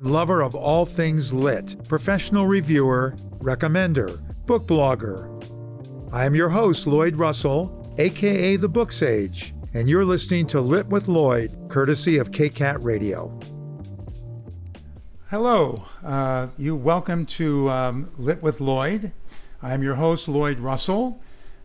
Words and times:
lover 0.00 0.42
of 0.42 0.54
all 0.54 0.86
things 0.86 1.32
lit, 1.32 1.74
professional 1.88 2.46
reviewer, 2.46 3.14
recommender, 3.38 4.20
book 4.46 4.64
blogger. 4.64 5.26
I 6.12 6.24
am 6.24 6.36
your 6.36 6.50
host, 6.50 6.86
Lloyd 6.86 7.16
Russell, 7.16 7.94
aka 7.98 8.54
The 8.56 8.68
Book 8.68 8.92
Sage, 8.92 9.52
and 9.74 9.88
you're 9.88 10.04
listening 10.04 10.46
to 10.48 10.60
Lit 10.60 10.86
with 10.86 11.08
Lloyd, 11.08 11.52
courtesy 11.68 12.16
of 12.18 12.30
KCAT 12.30 12.84
Radio. 12.84 13.38
Hello, 15.30 15.84
uh, 16.04 16.46
you 16.56 16.76
welcome 16.76 17.26
to 17.26 17.68
um, 17.68 18.10
Lit 18.18 18.40
with 18.40 18.60
Lloyd. 18.60 19.10
I'm 19.60 19.82
your 19.82 19.96
host, 19.96 20.28
Lloyd 20.28 20.60
Russell, 20.60 21.20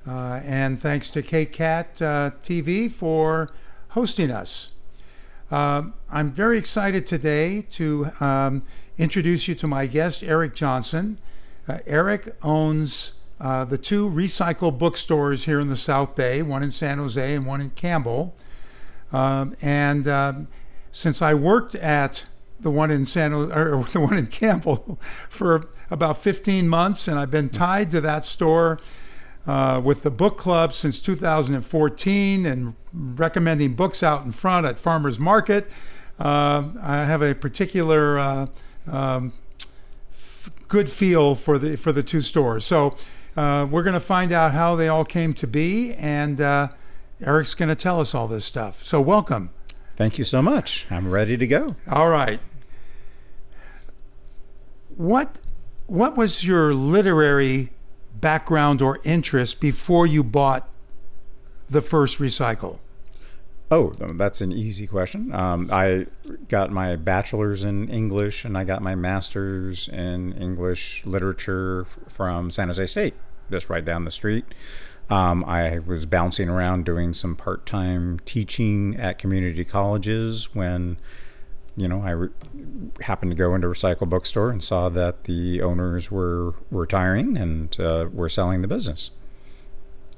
uh, 0.08 0.42
and 0.44 0.80
thanks 0.80 1.12
to 1.12 1.22
KCAT 1.22 2.02
uh, 2.02 2.32
TV 2.42 2.92
for 2.92 3.52
hosting 3.90 4.32
us. 4.32 4.73
Um, 5.54 5.94
I'm 6.10 6.32
very 6.32 6.58
excited 6.58 7.06
today 7.06 7.62
to 7.74 8.10
um, 8.20 8.64
introduce 8.98 9.48
you 9.48 9.54
to 9.54 9.68
my 9.68 9.86
guest, 9.86 10.24
Eric 10.24 10.56
Johnson. 10.56 11.20
Uh, 11.68 11.78
Eric 11.86 12.36
owns 12.42 13.20
uh, 13.40 13.64
the 13.64 13.78
two 13.78 14.10
recycle 14.10 14.76
bookstores 14.76 15.46
here 15.46 15.60
in 15.60 15.68
the 15.68 15.78
South 15.78 16.16
Bay, 16.16 16.42
one 16.42 16.64
in 16.64 16.72
San 16.72 16.98
Jose 16.98 17.36
and 17.36 17.46
one 17.46 17.62
in 17.62 17.70
Campbell. 17.70 18.34
Um, 19.12 19.56
and 19.62 20.08
um, 20.08 20.48
since 20.92 21.22
I 21.22 21.36
worked 21.36 21.76
at 21.76 22.26
the 22.60 22.72
one 22.72 22.90
in 22.90 23.06
San 23.06 23.32
Jose, 23.32 23.54
or 23.54 23.84
the 23.94 24.00
one 24.00 24.18
in 24.18 24.26
Campbell 24.26 25.00
for 25.30 25.70
about 25.92 26.18
15 26.18 26.68
months, 26.68 27.08
and 27.08 27.20
I've 27.20 27.30
been 27.30 27.50
tied 27.50 27.92
to 27.92 28.02
that 28.02 28.26
store 28.26 28.80
uh, 29.46 29.82
with 29.84 30.04
the 30.04 30.12
book 30.12 30.38
club 30.38 30.74
since 30.74 31.02
2014 31.02 32.46
and 32.46 32.76
recommending 32.94 33.74
books 33.74 34.04
out 34.04 34.24
in 34.24 34.32
front 34.32 34.66
at 34.66 34.80
farmers 34.80 35.20
market. 35.20 35.70
Uh, 36.20 36.70
I 36.82 37.06
have 37.06 37.22
a 37.22 37.34
particular 37.34 38.20
uh, 38.20 38.46
um, 38.88 39.34
f- 40.12 40.50
good 40.68 40.90
feel 40.90 41.36
for 41.36 41.58
the 41.58 41.76
for 41.76 41.92
the 41.92 42.04
two 42.04 42.22
stores. 42.22 42.66
So 42.66 42.96
uh, 43.36 43.68
we're 43.70 43.84
going 43.84 43.96
to 43.96 44.00
find 44.00 44.32
out 44.32 44.54
how 44.54 44.76
they 44.76 44.88
all 44.88 45.06
came 45.06 45.34
to 45.34 45.48
be, 45.48 45.94
and 45.96 46.40
uh, 46.40 46.68
Eric's 47.22 47.56
going 47.56 47.70
to 47.70 47.76
tell 47.76 48.00
us 48.00 48.14
all 48.14 48.28
this 48.28 48.46
stuff. 48.46 48.84
So 48.84 49.02
welcome. 49.02 49.50
Thank 49.96 50.18
you 50.18 50.24
so 50.24 50.42
much. 50.42 50.86
I'm 50.90 51.12
ready 51.12 51.38
to 51.38 51.48
go. 51.48 51.76
All 51.90 52.10
right. 52.10 52.40
What 54.96 55.40
what 55.88 56.16
was 56.16 56.46
your 56.46 56.74
literary 56.74 57.72
background 58.24 58.82
or 58.82 59.00
interest 59.04 59.60
before 59.60 60.08
you 60.08 60.24
bought 60.24 60.68
the 61.68 61.82
first 61.82 62.20
recycle? 62.20 62.80
Oh, 63.70 63.92
that's 63.98 64.40
an 64.40 64.52
easy 64.52 64.88
question. 64.88 65.34
Um, 65.34 65.70
I 65.72 66.08
got 66.48 66.72
my 66.72 66.96
bachelor's 66.96 67.64
in 67.64 67.90
English 67.90 68.46
and 68.46 68.58
I 68.58 68.64
got 68.64 68.82
my 68.82 68.96
master's 68.96 69.90
in 69.90 70.34
English 70.34 71.06
literature 71.06 71.86
from 72.08 72.50
San 72.50 72.68
Jose 72.68 72.86
State, 72.86 73.16
just 73.52 73.70
right 73.70 73.84
down 73.84 74.06
the 74.06 74.12
street. 74.12 74.46
Um, 75.10 75.44
I 75.46 75.80
was 75.80 76.06
bouncing 76.06 76.48
around 76.50 76.86
doing 76.86 77.14
some 77.14 77.36
part 77.36 77.66
time 77.66 78.22
teaching 78.26 78.96
at 78.96 79.18
community 79.18 79.66
colleges 79.66 80.56
when 80.56 80.98
you 81.76 81.88
know, 81.88 82.02
I 82.02 82.12
re- 82.12 82.30
happened 83.02 83.32
to 83.32 83.36
go 83.36 83.56
into 83.56 83.68
a 83.68 83.72
recycle 83.72 84.08
bookstore 84.08 84.50
and 84.50 84.64
saw 84.64 84.90
that 84.90 85.24
the 85.26 85.62
owners 85.62 86.12
were 86.12 86.54
retiring 86.72 87.38
and 87.38 87.80
uh, 87.80 88.10
were 88.12 88.30
selling 88.30 88.62
the 88.62 88.68
business. 88.68 89.12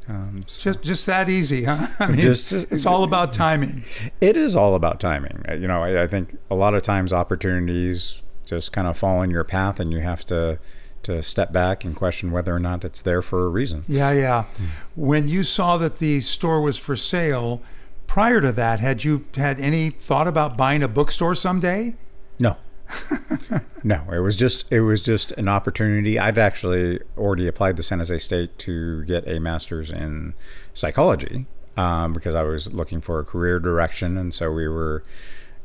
Um, 0.07 0.43
so 0.45 0.71
just 0.71 0.83
just 0.83 1.05
that 1.07 1.29
easy, 1.29 1.63
huh? 1.63 1.87
I 1.99 2.07
mean, 2.09 2.19
just, 2.19 2.51
it's 2.51 2.85
all 2.85 3.03
about 3.03 3.33
timing. 3.33 3.83
It 4.21 4.37
is 4.37 4.55
all 4.55 4.75
about 4.75 4.99
timing. 4.99 5.43
Uh, 5.49 5.53
you 5.53 5.67
know, 5.67 5.83
I, 5.83 6.03
I 6.03 6.07
think 6.07 6.37
a 6.51 6.55
lot 6.55 6.75
of 6.75 6.83
times 6.83 7.11
opportunities 7.11 8.21
just 8.45 8.71
kind 8.71 8.87
of 8.87 8.97
fall 8.97 9.23
in 9.23 9.31
your 9.31 9.43
path, 9.43 9.79
and 9.79 9.91
you 9.91 10.01
have 10.01 10.25
to 10.27 10.59
to 11.03 11.21
step 11.21 11.51
back 11.51 11.85
and 11.85 11.95
question 11.95 12.31
whether 12.31 12.53
or 12.53 12.59
not 12.59 12.83
it's 12.83 13.01
there 13.01 13.21
for 13.21 13.45
a 13.45 13.47
reason. 13.47 13.83
Yeah, 13.87 14.11
yeah. 14.11 14.45
Mm. 14.55 14.67
When 14.95 15.27
you 15.27 15.43
saw 15.43 15.77
that 15.77 15.97
the 15.97 16.21
store 16.21 16.61
was 16.61 16.77
for 16.77 16.95
sale, 16.95 17.61
prior 18.07 18.41
to 18.41 18.51
that, 18.51 18.79
had 18.79 19.03
you 19.03 19.25
had 19.35 19.59
any 19.59 19.89
thought 19.89 20.27
about 20.27 20.57
buying 20.57 20.83
a 20.83 20.87
bookstore 20.87 21.35
someday? 21.35 21.95
No. 22.39 22.57
no, 23.83 24.03
it 24.11 24.19
was 24.19 24.35
just 24.35 24.71
it 24.71 24.81
was 24.81 25.01
just 25.01 25.31
an 25.33 25.47
opportunity. 25.47 26.19
I'd 26.19 26.37
actually 26.37 26.99
already 27.17 27.47
applied 27.47 27.77
to 27.77 27.83
San 27.83 27.99
Jose 27.99 28.17
State 28.19 28.57
to 28.59 29.03
get 29.05 29.27
a 29.27 29.39
master's 29.39 29.91
in 29.91 30.33
psychology 30.73 31.47
um, 31.77 32.13
because 32.13 32.35
I 32.35 32.43
was 32.43 32.73
looking 32.73 33.01
for 33.01 33.19
a 33.19 33.25
career 33.25 33.59
direction, 33.59 34.17
and 34.17 34.33
so 34.33 34.51
we 34.51 34.67
were, 34.67 35.03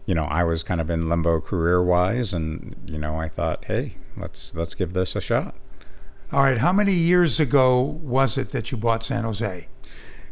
you 0.06 0.14
know, 0.14 0.24
I 0.24 0.44
was 0.44 0.62
kind 0.62 0.80
of 0.80 0.90
in 0.90 1.08
limbo 1.08 1.40
career 1.40 1.82
wise, 1.82 2.32
and 2.32 2.74
you 2.86 2.98
know, 2.98 3.20
I 3.20 3.28
thought, 3.28 3.64
hey, 3.66 3.96
let's 4.16 4.54
let's 4.54 4.74
give 4.74 4.92
this 4.92 5.14
a 5.14 5.20
shot. 5.20 5.54
All 6.32 6.42
right, 6.42 6.58
how 6.58 6.72
many 6.72 6.94
years 6.94 7.40
ago 7.40 7.80
was 7.80 8.38
it 8.38 8.50
that 8.50 8.70
you 8.70 8.78
bought 8.78 9.02
San 9.02 9.24
Jose? 9.24 9.66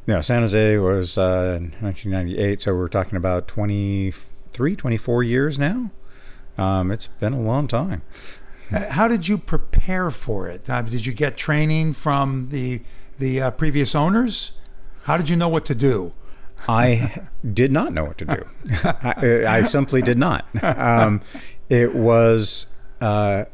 No, 0.09 0.23
San 0.23 0.41
Jose 0.41 0.79
was 0.79 1.19
uh, 1.19 1.59
1998, 1.81 2.63
so 2.63 2.75
we're 2.75 2.89
talking 2.89 3.19
about 3.19 3.47
23, 3.47 4.75
24 4.75 5.23
years 5.23 5.59
now. 5.59 5.91
Um, 6.57 6.91
it's 6.91 7.09
been 7.09 7.35
a 7.35 7.41
long 7.41 7.69
time. 7.69 8.01
Uh, 8.73 8.91
how 8.91 9.07
did 9.07 9.29
you 9.29 9.37
prepare 9.37 10.11
for 10.11 10.49
it? 10.49 10.69
Uh, 10.71 10.81
did 10.81 11.05
you 11.05 11.13
get 11.13 11.37
training 11.37 11.93
from 11.93 12.49
the 12.49 12.81
the 13.19 13.43
uh, 13.43 13.51
previous 13.51 13.95
owners? 13.95 14.59
How 15.03 15.19
did 15.19 15.29
you 15.29 15.37
know 15.37 15.49
what 15.51 15.67
to 15.67 15.75
do? 15.75 16.15
I 16.67 17.29
did 17.53 17.71
not 17.71 17.93
know 17.93 18.05
what 18.05 18.17
to 18.19 18.25
do. 18.25 18.47
I, 18.85 19.45
I, 19.47 19.63
simply 19.65 20.01
did 20.01 20.17
not. 20.17 20.47
Um, 20.63 21.21
it 21.69 21.95
was, 21.95 22.73
uh, 23.03 23.45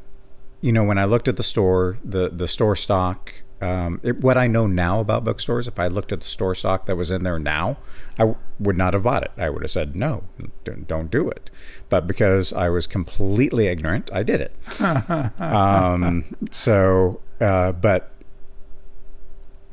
you 0.60 0.70
know, 0.70 0.84
when 0.84 0.98
I 0.98 1.04
looked 1.06 1.26
at 1.26 1.36
the 1.36 1.42
store, 1.42 1.98
the 2.04 2.28
the 2.28 2.46
store 2.46 2.76
stock 2.76 3.32
um, 3.64 3.98
it, 4.02 4.20
what 4.20 4.36
I 4.36 4.46
know 4.46 4.66
now 4.66 5.00
about 5.00 5.24
bookstores, 5.24 5.66
if 5.66 5.78
I 5.78 5.86
looked 5.86 6.12
at 6.12 6.20
the 6.20 6.26
store 6.26 6.54
stock 6.54 6.84
that 6.84 6.96
was 6.96 7.10
in 7.10 7.22
there 7.22 7.38
now, 7.38 7.78
I 8.18 8.22
w- 8.22 8.36
would 8.60 8.76
not 8.76 8.92
have 8.92 9.04
bought 9.04 9.22
it. 9.22 9.30
I 9.38 9.48
would 9.48 9.62
have 9.62 9.70
said, 9.70 9.96
no, 9.96 10.24
don't, 10.64 10.86
don't 10.86 11.10
do 11.10 11.30
it. 11.30 11.50
But 11.88 12.06
because 12.06 12.52
I 12.52 12.68
was 12.68 12.86
completely 12.86 13.66
ignorant, 13.68 14.10
I 14.12 14.22
did 14.22 14.42
it. 14.42 14.54
um, 15.40 16.36
so, 16.50 17.22
uh, 17.40 17.72
but 17.72 18.12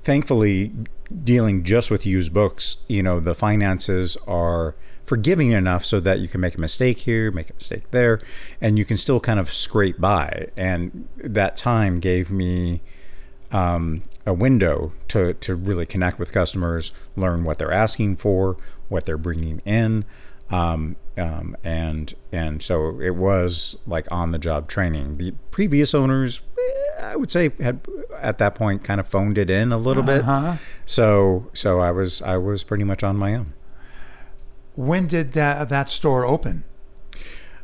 thankfully, 0.03 0.71
dealing 1.23 1.65
just 1.65 1.91
with 1.91 2.05
used 2.05 2.33
books, 2.33 2.77
you 2.87 3.03
know, 3.03 3.19
the 3.19 3.35
finances 3.35 4.15
are 4.25 4.73
forgiving 5.03 5.51
enough 5.51 5.83
so 5.83 5.99
that 5.99 6.19
you 6.19 6.29
can 6.29 6.39
make 6.39 6.55
a 6.55 6.61
mistake 6.61 6.99
here, 6.99 7.29
make 7.31 7.49
a 7.49 7.53
mistake 7.55 7.91
there, 7.91 8.21
and 8.61 8.79
you 8.79 8.85
can 8.85 8.95
still 8.95 9.19
kind 9.19 9.37
of 9.37 9.51
scrape 9.51 9.99
by. 9.99 10.47
And 10.55 11.09
that 11.17 11.57
time 11.57 11.99
gave 11.99 12.31
me 12.31 12.81
um, 13.51 14.03
a 14.25 14.33
window 14.33 14.93
to, 15.09 15.33
to 15.35 15.55
really 15.55 15.85
connect 15.85 16.19
with 16.19 16.31
customers, 16.31 16.91
learn 17.15 17.43
what 17.43 17.57
they're 17.57 17.71
asking 17.71 18.17
for, 18.17 18.57
what 18.89 19.05
they're 19.05 19.17
bringing 19.17 19.61
in. 19.65 20.05
Um, 20.49 20.97
um, 21.17 21.55
and 21.63 22.13
and 22.31 22.61
so 22.61 22.99
it 22.99 23.15
was 23.15 23.77
like 23.85 24.07
on 24.11 24.31
the 24.31 24.39
job 24.39 24.67
training. 24.67 25.17
The 25.17 25.31
previous 25.49 25.93
owners, 25.93 26.41
eh, 26.57 27.01
I 27.01 27.15
would 27.15 27.31
say, 27.31 27.51
had 27.59 27.85
at 28.17 28.37
that 28.39 28.55
point 28.55 28.83
kind 28.83 28.99
of 28.99 29.07
phoned 29.07 29.37
it 29.37 29.49
in 29.49 29.71
a 29.71 29.77
little 29.77 30.09
uh-huh. 30.09 30.53
bit. 30.53 30.59
So 30.85 31.49
so 31.53 31.79
I 31.79 31.91
was 31.91 32.21
I 32.21 32.37
was 32.37 32.63
pretty 32.63 32.83
much 32.83 33.03
on 33.03 33.17
my 33.17 33.35
own. 33.35 33.53
When 34.75 35.07
did 35.07 35.33
that 35.33 35.69
that 35.69 35.89
store 35.89 36.25
open? 36.25 36.63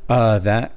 Uh, 0.10 0.40
that 0.40 0.74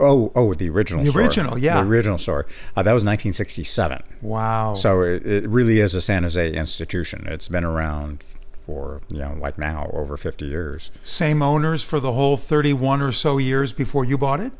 Oh, 0.00 0.32
oh, 0.34 0.54
the 0.54 0.70
original. 0.70 1.04
The 1.04 1.10
store. 1.10 1.22
original, 1.22 1.58
yeah, 1.58 1.82
the 1.82 1.88
original 1.88 2.18
store. 2.18 2.46
Uh, 2.76 2.82
that 2.82 2.92
was 2.92 3.04
1967. 3.04 4.02
Wow. 4.22 4.74
So 4.74 5.02
it, 5.02 5.26
it, 5.26 5.48
really 5.48 5.80
is 5.80 5.94
a 5.94 6.00
San 6.00 6.22
Jose 6.22 6.52
institution. 6.52 7.26
It's 7.28 7.48
been 7.48 7.64
around 7.64 8.24
for 8.66 9.00
you 9.08 9.18
know, 9.18 9.36
like 9.40 9.58
now, 9.58 9.90
over 9.92 10.16
50 10.16 10.44
years. 10.44 10.90
Same 11.02 11.42
owners 11.42 11.82
for 11.82 12.00
the 12.00 12.12
whole 12.12 12.36
31 12.36 13.02
or 13.02 13.12
so 13.12 13.38
years 13.38 13.72
before 13.72 14.04
you 14.04 14.18
bought 14.18 14.40
it. 14.40 14.52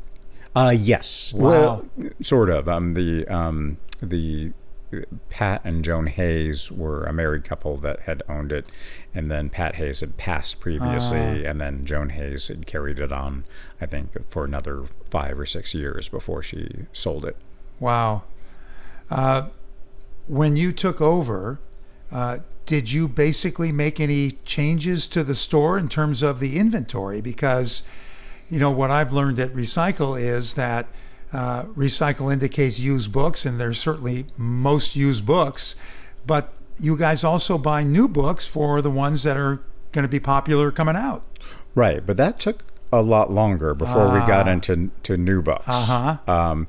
Uh, 0.55 0.73
yes. 0.75 1.33
Wow. 1.33 1.49
Well, 1.49 2.11
sort 2.21 2.49
of. 2.49 2.67
Um, 2.67 2.93
the 2.93 3.27
um, 3.27 3.77
the 4.01 4.51
Pat 5.29 5.61
and 5.63 5.83
Joan 5.83 6.07
Hayes 6.07 6.71
were 6.71 7.03
a 7.03 7.13
married 7.13 7.43
couple 7.43 7.77
that 7.77 8.01
had 8.01 8.23
owned 8.27 8.51
it, 8.51 8.67
and 9.13 9.29
then 9.29 9.49
Pat 9.49 9.75
Hayes 9.75 9.99
had 9.99 10.17
passed 10.17 10.59
previously, 10.59 11.45
uh, 11.45 11.49
and 11.49 11.61
then 11.61 11.85
Joan 11.85 12.09
Hayes 12.09 12.47
had 12.47 12.65
carried 12.65 12.99
it 12.99 13.11
on, 13.11 13.45
I 13.79 13.85
think, 13.85 14.11
for 14.29 14.45
another 14.45 14.85
five 15.09 15.39
or 15.39 15.45
six 15.45 15.73
years 15.73 16.09
before 16.09 16.41
she 16.43 16.85
sold 16.93 17.25
it. 17.25 17.35
Wow. 17.79 18.23
Uh, 19.09 19.49
when 20.27 20.55
you 20.55 20.71
took 20.71 21.01
over, 21.01 21.59
uh, 22.11 22.39
did 22.65 22.91
you 22.91 23.07
basically 23.07 23.71
make 23.71 23.99
any 23.99 24.31
changes 24.45 25.07
to 25.07 25.23
the 25.23 25.35
store 25.35 25.77
in 25.77 25.89
terms 25.89 26.21
of 26.21 26.39
the 26.39 26.59
inventory? 26.59 27.19
Because, 27.19 27.81
you 28.49 28.59
know, 28.59 28.69
what 28.69 28.91
I've 28.91 29.11
learned 29.11 29.39
at 29.39 29.53
Recycle 29.53 30.19
is 30.19 30.53
that 30.53 30.87
uh, 31.31 31.65
recycle 31.65 32.31
indicates 32.31 32.79
used 32.79 33.11
books, 33.11 33.45
and 33.45 33.59
there's 33.59 33.79
certainly 33.79 34.25
most 34.37 34.95
used 34.95 35.25
books, 35.25 35.75
but 36.25 36.53
you 36.79 36.97
guys 36.97 37.23
also 37.23 37.57
buy 37.57 37.83
new 37.83 38.07
books 38.07 38.47
for 38.47 38.81
the 38.81 38.89
ones 38.89 39.23
that 39.23 39.37
are 39.37 39.61
going 39.91 40.03
to 40.03 40.09
be 40.09 40.19
popular 40.19 40.71
coming 40.71 40.95
out. 40.95 41.23
Right, 41.75 42.05
but 42.05 42.17
that 42.17 42.39
took 42.39 42.63
a 42.91 43.01
lot 43.01 43.31
longer 43.31 43.73
before 43.73 44.11
we 44.11 44.19
got 44.19 44.47
into 44.47 44.89
to 45.03 45.17
new 45.17 45.41
books. 45.41 45.67
Uh-huh. 45.67 46.17
Um, 46.27 46.67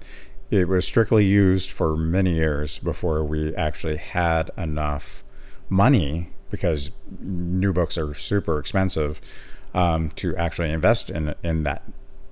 it 0.51 0.69
was 0.69 0.85
strictly 0.85 1.25
used 1.25 1.71
for 1.71 1.97
many 1.97 2.35
years 2.35 2.79
before 2.79 3.25
we 3.25 3.55
actually 3.55 3.97
had 3.97 4.51
enough 4.59 5.23
money 5.69 6.31
because 6.51 6.91
new 7.21 7.73
books 7.73 7.97
are 7.97 8.13
super 8.15 8.59
expensive 8.59 9.21
um, 9.75 10.11
to 10.11 10.37
actually 10.37 10.71
invest 10.71 11.11
in 11.11 11.35
in 11.43 11.63
that 11.63 11.85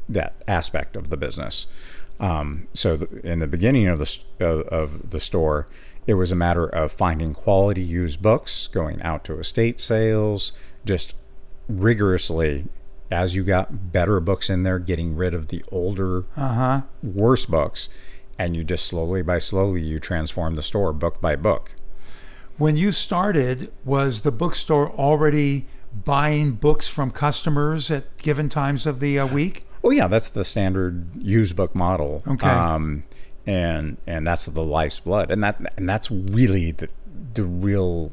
that 0.08 0.34
aspect 0.48 0.96
of 0.96 1.10
the 1.10 1.16
business. 1.16 1.66
Um, 2.20 2.66
so 2.74 3.06
in 3.22 3.38
the 3.38 3.46
beginning 3.46 3.86
of 3.86 3.98
the 3.98 4.18
of, 4.40 4.60
of 4.68 5.10
the 5.10 5.20
store, 5.20 5.66
it 6.06 6.14
was 6.14 6.32
a 6.32 6.36
matter 6.36 6.66
of 6.66 6.90
finding 6.90 7.32
quality 7.34 7.82
used 7.82 8.20
books, 8.22 8.66
going 8.66 9.00
out 9.02 9.24
to 9.24 9.38
estate 9.38 9.80
sales, 9.80 10.52
just 10.84 11.14
rigorously 11.68 12.66
as 13.10 13.34
you 13.34 13.42
got 13.44 13.92
better 13.92 14.20
books 14.20 14.50
in 14.50 14.64
there, 14.64 14.78
getting 14.78 15.16
rid 15.16 15.32
of 15.32 15.48
the 15.48 15.64
older, 15.72 16.24
Uh-huh. 16.36 16.82
worse 17.02 17.46
books, 17.46 17.88
and 18.38 18.54
you 18.54 18.62
just 18.62 18.84
slowly 18.84 19.22
by 19.22 19.38
slowly 19.38 19.80
you 19.80 19.98
transform 19.98 20.56
the 20.56 20.62
store 20.62 20.92
book 20.92 21.20
by 21.20 21.34
book. 21.34 21.72
When 22.58 22.76
you 22.76 22.92
started, 22.92 23.70
was 23.84 24.22
the 24.22 24.32
bookstore 24.32 24.90
already 24.90 25.66
buying 26.04 26.52
books 26.52 26.86
from 26.88 27.10
customers 27.10 27.90
at 27.90 28.14
given 28.18 28.48
times 28.50 28.86
of 28.86 29.00
the 29.00 29.18
uh, 29.18 29.26
week? 29.26 29.64
Oh 29.88 29.90
yeah, 29.90 30.06
that's 30.06 30.28
the 30.28 30.44
standard 30.44 31.16
used 31.16 31.56
book 31.56 31.74
model. 31.74 32.22
Okay. 32.26 32.46
Um, 32.46 33.04
and 33.46 33.96
and 34.06 34.26
that's 34.26 34.44
the 34.44 34.62
life's 34.62 35.00
blood, 35.00 35.30
and 35.30 35.42
that 35.42 35.58
and 35.78 35.88
that's 35.88 36.10
really 36.10 36.72
the 36.72 36.90
the 37.32 37.44
real 37.44 38.12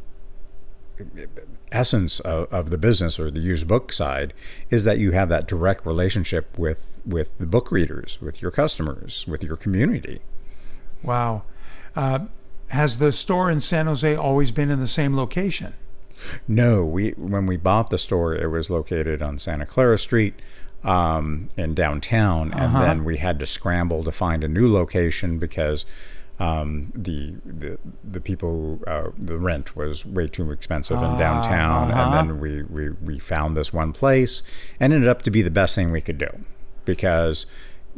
essence 1.73 2.21
of, 2.21 2.47
of 2.53 2.69
the 2.69 2.77
business 2.77 3.19
or 3.19 3.29
the 3.29 3.41
used 3.41 3.67
book 3.67 3.91
side 3.91 4.33
is 4.69 4.85
that 4.85 4.99
you 4.99 5.11
have 5.11 5.27
that 5.27 5.49
direct 5.49 5.85
relationship 5.85 6.57
with 6.57 6.87
with 7.05 7.37
the 7.39 7.45
book 7.45 7.73
readers, 7.73 8.21
with 8.21 8.41
your 8.41 8.51
customers, 8.51 9.25
with 9.27 9.43
your 9.43 9.57
community. 9.57 10.21
Wow. 11.03 11.43
Uh, 11.93 12.27
has 12.69 12.99
the 12.99 13.11
store 13.11 13.51
in 13.51 13.59
San 13.59 13.87
Jose 13.87 14.15
always 14.15 14.53
been 14.53 14.71
in 14.71 14.79
the 14.79 14.87
same 14.87 15.13
location? 15.13 15.73
No, 16.47 16.85
we 16.85 17.09
when 17.17 17.45
we 17.45 17.57
bought 17.57 17.89
the 17.89 17.97
store, 17.97 18.33
it 18.33 18.47
was 18.47 18.69
located 18.69 19.21
on 19.21 19.37
Santa 19.39 19.65
Clara 19.65 19.97
Street 19.97 20.35
um, 20.85 21.49
in 21.57 21.73
downtown, 21.73 22.53
and 22.53 22.75
then 22.75 23.03
we 23.03 23.17
had 23.17 23.39
to 23.39 23.45
scramble 23.45 24.03
to 24.03 24.11
find 24.11 24.43
a 24.43 24.47
new 24.47 24.71
location 24.71 25.39
because 25.39 25.85
um, 26.39 26.91
the 26.95 27.35
the 27.45 27.77
the 28.03 28.21
people 28.21 28.79
uh, 28.87 29.09
the 29.17 29.37
rent 29.37 29.75
was 29.75 30.05
way 30.05 30.27
too 30.27 30.51
expensive 30.51 30.97
in 30.97 31.17
downtown, 31.17 31.91
and 31.91 32.13
then 32.13 32.39
we, 32.39 32.63
we 32.63 32.89
we 32.91 33.19
found 33.19 33.57
this 33.57 33.73
one 33.73 33.93
place, 33.93 34.43
and 34.79 34.93
ended 34.93 35.09
up 35.09 35.21
to 35.23 35.31
be 35.31 35.41
the 35.41 35.51
best 35.51 35.75
thing 35.75 35.91
we 35.91 36.01
could 36.01 36.17
do 36.17 36.29
because 36.85 37.45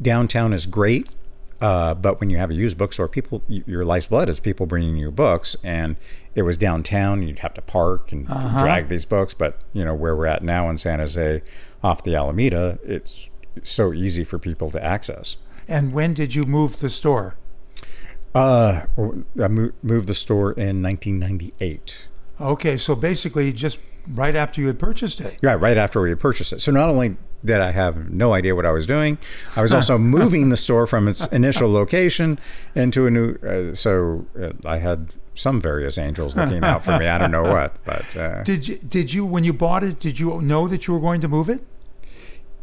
downtown 0.02 0.54
is 0.54 0.66
great 0.66 1.12
uh, 1.60 1.96
but 1.96 2.20
when 2.20 2.30
you 2.30 2.38
have 2.38 2.52
a 2.52 2.54
used 2.54 2.78
bookstore, 2.78 3.08
people, 3.08 3.42
your 3.48 3.84
life's 3.84 4.08
blood 4.08 4.30
is 4.30 4.40
people 4.40 4.66
bringing 4.66 4.96
you 4.96 5.10
books, 5.10 5.56
and 5.64 5.96
it 6.36 6.44
was 6.44 6.56
downtown. 6.56 7.24
You'd 7.24 7.40
have 7.40 7.56
to 7.56 7.62
park 7.62 8.12
and 8.12 8.28
drag 8.28 8.90
these 8.90 9.06
books. 9.06 9.34
But 9.34 9.60
you 9.74 9.84
know 9.84 9.96
where 9.96 10.16
we're 10.16 10.28
at 10.28 10.44
now 10.44 10.70
in 10.70 10.78
San 10.78 11.00
Jose, 11.00 11.42
off 11.84 12.04
the 12.04 12.16
Alameda, 12.16 12.80
it's 12.84 13.30
so 13.64 13.94
easy 13.94 14.24
for 14.24 14.40
people 14.40 14.72
to 14.72 14.84
access. 14.84 15.38
And 15.68 15.94
when 15.94 16.14
did 16.14 16.36
you 16.36 16.46
move 16.46 16.80
the 16.80 16.90
store? 16.90 17.36
Uh, 18.34 18.86
I 19.42 19.48
moved 19.48 20.08
the 20.08 20.14
store 20.14 20.52
in 20.52 20.82
1998. 20.84 22.08
Okay, 22.40 22.78
so 22.78 22.96
basically 22.96 23.52
just 23.52 23.80
right 24.08 24.36
after 24.36 24.62
you 24.62 24.68
had 24.68 24.80
purchased 24.80 25.20
it. 25.20 25.38
Yeah, 25.42 25.54
right 25.54 25.78
after 25.78 26.02
we 26.02 26.10
had 26.10 26.20
purchased 26.20 26.54
it. 26.54 26.62
So 26.62 26.72
not 26.72 26.90
only 26.90 27.18
did 27.44 27.62
I 27.62 27.72
have 27.72 28.10
no 28.10 28.34
idea 28.34 28.56
what 28.56 28.66
I 28.66 28.72
was 28.72 28.86
doing, 28.86 29.18
I 29.56 29.62
was 29.62 29.74
also 29.74 29.98
moving 30.20 30.50
the 30.50 30.58
store 30.58 30.88
from 30.88 31.08
its 31.08 31.28
initial 31.28 31.72
location 31.72 32.40
into 32.76 33.08
a 33.08 33.12
new. 33.12 33.36
Uh, 33.36 33.74
so 33.76 34.26
uh, 34.40 34.52
I 34.66 34.78
had 34.78 35.14
some 35.38 35.62
various 35.62 35.98
angels 35.98 36.36
looking 36.36 36.64
out 36.64 36.84
for 36.84 36.98
me. 36.98 37.08
I 37.08 37.18
don't 37.18 37.32
know 37.32 37.44
what, 37.56 37.82
but 37.86 38.18
uh, 38.18 38.44
Did 38.44 38.68
you 38.68 38.78
did 38.78 39.14
you 39.14 39.26
when 39.26 39.44
you 39.44 39.54
bought 39.54 39.84
it, 39.84 40.00
did 40.00 40.20
you 40.20 40.42
know 40.42 40.68
that 40.68 40.88
you 40.88 40.94
were 40.94 41.00
going 41.00 41.22
to 41.22 41.28
move 41.28 41.48
it? 41.50 41.62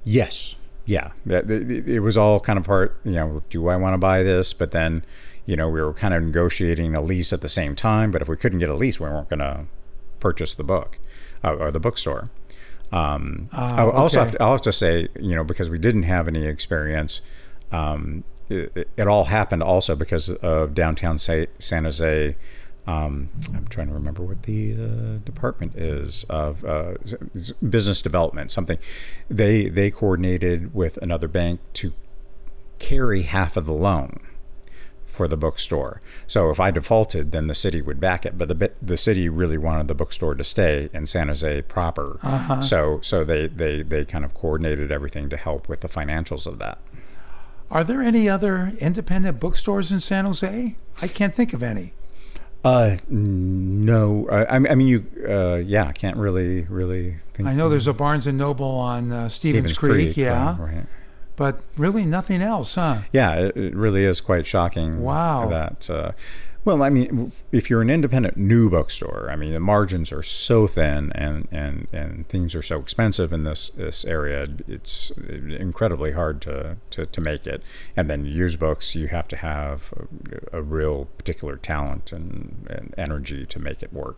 yes, 0.04 0.56
yeah, 0.84 1.12
That- 1.24 1.50
it, 1.50 1.88
it 1.88 2.00
was 2.00 2.16
all 2.16 2.40
kind 2.40 2.58
of 2.58 2.64
part. 2.66 2.98
You 3.04 3.12
know, 3.12 3.42
do 3.50 3.68
I 3.68 3.76
want 3.76 3.94
to 3.94 3.98
buy 3.98 4.22
this? 4.22 4.52
But 4.52 4.70
then, 4.72 5.04
you 5.46 5.56
know, 5.56 5.68
we 5.68 5.80
were 5.80 5.94
kind 5.94 6.12
of 6.12 6.22
negotiating 6.22 6.94
a 6.94 7.00
lease 7.00 7.32
at 7.32 7.40
the 7.40 7.48
same 7.48 7.74
time. 7.74 8.10
But 8.10 8.20
if 8.20 8.28
we 8.28 8.36
couldn't 8.36 8.58
get 8.58 8.68
a 8.68 8.74
lease, 8.74 9.00
we 9.00 9.08
weren't 9.08 9.28
going 9.30 9.38
to 9.40 9.64
purchase 10.20 10.54
the 10.54 10.64
book 10.64 10.98
uh, 11.42 11.54
or 11.54 11.70
the 11.70 11.80
bookstore. 11.80 12.28
Um, 12.92 13.48
I 13.52 13.82
also 13.82 14.18
okay. 14.20 14.24
have 14.24 14.32
to, 14.36 14.42
I'll 14.42 14.52
have 14.52 14.60
to 14.62 14.72
say, 14.72 15.08
you 15.18 15.34
know, 15.34 15.42
because 15.42 15.70
we 15.70 15.78
didn't 15.78 16.02
have 16.04 16.28
any 16.28 16.44
experience, 16.46 17.22
um, 17.72 18.24
it, 18.50 18.72
it- 18.76 18.88
it 18.98 19.08
all 19.08 19.24
happened 19.24 19.62
also 19.62 19.96
because 19.96 20.28
of 20.30 20.74
downtown 20.74 21.16
Sa- 21.18 21.46
San 21.58 21.84
Jose. 21.84 22.36
Um, 22.86 23.31
I'm 23.54 23.66
trying 23.69 23.88
to 23.88 23.94
remember 23.94 24.22
what 24.22 24.42
the 24.42 24.75
uh, 24.75 25.19
department 25.25 25.75
is 25.76 26.25
of 26.25 26.64
uh, 26.64 26.94
business 27.66 28.02
development. 28.02 28.50
Something 28.50 28.78
they 29.31 29.69
they 29.69 29.90
coordinated 29.90 30.75
with 30.75 30.98
another 30.98 31.28
bank 31.28 31.60
to 31.75 31.92
carry 32.78 33.22
half 33.22 33.56
of 33.56 33.64
the 33.66 33.72
loan 33.72 34.20
for 35.06 35.28
the 35.28 35.36
bookstore. 35.36 36.00
So 36.26 36.50
if 36.50 36.58
I 36.58 36.72
defaulted, 36.72 37.31
then 37.31 37.46
the 37.46 37.54
city 37.54 37.81
would 37.81 38.00
back 38.00 38.26
it. 38.26 38.36
But 38.36 38.48
the 38.48 38.72
the 38.82 38.96
city 38.96 39.28
really 39.28 39.56
wanted 39.56 39.88
the 39.88 39.94
bookstore 39.94 40.34
to 40.34 40.44
stay 40.44 40.90
in 40.92 41.06
San 41.06 41.28
Jose 41.28 41.62
proper. 41.62 42.19
So 42.62 42.98
so 43.00 43.25
they, 43.25 43.46
they 43.46 43.82
they 43.82 44.04
kind 44.04 44.25
of 44.25 44.34
coordinated 44.34 44.92
everything 44.92 45.31
to 45.31 45.36
help 45.36 45.69
with 45.69 45.81
the 45.81 45.88
financials 45.88 46.46
of 46.46 46.58
that. 46.58 46.78
Are 47.70 47.84
there 47.84 48.02
any 48.02 48.28
other 48.28 48.75
independent 48.78 49.40
bookstores 49.40 49.90
in 49.90 50.00
San 50.00 50.26
Jose? 50.26 50.76
I 51.00 51.08
can't 51.08 51.34
think 51.34 51.54
of 51.54 51.62
any. 51.62 51.94
Uh, 52.64 52.96
no. 53.08 54.26
I, 54.31 54.56
I 54.56 54.58
mean- 54.75 54.88
you. 54.88 55.05
Uh, 55.28 55.56
yeah, 55.56 55.87
I 55.87 55.93
can't 55.93 56.16
really 56.16 56.62
really 56.62 57.16
think. 57.34 57.49
I 57.49 57.55
know 57.55 57.69
there's 57.69 57.87
a 57.87 57.93
Barnes 57.93 58.26
and 58.26 58.38
Noble 58.38 58.66
on 58.66 59.12
uh, 59.12 59.28
Stevens, 59.28 59.72
Stevens 59.75 59.78
Creek, 59.78 60.16
yeah, 60.16 60.56
right, 60.58 60.75
right. 60.76 60.87
but 61.37 61.61
really 61.76 62.06
nothing 62.06 62.40
else, 62.40 62.75
huh? 62.76 62.99
Yeah, 63.12 63.34
it, 63.34 63.56
it 63.56 63.75
really 63.75 64.05
is 64.05 64.20
quite 64.20 64.46
shocking. 64.46 65.02
Wow. 65.02 65.49
That. 65.49 65.90
Uh, 65.90 66.12
well, 66.64 66.82
I 66.82 66.88
mean, 66.88 67.31
if 67.52 67.69
you're 67.69 67.82
an 67.82 67.90
independent 67.90 68.37
new 68.37 68.70
bookstore, 68.70 69.28
I 69.31 69.37
mean, 69.37 69.52
the 69.52 69.61
margins 69.61 70.11
are 70.12 70.22
so 70.22 70.66
thin 70.66 71.12
and, 71.12 71.46
and, 71.50 71.88
and 71.93 72.26
things 72.28 72.55
are 72.55 72.62
so 72.62 72.81
expensive 72.81 73.32
in 73.32 73.44
this, 73.44 73.69
this 73.70 74.05
area. 74.05 74.46
It's 74.66 75.11
incredibly 75.11 76.12
hard 76.12 76.41
to, 76.43 76.77
to, 76.91 77.05
to 77.05 77.20
make 77.20 77.46
it. 77.46 77.62
And 77.96 78.08
then 78.08 78.24
used 78.24 78.58
books, 78.58 78.94
you 78.94 79.08
have 79.08 79.29
to 79.29 79.36
have 79.36 79.93
a, 80.53 80.58
a 80.58 80.62
real 80.62 81.06
particular 81.19 81.56
talent 81.56 82.12
and, 82.12 82.67
and 82.70 82.94
energy 82.96 83.44
to 83.44 83.58
make 83.58 83.82
it 83.82 83.93
work. 83.93 84.17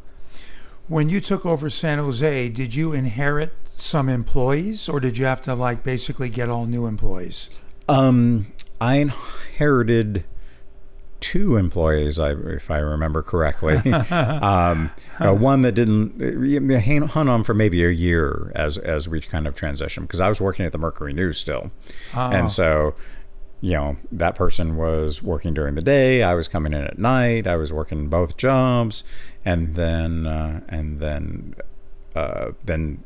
When 0.89 1.09
you 1.09 1.21
took 1.21 1.45
over 1.45 1.69
San 1.69 1.99
Jose, 1.99 2.49
did 2.51 2.77
you 2.77 2.93
inherit 2.93 3.53
some 3.75 4.09
employees, 4.09 4.89
or 4.89 5.01
did 5.01 5.19
you 5.19 5.25
have 5.25 5.43
to 5.43 5.55
like 5.55 5.83
basically 5.83 6.29
get 6.29 6.49
all 6.49 6.65
new 6.65 6.87
employees? 6.87 7.51
Um, 7.89 8.47
I 8.81 8.97
inherited 8.97 10.25
two 11.21 11.57
employees, 11.57 12.19
I, 12.19 12.33
if 12.33 12.71
I 12.71 12.79
remember 12.79 13.23
correctly. 13.23 13.77
um, 13.93 14.91
uh, 15.19 15.35
one 15.35 15.63
that 15.63 15.73
didn't 15.73 17.09
hung 17.09 17.29
on 17.29 17.45
for 17.45 17.55
maybe 17.55 17.85
a 17.85 17.91
year 17.91 18.53
as 18.55 18.79
as 18.79 19.09
we 19.09 19.21
kind 19.21 19.47
of 19.47 19.55
transitioned 19.55 20.03
because 20.03 20.21
I 20.21 20.29
was 20.29 20.41
working 20.41 20.65
at 20.67 20.73
the 20.73 20.79
Mercury 20.79 21.13
News 21.13 21.39
still, 21.39 21.71
and 22.15 22.51
so. 22.51 22.95
You 23.63 23.73
know, 23.73 23.97
that 24.13 24.35
person 24.35 24.77
was 24.77 25.23
working 25.23 25.55
during 25.55 25.77
the 25.77 25.83
day. 25.83 26.23
I 26.23 26.35
was 26.35 26.47
coming 26.47 26.75
in 26.75 26.83
at 26.83 26.99
night. 26.99 27.47
I 27.47 27.57
was 27.57 27.73
working 27.73 28.09
both 28.09 28.37
jobs, 28.37 29.03
and 29.47 29.75
then 29.75 30.27
uh, 30.27 30.61
and 30.69 31.01
then 31.01 31.55
uh, 32.15 32.53
then 32.65 33.03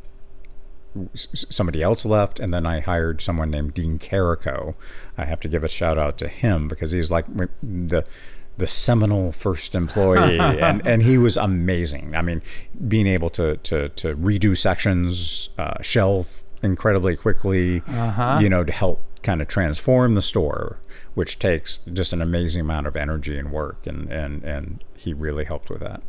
somebody 1.15 1.83
else 1.83 2.05
left, 2.05 2.41
and 2.41 2.53
then 2.53 2.67
I 2.67 2.81
hired 2.81 3.21
someone 3.21 3.51
named 3.51 3.75
Dean 3.75 3.99
Carico. 3.99 4.75
I 5.17 5.25
have 5.25 5.41
to 5.41 5.49
give 5.49 5.65
a 5.65 5.69
shout 5.69 5.99
out 5.99 6.19
to 6.19 6.29
him 6.29 6.69
because 6.69 6.93
he's 6.93 7.11
like 7.11 7.27
the 7.63 8.05
the 8.57 8.67
seminal 8.67 9.33
first 9.33 9.75
employee, 9.75 10.39
and, 10.41 10.87
and 10.87 11.03
he 11.03 11.17
was 11.19 11.37
amazing. 11.37 12.15
I 12.15 12.23
mean, 12.23 12.43
being 12.89 13.07
able 13.07 13.31
to 13.31 13.57
to, 13.59 13.89
to 13.91 14.17
redo 14.17 14.57
sections, 14.57 15.51
uh, 15.59 15.81
shelf 15.83 16.43
incredibly 16.63 17.17
quickly, 17.17 17.83
you 18.41 18.49
know, 18.49 18.65
to 18.65 18.73
help 18.73 19.03
kind 19.23 19.43
of 19.43 19.49
transform 19.49 20.15
the 20.15 20.23
store, 20.23 20.79
which 21.15 21.39
takes 21.39 21.79
just 21.93 22.13
an 22.13 22.23
amazing 22.23 22.61
amount 22.63 22.87
of 22.87 22.97
energy 22.97 23.39
and 23.39 23.51
work, 23.51 23.87
and 23.87 24.11
and 24.13 24.45
and 24.45 24.85
he 24.97 25.13
really 25.13 25.45
helped 25.45 25.71
with 25.71 25.81
that. 25.81 26.03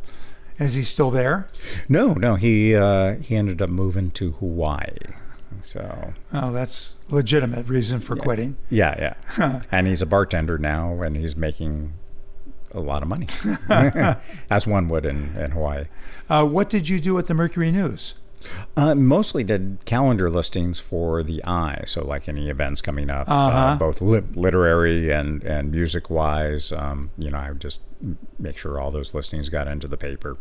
Is 0.62 0.74
he 0.74 0.82
still 0.82 1.10
there? 1.10 1.48
No, 1.88 2.14
no, 2.14 2.36
he 2.36 2.74
uh, 2.74 3.16
he 3.16 3.36
ended 3.36 3.60
up 3.60 3.70
moving 3.70 4.10
to 4.12 4.32
Hawaii. 4.32 4.96
So 5.64 6.12
Oh, 6.32 6.52
that's 6.52 6.96
legitimate 7.08 7.68
reason 7.68 8.00
for 8.00 8.16
quitting. 8.16 8.56
yeah, 8.70 9.14
yeah, 9.38 9.62
and 9.70 9.86
he's 9.86 10.02
a 10.02 10.06
bartender 10.06 10.58
now, 10.58 11.00
and 11.02 11.16
he's 11.16 11.36
making 11.36 11.92
a 12.72 12.80
lot 12.80 13.02
of 13.02 13.08
money, 13.08 13.28
as 14.50 14.66
one 14.66 14.88
would 14.88 15.04
in, 15.04 15.36
in 15.36 15.50
Hawaii. 15.52 15.84
Uh, 16.28 16.44
what 16.46 16.68
did 16.70 16.88
you 16.88 17.00
do 17.00 17.18
at 17.18 17.26
the 17.26 17.34
Mercury 17.34 17.70
News? 17.70 18.14
Uh, 18.76 18.94
mostly 18.94 19.44
did 19.44 19.78
calendar 19.84 20.28
listings 20.28 20.80
for 20.80 21.22
the 21.22 21.44
eye, 21.44 21.82
so 21.86 22.04
like 22.04 22.28
any 22.28 22.48
events 22.48 22.80
coming 22.82 23.08
up, 23.08 23.28
uh, 23.28 23.76
both 23.76 24.00
li- 24.00 24.22
literary 24.34 25.12
and 25.12 25.44
and 25.44 25.70
music 25.70 26.10
wise. 26.10 26.72
Um, 26.72 27.10
you 27.16 27.30
know, 27.30 27.38
I 27.38 27.50
would 27.50 27.60
just 27.60 27.80
make 28.40 28.58
sure 28.58 28.80
all 28.80 28.90
those 28.90 29.14
listings 29.14 29.48
got 29.48 29.68
into 29.68 29.86
the 29.86 29.96
paper. 29.96 30.38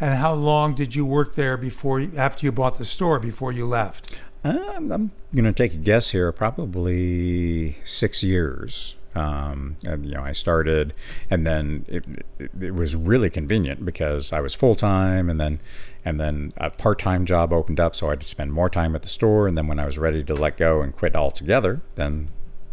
And 0.00 0.14
how 0.14 0.34
long 0.34 0.74
did 0.74 0.94
you 0.94 1.04
work 1.04 1.34
there 1.34 1.56
before 1.56 2.00
you, 2.00 2.12
after 2.16 2.46
you 2.46 2.52
bought 2.52 2.78
the 2.78 2.84
store 2.84 3.18
before 3.18 3.52
you 3.52 3.66
left? 3.66 4.20
Um, 4.44 4.92
I'm 4.92 5.10
going 5.34 5.44
to 5.44 5.52
take 5.52 5.74
a 5.74 5.78
guess 5.78 6.10
here. 6.10 6.30
Probably 6.30 7.76
six 7.84 8.22
years. 8.22 8.94
Um, 9.14 9.76
and, 9.84 10.06
you 10.06 10.14
know, 10.14 10.22
I 10.22 10.30
started, 10.30 10.94
and 11.28 11.44
then 11.44 11.84
it, 11.88 12.04
it, 12.38 12.50
it 12.60 12.74
was 12.74 12.94
really 12.94 13.30
convenient 13.30 13.84
because 13.84 14.32
I 14.32 14.40
was 14.40 14.54
full 14.54 14.76
time, 14.76 15.28
and 15.28 15.40
then 15.40 15.58
and 16.04 16.20
then 16.20 16.52
a 16.56 16.70
part 16.70 17.00
time 17.00 17.26
job 17.26 17.52
opened 17.52 17.80
up, 17.80 17.96
so 17.96 18.06
I 18.06 18.10
had 18.10 18.20
to 18.20 18.28
spend 18.28 18.52
more 18.52 18.70
time 18.70 18.94
at 18.94 19.02
the 19.02 19.08
store. 19.08 19.48
And 19.48 19.58
then 19.58 19.66
when 19.66 19.80
I 19.80 19.86
was 19.86 19.98
ready 19.98 20.22
to 20.22 20.34
let 20.34 20.56
go 20.56 20.82
and 20.82 20.94
quit 20.94 21.16
altogether, 21.16 21.80
then 21.96 22.28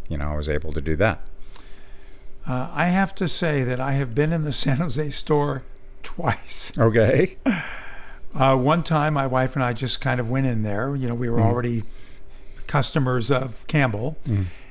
you 0.08 0.17
know 0.17 0.34
I 0.34 0.36
was 0.36 0.48
able 0.48 0.72
to 0.74 0.82
do 0.82 0.96
that. 0.98 1.27
Uh, 2.46 2.70
I 2.72 2.88
have 2.88 3.15
to 3.15 3.27
say 3.27 3.63
that 3.63 3.79
I 3.79 3.94
have 3.94 4.13
been 4.13 4.32
in 4.32 4.44
the 4.44 4.53
San 4.53 4.77
Jose 4.77 5.10
store 5.10 5.63
twice. 6.05 6.71
Okay. 6.77 7.38
Uh, 8.33 8.57
one 8.57 8.83
time, 8.83 9.13
my 9.13 9.25
wife 9.27 9.55
and 9.55 9.63
I 9.63 9.71
just 9.74 10.01
kind 10.01 10.19
of 10.19 10.29
went 10.29 10.45
in 10.45 10.63
there. 10.63 10.95
You 10.95 11.07
know, 11.07 11.15
we 11.15 11.29
were 11.29 11.39
already 11.39 11.83
customers 12.67 13.31
of 13.31 13.65
Campbell. 13.67 14.17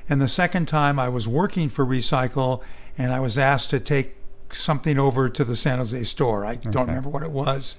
And 0.07 0.21
the 0.21 0.27
second 0.27 0.67
time, 0.67 0.99
I 0.99 1.09
was 1.09 1.27
working 1.27 1.69
for 1.69 1.83
Recycle, 1.85 2.61
and 2.97 3.11
I 3.11 3.19
was 3.19 3.37
asked 3.39 3.71
to 3.71 3.79
take 3.79 4.15
something 4.51 4.99
over 4.99 5.29
to 5.29 5.43
the 5.43 5.55
San 5.55 5.79
Jose 5.79 6.03
store. 6.03 6.45
I 6.45 6.55
don't 6.55 6.87
remember 6.87 7.09
what 7.09 7.23
it 7.23 7.31
was. 7.31 7.77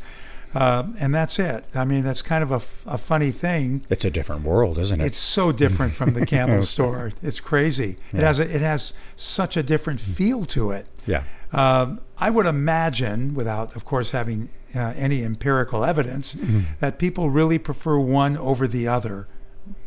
Uh, 0.55 0.89
and 0.99 1.15
that's 1.15 1.39
it. 1.39 1.65
I 1.75 1.85
mean, 1.85 2.03
that's 2.03 2.23
kind 2.23 2.43
of 2.43 2.51
a 2.51 2.99
funny 2.99 3.31
thing. 3.31 3.85
It's 3.91 4.05
a 4.05 4.11
different 4.11 4.43
world, 4.43 4.79
isn't 4.79 5.01
it? 5.01 5.05
It's 5.07 5.19
so 5.19 5.53
different 5.53 5.95
from 5.95 6.15
the 6.15 6.25
Campbell 6.35 6.63
store. 6.63 7.13
It's 7.23 7.41
crazy. 7.41 7.97
It 8.13 8.21
has 8.21 8.41
a, 8.41 8.43
it 8.53 8.61
has 8.63 8.93
such 9.15 9.57
a 9.57 9.63
different 9.63 10.01
feel 10.01 10.45
to 10.47 10.71
it. 10.73 10.87
yeah. 11.07 11.23
Um, 11.57 12.01
I 12.19 12.31
would 12.31 12.47
imagine, 12.47 13.35
without, 13.35 13.75
of 13.75 13.85
course, 13.85 14.11
having 14.13 14.51
uh, 14.75 14.93
any 14.95 15.25
empirical 15.25 15.85
evidence, 15.85 16.37
that 16.81 16.99
people 16.99 17.31
really 17.31 17.59
prefer 17.59 17.99
one 17.99 18.37
over 18.37 18.69
the 18.69 18.87
other, 18.87 19.27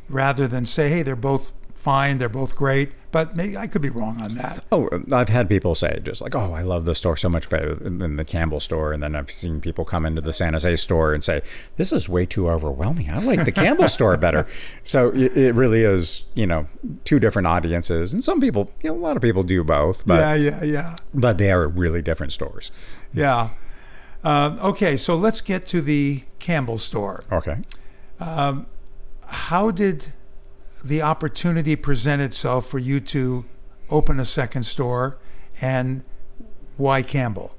rather 0.09 0.47
than 0.47 0.65
say, 0.65 0.89
"Hey, 0.89 1.03
they're 1.03 1.15
both 1.15 1.53
fine, 1.79 2.17
they're 2.17 2.29
both 2.29 2.55
great." 2.55 2.91
But 3.11 3.35
maybe 3.35 3.57
I 3.57 3.65
could 3.65 3.81
be 3.81 3.89
wrong 3.89 4.21
on 4.21 4.35
that. 4.35 4.63
Oh, 4.71 4.87
I've 5.11 5.29
had 5.29 5.49
people 5.49 5.73
say 5.73 5.99
just 6.03 6.21
like, 6.21 6.35
"Oh, 6.35 6.53
I 6.53 6.61
love 6.61 6.85
the 6.85 6.93
store 6.93 7.17
so 7.17 7.27
much 7.27 7.49
better 7.49 7.73
than 7.73 8.17
the 8.17 8.25
Campbell 8.25 8.59
store," 8.59 8.93
and 8.93 9.01
then 9.01 9.15
I've 9.15 9.31
seen 9.31 9.61
people 9.61 9.83
come 9.83 10.05
into 10.05 10.21
the 10.21 10.31
San 10.33 10.53
Jose 10.53 10.75
store 10.75 11.13
and 11.15 11.23
say, 11.23 11.41
"This 11.77 11.91
is 11.91 12.07
way 12.07 12.25
too 12.27 12.47
overwhelming. 12.49 13.09
I 13.09 13.19
like 13.19 13.45
the 13.45 13.51
Campbell 13.51 13.89
store 13.97 14.15
better." 14.17 14.45
So 14.83 15.09
it, 15.09 15.35
it 15.35 15.55
really 15.55 15.81
is, 15.81 16.25
you 16.35 16.45
know, 16.45 16.67
two 17.03 17.19
different 17.19 17.47
audiences, 17.47 18.13
and 18.13 18.23
some 18.23 18.39
people, 18.39 18.71
you 18.83 18.91
know, 18.91 18.95
a 18.95 18.99
lot 18.99 19.15
of 19.15 19.23
people 19.23 19.41
do 19.43 19.63
both, 19.63 20.05
but 20.05 20.19
yeah, 20.19 20.35
yeah, 20.35 20.63
yeah, 20.63 20.95
but 21.15 21.39
they 21.39 21.51
are 21.51 21.67
really 21.67 22.01
different 22.03 22.31
stores. 22.31 22.71
yeah. 23.11 23.49
Um, 24.21 24.59
okay, 24.59 24.97
so 24.97 25.15
let's 25.15 25.39
get 25.39 25.65
to 25.67 25.79
the 25.79 26.23
Campbell 26.39 26.77
store. 26.77 27.23
Okay. 27.31 27.55
How 28.19 29.71
did 29.71 30.13
the 30.83 31.01
opportunity 31.01 31.75
present 31.75 32.21
itself 32.21 32.67
for 32.67 32.79
you 32.79 32.99
to 33.01 33.45
open 33.89 34.19
a 34.19 34.25
second 34.25 34.63
store, 34.63 35.17
and 35.61 36.03
why 36.77 37.01
Campbell? 37.01 37.55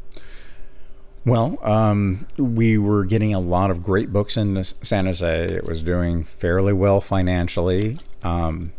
Well, 1.27 1.59
um, 1.63 2.27
we 2.39 2.79
were 2.79 3.05
getting 3.05 3.35
a 3.35 3.41
lot 3.41 3.71
of 3.71 3.83
great 3.83 4.13
books 4.13 4.37
in 4.37 4.63
San 4.65 5.05
Jose. 5.05 5.45
It 5.45 5.65
was 5.65 5.83
doing 5.83 6.25
fairly 6.25 6.73
well 6.73 7.01
financially. 7.01 7.99
Um, 8.23 8.73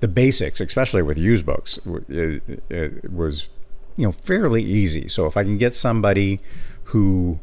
the 0.00 0.08
basics, 0.08 0.60
especially 0.60 1.02
with 1.02 1.16
used 1.16 1.46
books, 1.46 1.78
it, 2.08 2.62
it 2.68 3.12
was 3.12 3.48
you 3.96 4.06
know 4.06 4.12
fairly 4.12 4.62
easy. 4.62 5.06
So 5.08 5.26
if 5.26 5.36
I 5.36 5.44
can 5.44 5.56
get 5.56 5.74
somebody 5.74 6.40
who 6.84 7.38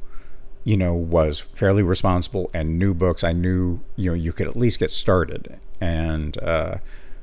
you 0.64 0.78
know 0.78 0.94
was 0.94 1.40
fairly 1.40 1.84
responsible 1.84 2.50
and 2.54 2.78
knew 2.78 2.94
books, 2.94 3.24
I 3.24 3.32
knew 3.32 3.80
you 3.96 4.12
know 4.12 4.16
you 4.16 4.34
could 4.34 4.48
at 4.48 4.56
least 4.56 4.80
get 4.80 4.92
started. 4.92 5.60
And 5.80 6.38
uh, 6.42 6.78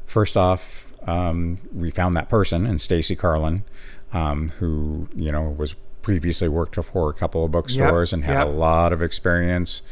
first 0.07 0.37
off, 0.37 0.87
um, 1.07 1.59
we 1.73 1.91
found 1.91 2.17
that 2.17 2.29
person 2.29 2.67
and 2.67 2.81
Stacy 2.81 3.17
Carlin, 3.17 3.65
um, 4.13 4.51
who 4.59 5.09
you 5.15 5.31
know 5.31 5.49
was 5.51 5.75
previously 6.03 6.49
worked 6.49 6.77
for 6.77 7.11
a 7.11 7.15
couple 7.15 7.45
of 7.45 7.51
bookstores 7.51 8.13
and 8.13 8.25
had 8.25 8.47
yep. 8.47 8.47
a 8.47 8.51
lot 8.51 8.93
of 8.93 9.03
experience. 9.03 9.83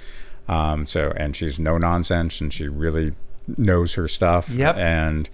Um, 0.48 0.86
so 0.86 1.12
and 1.16 1.34
she's 1.34 1.58
no 1.58 1.76
nonsense 1.76 2.40
and 2.40 2.52
she 2.52 2.68
really 2.68 3.12
knows 3.46 3.94
her 3.94 4.08
stuff. 4.08 4.48
Yep. 4.48 4.76
And 4.76 5.28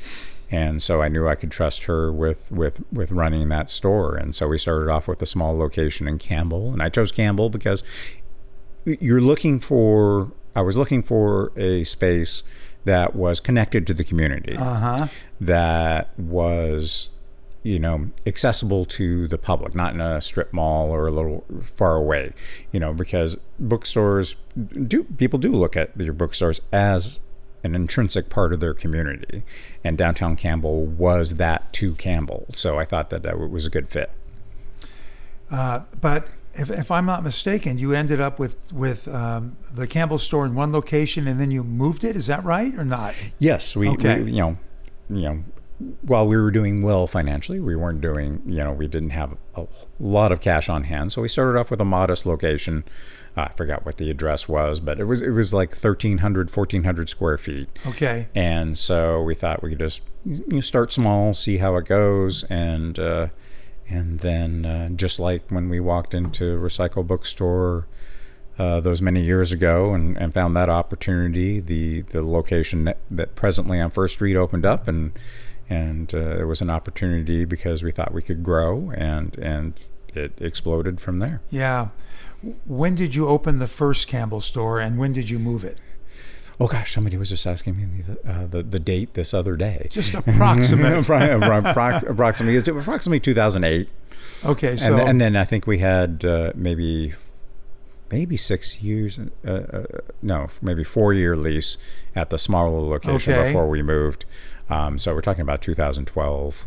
and 0.52 0.80
so 0.82 1.02
I 1.02 1.09
knew 1.09 1.26
I 1.26 1.35
could 1.35 1.50
trust 1.50 1.85
her 1.85 2.12
with 2.12 2.52
with 2.52 2.82
with 2.92 3.11
running 3.11 3.49
that 3.49 3.71
store. 3.71 4.14
And 4.14 4.35
so 4.35 4.47
we 4.47 4.59
started 4.59 4.88
off 4.90 5.09
with 5.09 5.21
a 5.23 5.26
small 5.26 5.56
location 5.59 6.06
in 6.06 6.18
Campbell, 6.18 6.73
and 6.73 6.80
I 6.82 6.88
chose 6.90 7.11
Campbell 7.11 7.50
because 7.50 7.82
you're 8.85 9.21
looking 9.21 9.59
for. 9.59 10.30
I 10.54 10.61
was 10.61 10.76
looking 10.76 11.02
for 11.02 11.50
a 11.56 11.85
space 11.85 12.42
that 12.85 13.16
was 13.16 13.40
connected 13.40 13.87
to 13.87 13.94
the 13.94 14.04
community, 14.04 14.54
Uh-huh. 14.56 15.06
that 15.40 16.11
was, 16.18 17.09
you 17.62 17.78
know, 17.78 18.11
accessible 18.26 18.85
to 18.85 19.28
the 19.28 19.38
public, 19.38 19.75
not 19.75 19.94
in 19.94 20.00
a 20.00 20.21
strip 20.21 20.52
mall 20.52 20.90
or 20.90 21.06
a 21.06 21.11
little 21.12 21.44
far 21.62 21.94
away, 21.97 22.32
you 22.73 22.80
know, 22.80 22.92
because 22.92 23.38
bookstores 23.59 24.35
do 24.88 25.04
people 25.04 25.38
do 25.38 25.52
look 25.52 25.76
at 25.76 25.99
your 25.99 26.12
bookstores 26.12 26.61
as 26.73 27.21
an 27.64 27.75
intrinsic 27.75 28.28
part 28.28 28.52
of 28.52 28.61
their 28.61 28.75
community, 28.75 29.42
and 29.85 29.97
downtown 29.97 30.37
Campbell 30.37 30.85
was 30.85 31.37
that 31.37 31.73
to 31.75 31.95
Campbell. 31.95 32.47
So 32.50 32.78
I 32.78 32.85
thought 32.85 33.11
that 33.11 33.23
that 33.23 33.38
was 33.38 33.66
a 33.66 33.71
good 33.71 33.88
fit. 33.88 34.11
Uh, 35.50 35.81
but 36.00 36.28
if, 36.54 36.71
if 36.71 36.90
I'm 36.90 37.07
not 37.07 37.23
mistaken, 37.23 37.78
you 37.78 37.92
ended 37.92 38.21
up 38.21 38.38
with 38.38 38.73
with 38.73 39.09
um, 39.09 39.57
the 39.73 39.87
Campbell 39.87 40.19
store 40.19 40.45
in 40.47 40.54
one 40.54 40.73
location, 40.73 41.26
and 41.28 41.38
then 41.40 41.50
you 41.50 41.62
moved 41.62 42.04
it. 42.04 42.16
Is 42.16 42.26
that 42.26 42.42
right 42.45 42.75
or 42.75 42.85
not? 42.85 43.14
Yes, 43.38 43.76
we, 43.76 43.88
Okay. 43.90 44.23
we 44.23 44.33
you 44.33 44.40
know, 44.40 44.59
you 45.09 45.23
know, 45.23 45.45
while 46.02 46.26
we 46.26 46.37
were 46.37 46.50
doing 46.50 46.83
well 46.83 47.07
financially, 47.07 47.61
we 47.61 47.76
weren't 47.76 48.00
doing, 48.00 48.42
you 48.47 48.59
know, 48.59 48.73
we 48.73 48.87
didn't 48.87 49.11
have 49.11 49.37
a 49.54 49.66
lot 50.00 50.33
of 50.33 50.40
cash 50.40 50.69
on 50.69 50.85
hand. 50.85 51.12
So 51.12 51.23
we 51.23 51.28
started 51.28 51.59
off 51.59 51.71
with 51.71 51.81
a 51.81 51.85
modest 51.85 52.25
location. 52.25 52.85
I 53.37 53.49
forgot 53.57 53.87
what 53.87 53.97
the 53.97 54.11
address 54.11 54.47
was, 54.49 54.81
but 54.81 55.01
it 55.01 55.05
was 55.05 55.23
it 55.23 55.31
was 55.31 55.55
like 55.55 55.71
1300 55.71 56.55
1400 56.55 57.09
square 57.09 57.39
feet. 57.39 57.69
Okay. 57.87 58.29
And 58.35 58.77
so 58.77 59.23
we 59.23 59.35
thought 59.35 59.62
we 59.62 59.71
could 59.71 59.79
just 59.79 60.03
you 60.25 60.45
know, 60.47 60.61
start 60.61 60.93
small, 60.93 61.33
see 61.33 61.57
how 61.57 61.77
it 61.77 61.87
goes, 61.87 62.45
and 62.45 62.99
uh, 62.99 63.29
and 63.89 64.21
then 64.21 64.67
uh, 64.67 64.89
just 64.91 65.19
like 65.19 65.43
when 65.49 65.69
we 65.69 65.81
walked 65.81 66.15
into 66.15 66.59
Recycle 66.59 67.07
Bookstore 67.07 67.87
uh, 68.59 68.81
those 68.81 69.01
many 69.01 69.23
years 69.23 69.51
ago 69.51 69.95
and, 69.95 70.17
and 70.19 70.35
found 70.35 70.55
that 70.57 70.69
opportunity, 70.69 71.59
the 71.59 72.03
the 72.03 72.23
location 72.23 72.85
that, 72.85 72.99
that 73.11 73.35
presently 73.35 73.81
on 73.81 73.91
First 73.91 74.15
Street 74.15 74.37
opened 74.37 74.67
up, 74.67 74.87
and 74.87 75.12
and 75.71 76.15
uh, 76.15 76.39
it 76.39 76.45
was 76.45 76.61
an 76.61 76.69
opportunity 76.69 77.47
because 77.47 77.83
we 77.83 77.91
thought 77.91 78.12
we 78.12 78.23
could 78.23 78.43
grow, 78.43 78.93
and 78.95 79.39
and 79.39 79.81
it 80.15 80.33
exploded 80.39 81.01
from 81.01 81.19
there. 81.19 81.41
Yeah. 81.51 81.89
When 82.66 82.94
did 82.94 83.14
you 83.14 83.28
open 83.28 83.58
the 83.58 83.66
first 83.66 84.08
Campbell 84.08 84.40
store, 84.40 84.80
and 84.80 84.99
when 84.99 85.12
did 85.12 85.30
you 85.30 85.38
move 85.38 85.64
it? 85.64 85.78
Oh 86.61 86.66
gosh, 86.66 86.92
somebody 86.94 87.16
was 87.16 87.28
just 87.30 87.46
asking 87.46 87.76
me 87.76 88.02
the 88.02 88.30
uh, 88.30 88.46
the, 88.46 88.62
the 88.62 88.78
date 88.78 89.14
this 89.14 89.32
other 89.32 89.56
day. 89.56 89.87
Just 89.90 90.14
approximate. 90.14 90.99
Approximately 91.11 92.56
approximately 92.56 93.20
2008 93.20 93.88
Okay. 94.44 94.76
So 94.76 94.96
and, 94.96 95.08
and 95.08 95.20
then 95.20 95.37
I 95.37 95.44
think 95.44 95.66
we 95.66 95.78
had 95.78 96.25
uh, 96.25 96.52
maybe 96.54 97.14
maybe 98.11 98.37
six 98.37 98.82
years 98.82 99.18
uh, 99.46 99.50
uh, 99.50 99.84
no 100.20 100.49
maybe 100.61 100.84
four 100.84 101.12
year 101.12 101.37
lease 101.37 101.78
at 102.14 102.30
the 102.30 102.38
smaller 102.38 102.80
location 102.80 103.32
Okay. 103.32 103.49
before 103.49 103.68
we 103.68 103.82
moved 103.82 104.25
um, 104.68 104.99
so 104.99 105.14
we're 105.14 105.22
talking 105.22 105.42
about 105.42 105.62
2012 105.62 106.66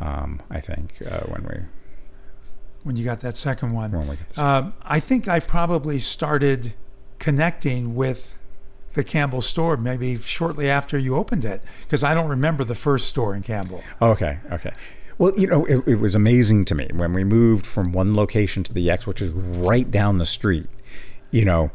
um, 0.00 0.42
I 0.50 0.60
think 0.60 0.94
uh, 1.10 1.20
when 1.20 1.44
we 1.44 1.54
when 2.84 2.96
you 2.96 3.04
got 3.04 3.20
that 3.20 3.36
second 3.36 3.72
one, 3.72 3.90
when 3.90 4.06
we 4.06 4.16
got 4.16 4.38
um, 4.38 4.74
I 4.82 5.00
think 5.00 5.26
I 5.26 5.40
probably 5.40 5.98
started 5.98 6.74
connecting 7.18 7.94
with 7.94 8.38
the 8.92 9.02
Campbell 9.02 9.42
store 9.42 9.76
maybe 9.76 10.16
shortly 10.18 10.70
after 10.70 10.96
you 10.96 11.16
opened 11.16 11.44
it, 11.44 11.62
because 11.82 12.04
I 12.04 12.14
don't 12.14 12.28
remember 12.28 12.62
the 12.62 12.76
first 12.76 13.08
store 13.08 13.34
in 13.34 13.42
Campbell. 13.42 13.82
Okay, 14.00 14.38
okay. 14.52 14.72
Well, 15.18 15.32
you 15.38 15.46
know, 15.46 15.64
it, 15.64 15.86
it 15.86 15.96
was 15.96 16.14
amazing 16.14 16.64
to 16.66 16.74
me 16.74 16.88
when 16.92 17.12
we 17.12 17.24
moved 17.24 17.66
from 17.66 17.92
one 17.92 18.14
location 18.14 18.62
to 18.64 18.72
the 18.72 18.90
X, 18.90 19.06
which 19.06 19.22
is 19.22 19.32
right 19.32 19.90
down 19.90 20.18
the 20.18 20.26
street. 20.26 20.66
You 21.30 21.44
know, 21.44 21.70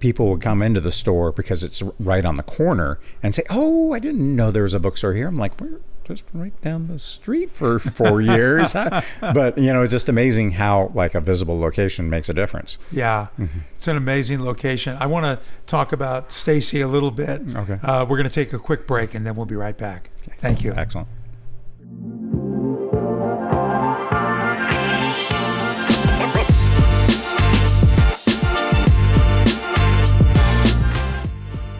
people 0.00 0.28
would 0.30 0.40
come 0.40 0.62
into 0.62 0.80
the 0.80 0.92
store 0.92 1.32
because 1.32 1.62
it's 1.64 1.82
right 1.98 2.24
on 2.24 2.34
the 2.34 2.42
corner 2.42 2.98
and 3.22 3.34
say, 3.34 3.42
"Oh, 3.48 3.92
I 3.92 3.98
didn't 3.98 4.34
know 4.34 4.50
there 4.50 4.64
was 4.64 4.74
a 4.74 4.80
bookstore 4.80 5.14
here." 5.14 5.28
I'm 5.28 5.38
like, 5.38 5.60
"We're 5.60 5.80
just 6.10 6.24
right 6.34 6.58
down 6.62 6.88
the 6.88 6.98
street 6.98 7.50
for 7.50 7.78
four 7.78 8.20
years. 8.20 8.72
but 8.72 9.56
you 9.58 9.72
know, 9.72 9.82
it's 9.82 9.92
just 9.92 10.08
amazing 10.08 10.52
how 10.52 10.90
like 10.94 11.14
a 11.14 11.20
visible 11.20 11.58
location 11.58 12.10
makes 12.10 12.28
a 12.28 12.34
difference. 12.34 12.78
Yeah, 12.92 13.28
it's 13.74 13.88
an 13.88 13.96
amazing 13.96 14.44
location. 14.44 14.96
I 14.98 15.06
want 15.06 15.24
to 15.24 15.38
talk 15.66 15.92
about 15.92 16.32
Stacy 16.32 16.80
a 16.80 16.88
little 16.88 17.10
bit. 17.10 17.42
Okay. 17.54 17.78
Uh, 17.82 18.04
we're 18.08 18.16
going 18.16 18.28
to 18.28 18.34
take 18.34 18.52
a 18.52 18.58
quick 18.58 18.86
break 18.86 19.14
and 19.14 19.26
then 19.26 19.36
we'll 19.36 19.46
be 19.46 19.54
right 19.56 19.76
back. 19.76 20.10
Thank 20.38 20.62
you. 20.64 20.72
Excellent. 20.74 21.08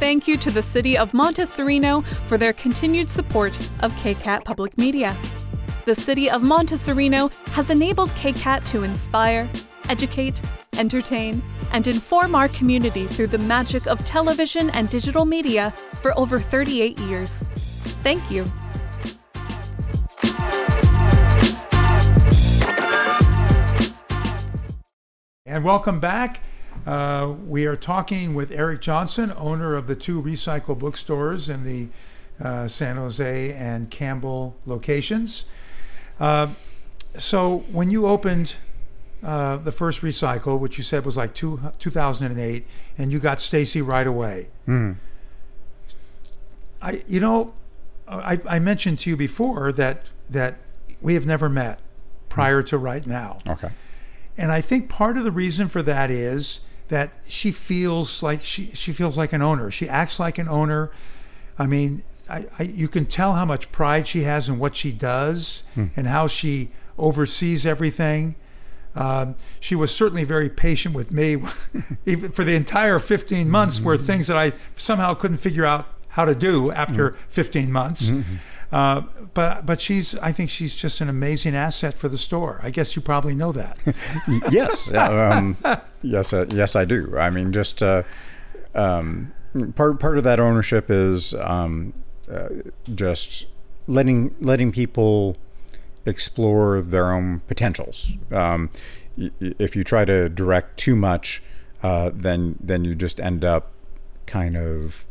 Thank 0.00 0.26
you 0.26 0.38
to 0.38 0.50
the 0.50 0.62
City 0.62 0.96
of 0.96 1.12
Monte 1.12 1.44
Sereno 1.44 2.00
for 2.26 2.38
their 2.38 2.54
continued 2.54 3.10
support 3.10 3.54
of 3.80 3.92
KCAT 3.96 4.46
Public 4.46 4.78
Media. 4.78 5.14
The 5.84 5.94
City 5.94 6.30
of 6.30 6.42
Monte 6.42 6.78
Sereno 6.78 7.28
has 7.52 7.68
enabled 7.68 8.08
KCAT 8.10 8.64
to 8.70 8.82
inspire, 8.82 9.46
educate, 9.90 10.40
entertain, 10.78 11.42
and 11.72 11.86
inform 11.86 12.34
our 12.34 12.48
community 12.48 13.04
through 13.04 13.26
the 13.26 13.38
magic 13.40 13.86
of 13.86 14.02
television 14.06 14.70
and 14.70 14.88
digital 14.88 15.26
media 15.26 15.70
for 16.00 16.18
over 16.18 16.38
38 16.40 16.98
years. 17.00 17.42
Thank 18.02 18.30
you. 18.30 18.46
And 25.44 25.62
welcome 25.62 26.00
back. 26.00 26.40
Uh, 26.86 27.34
we 27.46 27.66
are 27.66 27.76
talking 27.76 28.34
with 28.34 28.50
Eric 28.50 28.80
Johnson, 28.80 29.32
owner 29.36 29.74
of 29.74 29.86
the 29.86 29.94
two 29.94 30.20
recycle 30.22 30.78
bookstores 30.78 31.48
in 31.48 31.64
the 31.64 31.88
uh, 32.42 32.68
San 32.68 32.96
Jose 32.96 33.52
and 33.52 33.90
Campbell 33.90 34.56
locations. 34.66 35.44
Uh, 36.18 36.48
so, 37.16 37.58
when 37.70 37.90
you 37.90 38.06
opened 38.06 38.56
uh, 39.22 39.56
the 39.56 39.72
first 39.72 40.00
recycle, 40.00 40.58
which 40.58 40.78
you 40.78 40.84
said 40.84 41.04
was 41.04 41.16
like 41.16 41.34
two, 41.34 41.60
2008, 41.78 42.66
and 42.96 43.12
you 43.12 43.18
got 43.18 43.40
Stacy 43.40 43.82
right 43.82 44.06
away, 44.06 44.48
I, 46.80 47.02
you 47.06 47.20
know, 47.20 47.52
I, 48.08 48.38
I 48.48 48.58
mentioned 48.58 49.00
to 49.00 49.10
you 49.10 49.16
before 49.16 49.72
that 49.72 50.10
that 50.30 50.58
we 51.02 51.14
have 51.14 51.26
never 51.26 51.48
met 51.48 51.80
prior 52.28 52.62
to 52.62 52.78
right 52.78 53.06
now. 53.06 53.38
Okay. 53.48 53.70
And 54.38 54.50
I 54.50 54.60
think 54.60 54.88
part 54.88 55.18
of 55.18 55.24
the 55.24 55.32
reason 55.32 55.68
for 55.68 55.82
that 55.82 56.10
is 56.10 56.60
that 56.90 57.14
she 57.26 57.50
feels 57.52 58.22
like 58.22 58.42
she, 58.42 58.66
she 58.74 58.92
feels 58.92 59.16
like 59.16 59.32
an 59.32 59.42
owner. 59.42 59.70
She 59.70 59.88
acts 59.88 60.20
like 60.20 60.38
an 60.38 60.48
owner. 60.48 60.90
I 61.58 61.66
mean, 61.66 62.02
I, 62.28 62.46
I, 62.58 62.62
you 62.64 62.88
can 62.88 63.06
tell 63.06 63.32
how 63.32 63.44
much 63.44 63.72
pride 63.72 64.06
she 64.06 64.22
has 64.22 64.48
in 64.48 64.58
what 64.58 64.74
she 64.74 64.92
does 64.92 65.62
hmm. 65.74 65.86
and 65.96 66.06
how 66.06 66.26
she 66.26 66.70
oversees 66.98 67.64
everything. 67.64 68.34
Um, 68.96 69.36
she 69.60 69.76
was 69.76 69.94
certainly 69.94 70.24
very 70.24 70.48
patient 70.48 70.94
with 70.94 71.12
me, 71.12 71.36
even 72.06 72.32
for 72.32 72.44
the 72.44 72.54
entire 72.54 72.98
15 72.98 73.48
months, 73.48 73.80
where 73.80 73.96
mm-hmm. 73.96 74.04
things 74.04 74.26
that 74.26 74.36
I 74.36 74.52
somehow 74.74 75.14
couldn't 75.14 75.36
figure 75.36 75.64
out 75.64 75.86
how 76.08 76.24
to 76.24 76.34
do 76.34 76.72
after 76.72 77.10
mm-hmm. 77.10 77.30
15 77.30 77.70
months. 77.70 78.10
Mm-hmm. 78.10 78.36
Uh, 78.72 79.02
but 79.34 79.66
but 79.66 79.80
she's 79.80 80.14
I 80.16 80.32
think 80.32 80.48
she's 80.48 80.76
just 80.76 81.00
an 81.00 81.08
amazing 81.08 81.54
asset 81.54 81.94
for 81.94 82.08
the 82.08 82.18
store. 82.18 82.60
I 82.62 82.70
guess 82.70 82.94
you 82.94 83.02
probably 83.02 83.34
know 83.34 83.52
that. 83.52 83.78
yes, 84.50 84.92
um, 84.94 85.56
yes, 86.02 86.32
uh, 86.32 86.46
yes, 86.50 86.76
I 86.76 86.84
do. 86.84 87.18
I 87.18 87.30
mean, 87.30 87.52
just 87.52 87.82
uh, 87.82 88.04
um, 88.74 89.32
part 89.74 89.98
part 89.98 90.18
of 90.18 90.24
that 90.24 90.38
ownership 90.38 90.86
is 90.88 91.34
um, 91.34 91.94
uh, 92.30 92.48
just 92.94 93.46
letting 93.86 94.34
letting 94.40 94.70
people 94.70 95.36
explore 96.06 96.80
their 96.80 97.12
own 97.12 97.40
potentials. 97.48 98.12
Um, 98.30 98.70
if 99.40 99.74
you 99.74 99.84
try 99.84 100.04
to 100.04 100.28
direct 100.28 100.78
too 100.78 100.94
much, 100.94 101.42
uh, 101.82 102.10
then 102.14 102.56
then 102.60 102.84
you 102.84 102.94
just 102.94 103.20
end 103.20 103.44
up 103.44 103.72
kind 104.26 104.56
of 104.56 105.06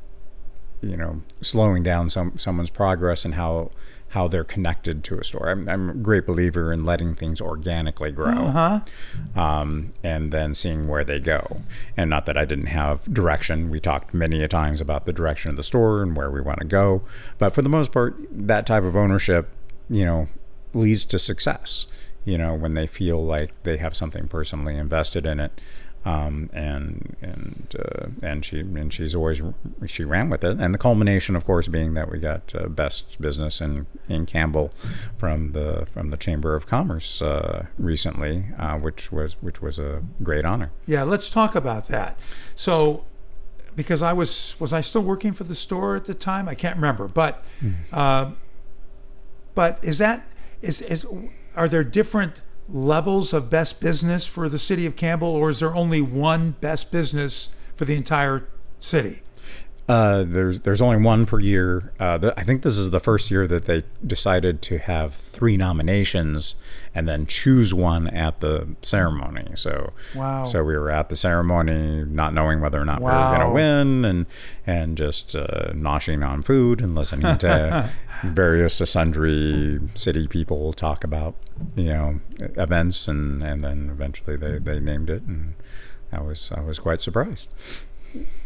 you 0.81 0.95
know 0.95 1.21
slowing 1.41 1.83
down 1.83 2.09
some 2.09 2.37
someone's 2.37 2.69
progress 2.69 3.25
and 3.25 3.35
how 3.35 3.71
how 4.09 4.27
they're 4.27 4.43
connected 4.43 5.03
to 5.03 5.19
a 5.19 5.23
store. 5.23 5.49
I'm, 5.49 5.69
I'm 5.69 5.89
a 5.89 5.93
great 5.93 6.25
believer 6.25 6.73
in 6.73 6.83
letting 6.83 7.13
things 7.13 7.39
organically 7.39 8.11
grow, 8.11 8.81
um, 9.35 9.93
and 10.03 10.31
then 10.31 10.53
seeing 10.55 10.87
where 10.87 11.03
they 11.03 11.19
go. 11.19 11.61
And 11.95 12.09
not 12.09 12.25
that 12.25 12.35
I 12.35 12.45
didn't 12.45 12.67
have 12.67 13.03
direction. 13.13 13.69
We 13.69 13.79
talked 13.79 14.13
many 14.13 14.43
a 14.43 14.47
times 14.47 14.81
about 14.81 15.05
the 15.05 15.13
direction 15.13 15.51
of 15.51 15.57
the 15.57 15.63
store 15.63 16.01
and 16.01 16.15
where 16.15 16.31
we 16.31 16.41
want 16.41 16.59
to 16.59 16.65
go, 16.65 17.03
but 17.37 17.53
for 17.53 17.61
the 17.61 17.69
most 17.69 17.91
part, 17.91 18.17
that 18.31 18.65
type 18.65 18.83
of 18.83 18.95
ownership, 18.95 19.49
you 19.89 20.05
know, 20.05 20.27
leads 20.73 21.05
to 21.05 21.19
success. 21.19 21.87
You 22.25 22.37
know, 22.37 22.53
when 22.53 22.73
they 22.73 22.85
feel 22.85 23.23
like 23.23 23.63
they 23.63 23.77
have 23.77 23.95
something 23.95 24.27
personally 24.27 24.75
invested 24.75 25.25
in 25.25 25.39
it 25.39 25.51
um, 26.09 26.49
and 26.53 27.15
and 27.21 27.75
uh, 27.77 28.07
and 28.23 28.43
she 28.43 28.59
and 28.59 28.91
she's 28.93 29.15
always 29.15 29.41
she 29.85 30.03
ran 30.03 30.29
with 30.29 30.43
it. 30.43 30.59
And 30.59 30.73
the 30.73 30.77
culmination, 30.77 31.35
of 31.35 31.45
course, 31.45 31.67
being 31.67 31.93
that 31.93 32.11
we 32.11 32.19
got 32.19 32.53
uh, 32.55 32.67
best 32.67 33.19
business 33.21 33.61
in, 33.61 33.85
in 34.07 34.25
Campbell 34.25 34.71
from 35.17 35.51
the 35.51 35.87
from 35.91 36.09
the 36.09 36.17
Chamber 36.17 36.55
of 36.55 36.65
Commerce 36.65 37.21
uh, 37.21 37.65
recently, 37.77 38.45
uh, 38.57 38.77
which 38.79 39.11
was 39.11 39.33
which 39.41 39.61
was 39.61 39.77
a 39.77 40.03
great 40.23 40.45
honor. 40.45 40.71
Yeah, 40.85 41.03
let's 41.03 41.29
talk 41.29 41.55
about 41.55 41.87
that. 41.87 42.19
So, 42.55 43.05
because 43.75 44.01
I 44.01 44.13
was 44.13 44.55
was 44.59 44.73
I 44.73 44.81
still 44.81 45.03
working 45.03 45.33
for 45.33 45.43
the 45.43 45.55
store 45.55 45.95
at 45.95 46.05
the 46.05 46.15
time? 46.15 46.49
I 46.49 46.55
can't 46.55 46.75
remember, 46.75 47.07
but 47.07 47.45
uh, 47.93 48.31
but 49.53 49.83
is 49.83 49.99
that 49.99 50.25
is 50.61 50.81
is 50.81 51.05
are 51.55 51.67
there 51.67 51.83
different 51.83 52.41
levels 52.71 53.33
of 53.33 53.49
best 53.49 53.81
business 53.81 54.25
for 54.25 54.49
the 54.49 54.59
city 54.59 54.85
of 54.85 54.95
Campbell, 54.95 55.29
or 55.29 55.49
is 55.49 55.59
there 55.59 55.75
only 55.75 56.01
one 56.01 56.51
best 56.61 56.91
business 56.91 57.49
for 57.75 57.85
the 57.85 57.95
entire 57.95 58.47
city? 58.79 59.21
Uh, 59.89 60.23
there's 60.23 60.59
there's 60.59 60.81
only 60.81 60.97
one 60.97 61.25
per 61.25 61.39
year. 61.39 61.91
Uh, 61.99 62.15
the, 62.19 62.39
I 62.39 62.43
think 62.43 62.61
this 62.61 62.77
is 62.77 62.91
the 62.91 62.99
first 62.99 63.31
year 63.31 63.47
that 63.47 63.65
they 63.65 63.83
decided 64.05 64.61
to 64.61 64.77
have 64.77 65.15
three 65.15 65.57
nominations 65.57 66.55
and 66.93 67.07
then 67.07 67.25
choose 67.25 67.73
one 67.73 68.07
at 68.07 68.39
the 68.39 68.67
ceremony. 68.83 69.47
So 69.55 69.91
Wow. 70.15 70.45
So 70.45 70.63
we 70.63 70.77
were 70.77 70.91
at 70.91 71.09
the 71.09 71.15
ceremony, 71.15 72.05
not 72.05 72.35
knowing 72.35 72.59
whether 72.61 72.79
or 72.79 72.85
not 72.85 72.99
we 72.99 73.05
were 73.05 73.11
going 73.11 73.47
to 73.47 73.51
win, 73.51 74.05
and 74.05 74.25
and 74.67 74.95
just 74.95 75.35
uh, 75.35 75.71
noshing 75.73 76.23
on 76.23 76.43
food 76.43 76.81
and 76.81 76.93
listening 76.93 77.39
to 77.39 77.89
various 78.25 78.77
sundry 78.87 79.79
city 79.95 80.27
people 80.27 80.71
talk 80.71 81.03
about 81.03 81.33
you 81.75 81.85
know 81.89 82.19
events, 82.39 83.07
and 83.07 83.43
and 83.43 83.61
then 83.61 83.89
eventually 83.91 84.37
they, 84.37 84.59
they 84.59 84.79
named 84.79 85.09
it, 85.09 85.23
and 85.23 85.55
I 86.11 86.21
was 86.21 86.51
I 86.53 86.61
was 86.61 86.77
quite 86.77 87.01
surprised. 87.01 87.47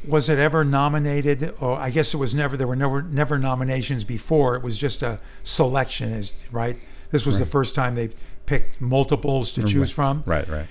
Was 0.07 0.27
it 0.27 0.37
ever 0.37 0.65
nominated, 0.65 1.53
or 1.61 1.77
I 1.77 1.89
guess 1.89 2.13
it 2.13 2.17
was 2.17 2.35
never? 2.35 2.57
There 2.57 2.67
were 2.67 2.75
never 2.75 3.01
never 3.01 3.39
nominations 3.39 4.03
before. 4.03 4.55
It 4.55 4.61
was 4.63 4.77
just 4.77 5.01
a 5.01 5.19
selection, 5.43 6.11
is 6.11 6.33
right? 6.51 6.77
This 7.11 7.25
was 7.25 7.39
the 7.39 7.45
first 7.45 7.75
time 7.75 7.95
they 7.95 8.09
picked 8.45 8.81
multiples 8.81 9.53
to 9.53 9.63
choose 9.63 9.91
from. 9.91 10.23
Right, 10.25 10.47
right. 10.49 10.65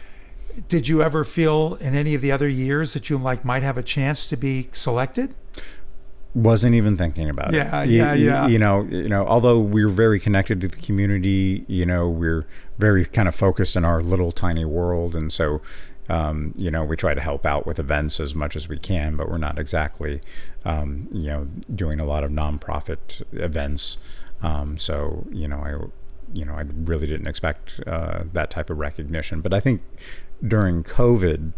Did 0.69 0.87
you 0.87 1.03
ever 1.03 1.25
feel 1.25 1.75
in 1.77 1.95
any 1.95 2.15
of 2.15 2.21
the 2.21 2.31
other 2.31 2.49
years 2.49 2.93
that 2.93 3.09
you 3.09 3.17
like 3.17 3.43
might 3.45 3.63
have 3.63 3.79
a 3.79 3.83
chance 3.83 4.27
to 4.27 4.37
be 4.37 4.69
selected? 4.73 5.35
wasn't 6.35 6.75
even 6.75 6.97
thinking 6.97 7.29
about 7.29 7.53
Yeah, 7.53 7.83
it. 7.83 7.91
yeah, 7.91 8.15
you, 8.15 8.27
yeah. 8.27 8.47
You 8.47 8.59
know, 8.59 8.83
you 8.85 9.09
know, 9.09 9.27
although 9.27 9.59
we're 9.61 9.89
very 9.89 10.19
connected 10.19 10.61
to 10.63 10.69
the 10.69 10.77
community, 10.77 11.65
you 11.69 11.85
know, 11.85 12.09
we're 12.09 12.47
very 12.79 13.05
kind 13.05 13.29
of 13.29 13.35
focused 13.35 13.77
in 13.77 13.85
our 13.85 14.03
little 14.03 14.33
tiny 14.33 14.65
world, 14.65 15.15
and 15.15 15.31
so, 15.31 15.61
um, 16.09 16.53
you 16.57 16.71
know, 16.71 16.85
we 16.85 16.97
try 16.97 17.15
to 17.15 17.21
help 17.21 17.47
out 17.47 17.67
with 17.67 17.79
events 17.79 18.21
as 18.21 18.35
much 18.35 18.57
as 18.57 18.69
we 18.69 18.79
can, 18.79 19.17
but 19.17 19.29
we're 19.29 19.39
not 19.39 19.59
exactly, 19.59 20.21
um, 20.65 21.09
you 21.13 21.29
know, 21.29 21.49
doing 21.75 22.01
a 22.01 22.05
lot 22.05 22.25
of 22.25 22.31
nonprofit 22.31 23.23
events. 23.33 23.99
Um, 24.43 24.79
so, 24.79 25.25
you 25.31 25.47
know, 25.47 25.59
I, 25.59 25.71
you 26.35 26.45
know, 26.45 26.55
I 26.55 26.65
really 26.85 27.07
didn't 27.07 27.29
expect 27.29 27.81
uh, 27.87 28.25
that 28.33 28.51
type 28.51 28.71
of 28.71 28.79
recognition, 28.79 29.41
but 29.41 29.55
I 29.55 29.61
think 29.61 29.83
during 30.47 30.83
COVID 30.83 31.53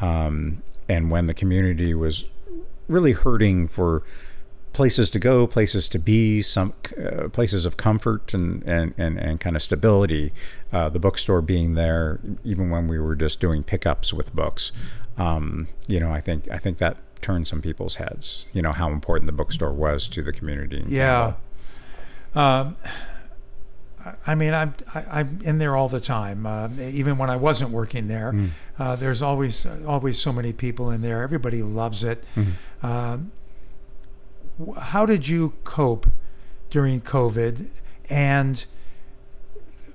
um, 0.00 0.62
and 0.88 1.10
when 1.10 1.26
the 1.26 1.34
community 1.34 1.94
was 1.94 2.24
really 2.88 3.12
hurting 3.12 3.68
for 3.68 4.02
places 4.72 5.10
to 5.10 5.18
go, 5.18 5.46
places 5.46 5.86
to 5.88 5.98
be, 5.98 6.40
some 6.42 6.72
uh, 6.98 7.28
places 7.28 7.66
of 7.66 7.76
comfort 7.76 8.32
and 8.34 8.62
and 8.64 8.94
and, 8.96 9.18
and 9.18 9.40
kind 9.40 9.56
of 9.56 9.62
stability. 9.62 10.32
Uh, 10.72 10.88
the 10.88 10.98
bookstore 10.98 11.42
being 11.42 11.74
there, 11.74 12.18
even 12.44 12.70
when 12.70 12.88
we 12.88 12.98
were 12.98 13.14
just 13.16 13.40
doing 13.40 13.62
pickups 13.62 14.12
with 14.12 14.34
books, 14.34 14.72
um, 15.18 15.68
you 15.86 16.00
know, 16.00 16.10
I 16.12 16.20
think 16.20 16.50
I 16.50 16.58
think 16.58 16.78
that 16.78 16.96
turned 17.20 17.46
some 17.46 17.60
people's 17.62 17.96
heads. 17.96 18.48
You 18.52 18.62
know 18.62 18.72
how 18.72 18.90
important 18.90 19.26
the 19.26 19.32
bookstore 19.32 19.72
was 19.72 20.08
to 20.08 20.22
the 20.22 20.32
community. 20.32 20.82
Yeah. 20.88 21.34
Um, 22.34 22.76
I- 24.04 24.14
I 24.26 24.34
mean, 24.34 24.52
I'm 24.52 24.74
I, 24.94 25.20
I'm 25.20 25.38
in 25.44 25.58
there 25.58 25.76
all 25.76 25.88
the 25.88 26.00
time. 26.00 26.44
Uh, 26.46 26.68
even 26.80 27.18
when 27.18 27.30
I 27.30 27.36
wasn't 27.36 27.70
working 27.70 28.08
there, 28.08 28.34
uh, 28.78 28.96
there's 28.96 29.22
always 29.22 29.64
always 29.86 30.18
so 30.18 30.32
many 30.32 30.52
people 30.52 30.90
in 30.90 31.02
there. 31.02 31.22
Everybody 31.22 31.62
loves 31.62 32.02
it. 32.02 32.24
Um, 32.82 33.30
wh- 33.30 33.41
how 34.80 35.06
did 35.06 35.28
you 35.28 35.54
cope 35.64 36.06
during 36.70 37.00
COVID, 37.00 37.68
and 38.08 38.64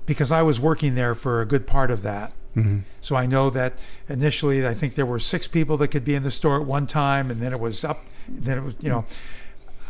because 0.06 0.32
I 0.32 0.42
was 0.42 0.60
working 0.60 0.94
there 0.94 1.14
for 1.14 1.40
a 1.40 1.46
good 1.46 1.66
part 1.66 1.90
of 1.90 2.02
that. 2.02 2.32
Mm-hmm. 2.56 2.78
So 3.00 3.14
I 3.14 3.26
know 3.26 3.50
that 3.50 3.78
initially, 4.08 4.66
I 4.66 4.74
think 4.74 4.94
there 4.94 5.06
were 5.06 5.18
six 5.18 5.46
people 5.46 5.76
that 5.76 5.88
could 5.88 6.04
be 6.04 6.14
in 6.14 6.22
the 6.22 6.30
store 6.30 6.60
at 6.60 6.66
one 6.66 6.86
time, 6.86 7.30
and 7.30 7.40
then 7.42 7.52
it 7.52 7.60
was 7.60 7.84
up. 7.84 8.04
Then 8.28 8.58
it 8.58 8.64
was, 8.64 8.74
you 8.80 8.88
know. 8.88 9.04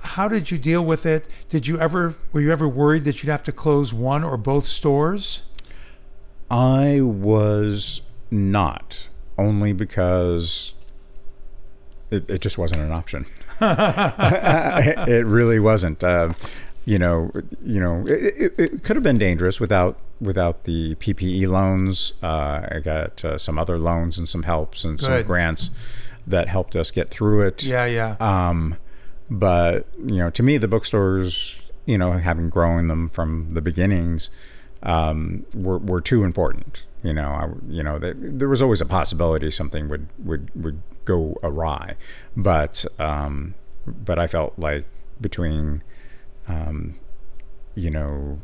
How 0.00 0.28
did 0.28 0.50
you 0.50 0.58
deal 0.58 0.84
with 0.84 1.04
it? 1.04 1.28
Did 1.48 1.66
you 1.66 1.78
ever 1.78 2.14
were 2.32 2.40
you 2.40 2.52
ever 2.52 2.68
worried 2.68 3.04
that 3.04 3.22
you'd 3.22 3.30
have 3.30 3.42
to 3.42 3.52
close 3.52 3.92
one 3.92 4.22
or 4.22 4.36
both 4.36 4.64
stores? 4.64 5.42
I 6.50 7.00
was 7.00 8.02
not, 8.30 9.08
only 9.36 9.72
because 9.72 10.74
it, 12.10 12.28
it 12.28 12.40
just 12.40 12.58
wasn't 12.58 12.82
an 12.82 12.92
option. 12.92 13.26
it 13.60 15.26
really 15.26 15.58
wasn't. 15.58 16.02
Uh, 16.02 16.32
you 16.84 16.98
know, 16.98 17.30
you 17.62 17.80
know, 17.80 18.06
it, 18.06 18.34
it, 18.36 18.54
it 18.58 18.82
could 18.82 18.96
have 18.96 19.02
been 19.02 19.18
dangerous 19.18 19.60
without 19.60 19.98
without 20.20 20.64
the 20.64 20.94
PPE 20.96 21.46
loans. 21.48 22.14
Uh, 22.22 22.66
I 22.70 22.80
got 22.82 23.24
uh, 23.24 23.36
some 23.36 23.58
other 23.58 23.78
loans 23.78 24.16
and 24.16 24.28
some 24.28 24.42
helps 24.44 24.84
and 24.84 25.00
some 25.00 25.22
grants 25.22 25.70
that 26.26 26.48
helped 26.48 26.76
us 26.76 26.90
get 26.90 27.10
through 27.10 27.46
it. 27.46 27.62
Yeah, 27.62 27.84
yeah. 27.84 28.16
Um, 28.20 28.76
but 29.30 29.86
you 29.98 30.16
know, 30.16 30.30
to 30.30 30.42
me, 30.42 30.56
the 30.56 30.68
bookstores, 30.68 31.56
you 31.84 31.98
know, 31.98 32.12
having 32.12 32.48
grown 32.48 32.88
them 32.88 33.08
from 33.08 33.50
the 33.50 33.60
beginnings, 33.60 34.30
um, 34.82 35.44
were 35.54 35.78
were 35.78 36.00
too 36.00 36.24
important. 36.24 36.84
You 37.02 37.12
know, 37.12 37.28
I, 37.28 37.48
you 37.68 37.82
know, 37.82 37.98
that 37.98 38.16
there 38.38 38.48
was 38.48 38.60
always 38.60 38.80
a 38.80 38.86
possibility 38.86 39.50
something 39.50 39.88
would 39.88 40.08
would 40.24 40.50
would 40.54 40.82
go 41.04 41.38
awry, 41.42 41.94
but 42.36 42.84
um, 42.98 43.54
but 43.86 44.18
I 44.18 44.26
felt 44.26 44.54
like 44.58 44.84
between, 45.20 45.82
um, 46.48 46.98
you 47.74 47.90
know, 47.90 48.40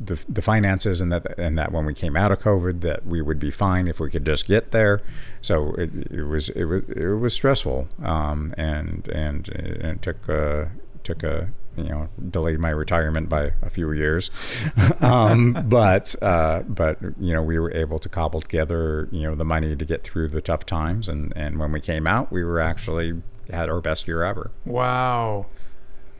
the 0.00 0.22
the 0.28 0.42
finances 0.42 1.00
and 1.00 1.12
that 1.12 1.38
and 1.38 1.58
that 1.58 1.72
when 1.72 1.86
we 1.86 1.94
came 1.94 2.16
out 2.16 2.32
of 2.32 2.40
COVID 2.40 2.80
that 2.80 3.06
we 3.06 3.20
would 3.20 3.38
be 3.38 3.50
fine 3.50 3.88
if 3.88 4.00
we 4.00 4.10
could 4.10 4.26
just 4.26 4.46
get 4.46 4.70
there. 4.72 5.00
So 5.40 5.74
it, 5.74 5.90
it 6.10 6.22
was 6.22 6.48
it 6.50 6.64
was 6.64 6.82
it 6.88 7.14
was 7.14 7.34
stressful 7.34 7.88
um, 8.02 8.54
and 8.56 9.08
and 9.08 9.48
and 9.48 9.96
it 9.96 10.02
took 10.02 10.28
a 10.28 10.70
took 11.02 11.22
a 11.22 11.50
you 11.76 11.84
know 11.84 12.08
delayed 12.30 12.58
my 12.58 12.70
retirement 12.70 13.28
by 13.28 13.52
a 13.62 13.70
few 13.70 13.92
years, 13.92 14.30
um, 15.00 15.52
but 15.66 16.14
uh, 16.22 16.62
but 16.68 16.98
you 17.18 17.32
know 17.34 17.42
we 17.42 17.58
were 17.58 17.72
able 17.72 17.98
to 17.98 18.08
cobble 18.08 18.40
together 18.40 19.08
you 19.12 19.22
know 19.22 19.34
the 19.34 19.44
money 19.44 19.74
to 19.74 19.84
get 19.84 20.02
through 20.04 20.28
the 20.28 20.40
tough 20.40 20.66
times 20.66 21.08
and 21.08 21.32
and 21.36 21.58
when 21.58 21.72
we 21.72 21.80
came 21.80 22.06
out 22.06 22.32
we 22.32 22.44
were 22.44 22.60
actually 22.60 23.22
had 23.50 23.68
our 23.68 23.80
best 23.80 24.08
year 24.08 24.22
ever. 24.22 24.50
Wow. 24.64 25.46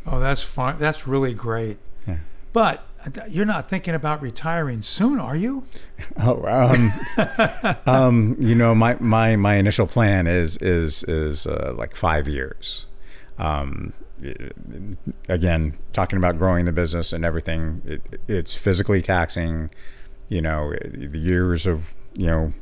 Oh, 0.06 0.20
that's 0.20 0.42
fun. 0.42 0.76
That's 0.78 1.06
really 1.06 1.34
great. 1.34 1.78
Yeah. 2.06 2.18
But 2.52 2.86
you're 3.28 3.46
not 3.46 3.68
thinking 3.68 3.94
about 3.94 4.20
retiring 4.22 4.82
soon, 4.82 5.20
are 5.20 5.36
you? 5.36 5.64
Oh, 6.16 6.44
um, 6.46 6.92
um, 7.86 8.36
you 8.38 8.54
know, 8.54 8.74
my, 8.74 8.96
my, 9.00 9.36
my 9.36 9.54
initial 9.54 9.86
plan 9.86 10.26
is 10.26 10.56
is 10.58 11.02
is 11.04 11.46
uh, 11.46 11.74
like 11.76 11.96
five 11.96 12.28
years. 12.28 12.86
Um, 13.38 13.92
again, 15.28 15.76
talking 15.92 16.16
about 16.16 16.38
growing 16.38 16.64
the 16.64 16.72
business 16.72 17.12
and 17.12 17.24
everything, 17.24 17.82
it, 17.84 18.20
it's 18.28 18.54
physically 18.54 19.02
taxing. 19.02 19.70
You 20.28 20.40
know, 20.40 20.72
the 20.82 21.18
years 21.18 21.66
of 21.66 21.94
you 22.14 22.26
know, 22.26 22.52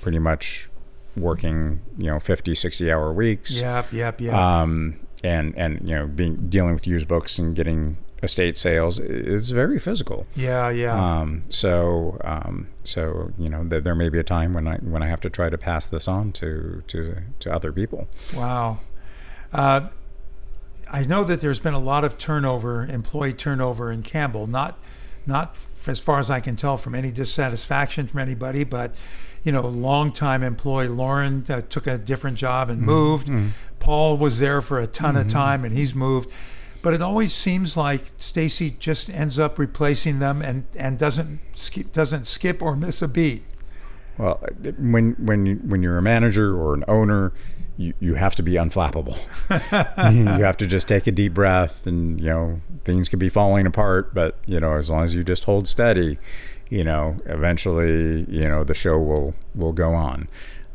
pretty 0.00 0.18
much 0.18 0.68
working 1.16 1.80
you 1.98 2.06
know 2.06 2.20
50 2.20 2.54
60 2.54 2.90
hour 2.90 3.12
weeks 3.12 3.58
Yep, 3.58 3.92
yep, 3.92 4.20
yep. 4.20 4.32
um, 4.32 5.00
and 5.24 5.52
and 5.56 5.88
you 5.88 5.94
know 5.94 6.06
being 6.06 6.48
dealing 6.48 6.72
with 6.74 6.86
used 6.86 7.08
books 7.08 7.36
and 7.36 7.54
getting 7.54 7.96
estate 8.22 8.56
sales 8.56 8.98
is 8.98 9.50
very 9.50 9.78
physical 9.78 10.26
yeah, 10.34 10.70
yeah. 10.70 10.94
um, 10.94 11.42
so, 11.48 12.18
um, 12.22 12.68
so 12.84 13.32
you 13.38 13.48
know, 13.48 13.64
th- 13.66 13.82
there 13.82 13.94
may 13.94 14.08
be 14.08 14.18
a 14.18 14.22
time 14.22 14.52
when 14.52 14.68
I 14.68 14.76
when 14.76 15.02
I 15.02 15.08
have 15.08 15.20
to 15.22 15.30
try 15.30 15.48
to 15.48 15.56
pass 15.58 15.86
this 15.86 16.06
on 16.06 16.32
to 16.32 16.82
to 16.88 17.16
to 17.40 17.52
other 17.52 17.72
people. 17.72 18.08
Wow. 18.36 18.80
Uh, 19.52 19.88
I 20.90 21.04
know 21.04 21.24
that 21.24 21.40
there's 21.40 21.60
been 21.60 21.74
a 21.74 21.78
lot 21.78 22.04
of 22.04 22.18
turnover, 22.18 22.84
employee 22.84 23.32
turnover 23.32 23.92
in 23.92 24.02
Campbell. 24.02 24.46
Not, 24.46 24.78
not 25.24 25.58
as 25.86 26.00
far 26.00 26.18
as 26.18 26.30
I 26.30 26.40
can 26.40 26.56
tell 26.56 26.76
from 26.76 26.94
any 26.94 27.12
dissatisfaction 27.12 28.06
from 28.08 28.20
anybody, 28.20 28.64
but 28.64 28.96
you 29.44 29.52
know, 29.52 29.62
longtime 29.62 30.42
employee 30.42 30.88
Lauren 30.88 31.44
uh, 31.48 31.62
took 31.62 31.86
a 31.86 31.96
different 31.96 32.36
job 32.36 32.68
and 32.68 32.78
mm-hmm. 32.78 32.90
moved. 32.90 33.28
Mm-hmm. 33.28 33.48
Paul 33.78 34.16
was 34.16 34.38
there 34.38 34.60
for 34.60 34.80
a 34.80 34.86
ton 34.86 35.16
of 35.16 35.22
mm-hmm. 35.22 35.30
time 35.30 35.64
and 35.64 35.74
he's 35.74 35.94
moved. 35.94 36.30
But 36.82 36.94
it 36.94 37.02
always 37.02 37.34
seems 37.34 37.76
like 37.76 38.12
Stacy 38.16 38.70
just 38.78 39.10
ends 39.10 39.38
up 39.38 39.58
replacing 39.58 40.18
them 40.18 40.40
and, 40.40 40.64
and 40.78 40.98
doesn't 40.98 41.40
skip, 41.54 41.92
doesn't 41.92 42.26
skip 42.26 42.62
or 42.62 42.74
miss 42.74 43.02
a 43.02 43.08
beat. 43.08 43.42
Well, 44.18 44.42
when 44.78 45.12
when 45.18 45.46
you, 45.46 45.54
when 45.56 45.82
you're 45.82 45.98
a 45.98 46.02
manager 46.02 46.54
or 46.54 46.74
an 46.74 46.84
owner, 46.88 47.32
you, 47.76 47.94
you 48.00 48.14
have 48.14 48.34
to 48.36 48.42
be 48.42 48.52
unflappable. 48.52 49.16
you 50.14 50.44
have 50.44 50.56
to 50.58 50.66
just 50.66 50.86
take 50.88 51.06
a 51.06 51.12
deep 51.12 51.32
breath, 51.34 51.86
and 51.86 52.20
you 52.20 52.26
know 52.26 52.60
things 52.84 53.08
could 53.08 53.18
be 53.18 53.28
falling 53.30 53.66
apart, 53.66 54.12
but 54.14 54.36
you 54.46 54.60
know 54.60 54.74
as 54.74 54.90
long 54.90 55.04
as 55.04 55.14
you 55.14 55.24
just 55.24 55.44
hold 55.44 55.68
steady, 55.68 56.18
you 56.68 56.84
know 56.84 57.16
eventually 57.26 58.26
you 58.28 58.42
know 58.48 58.62
the 58.64 58.74
show 58.74 58.98
will 58.98 59.34
will 59.54 59.72
go 59.72 59.90
on. 59.94 60.28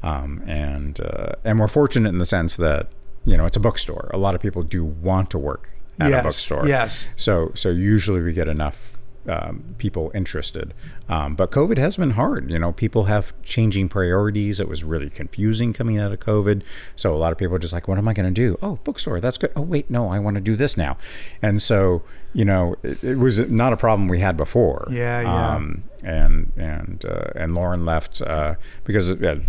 Um, 0.03 0.43
and 0.47 0.99
uh, 0.99 1.33
and 1.43 1.59
we're 1.59 1.67
fortunate 1.67 2.09
in 2.09 2.17
the 2.19 2.25
sense 2.25 2.55
that 2.57 2.87
you 3.25 3.37
know 3.37 3.45
it's 3.45 3.57
a 3.57 3.59
bookstore. 3.59 4.09
A 4.13 4.17
lot 4.17 4.33
of 4.35 4.41
people 4.41 4.63
do 4.63 4.83
want 4.83 5.29
to 5.31 5.37
work 5.37 5.69
at 5.99 6.09
Yes, 6.09 6.19
a 6.19 6.23
bookstore. 6.23 6.67
yes. 6.67 7.09
So 7.15 7.51
so 7.55 7.69
usually 7.69 8.21
we 8.21 8.33
get 8.33 8.47
enough 8.47 8.94
um, 9.27 9.75
people 9.77 10.11
interested. 10.13 10.73
Um, 11.09 11.35
but 11.35 11.51
COVID 11.51 11.77
has 11.77 11.97
been 11.97 12.11
hard. 12.11 12.49
You 12.49 12.59
know, 12.59 12.71
people 12.71 13.05
have 13.05 13.33
changing 13.43 13.89
priorities. 13.89 14.59
It 14.59 14.67
was 14.67 14.83
really 14.83 15.09
confusing 15.09 15.73
coming 15.73 15.97
out 15.99 16.11
of 16.11 16.19
COVID. 16.19 16.63
So 16.95 17.13
a 17.13 17.17
lot 17.17 17.31
of 17.31 17.37
people 17.37 17.55
are 17.55 17.59
just 17.59 17.73
like, 17.73 17.87
what 17.87 17.97
am 17.97 18.07
I 18.07 18.13
going 18.13 18.31
to 18.33 18.41
do? 18.41 18.57
Oh, 18.61 18.79
bookstore. 18.83 19.19
That's 19.19 19.37
good. 19.37 19.51
Oh, 19.55 19.61
wait, 19.61 19.89
no, 19.89 20.09
I 20.09 20.19
want 20.19 20.35
to 20.35 20.41
do 20.41 20.55
this 20.55 20.77
now. 20.77 20.97
And 21.41 21.61
so 21.61 22.03
you 22.35 22.43
know, 22.43 22.75
it, 22.83 23.01
it 23.01 23.15
was 23.15 23.39
not 23.49 23.71
a 23.71 23.77
problem 23.77 24.09
we 24.09 24.19
had 24.19 24.35
before. 24.35 24.85
Yeah, 24.91 25.21
yeah. 25.21 25.55
Um, 25.55 25.83
and 26.03 26.51
and 26.57 27.03
uh, 27.05 27.31
and 27.33 27.55
Lauren 27.55 27.85
left 27.85 28.21
uh, 28.21 28.55
because 28.83 29.09
uh, 29.09 29.39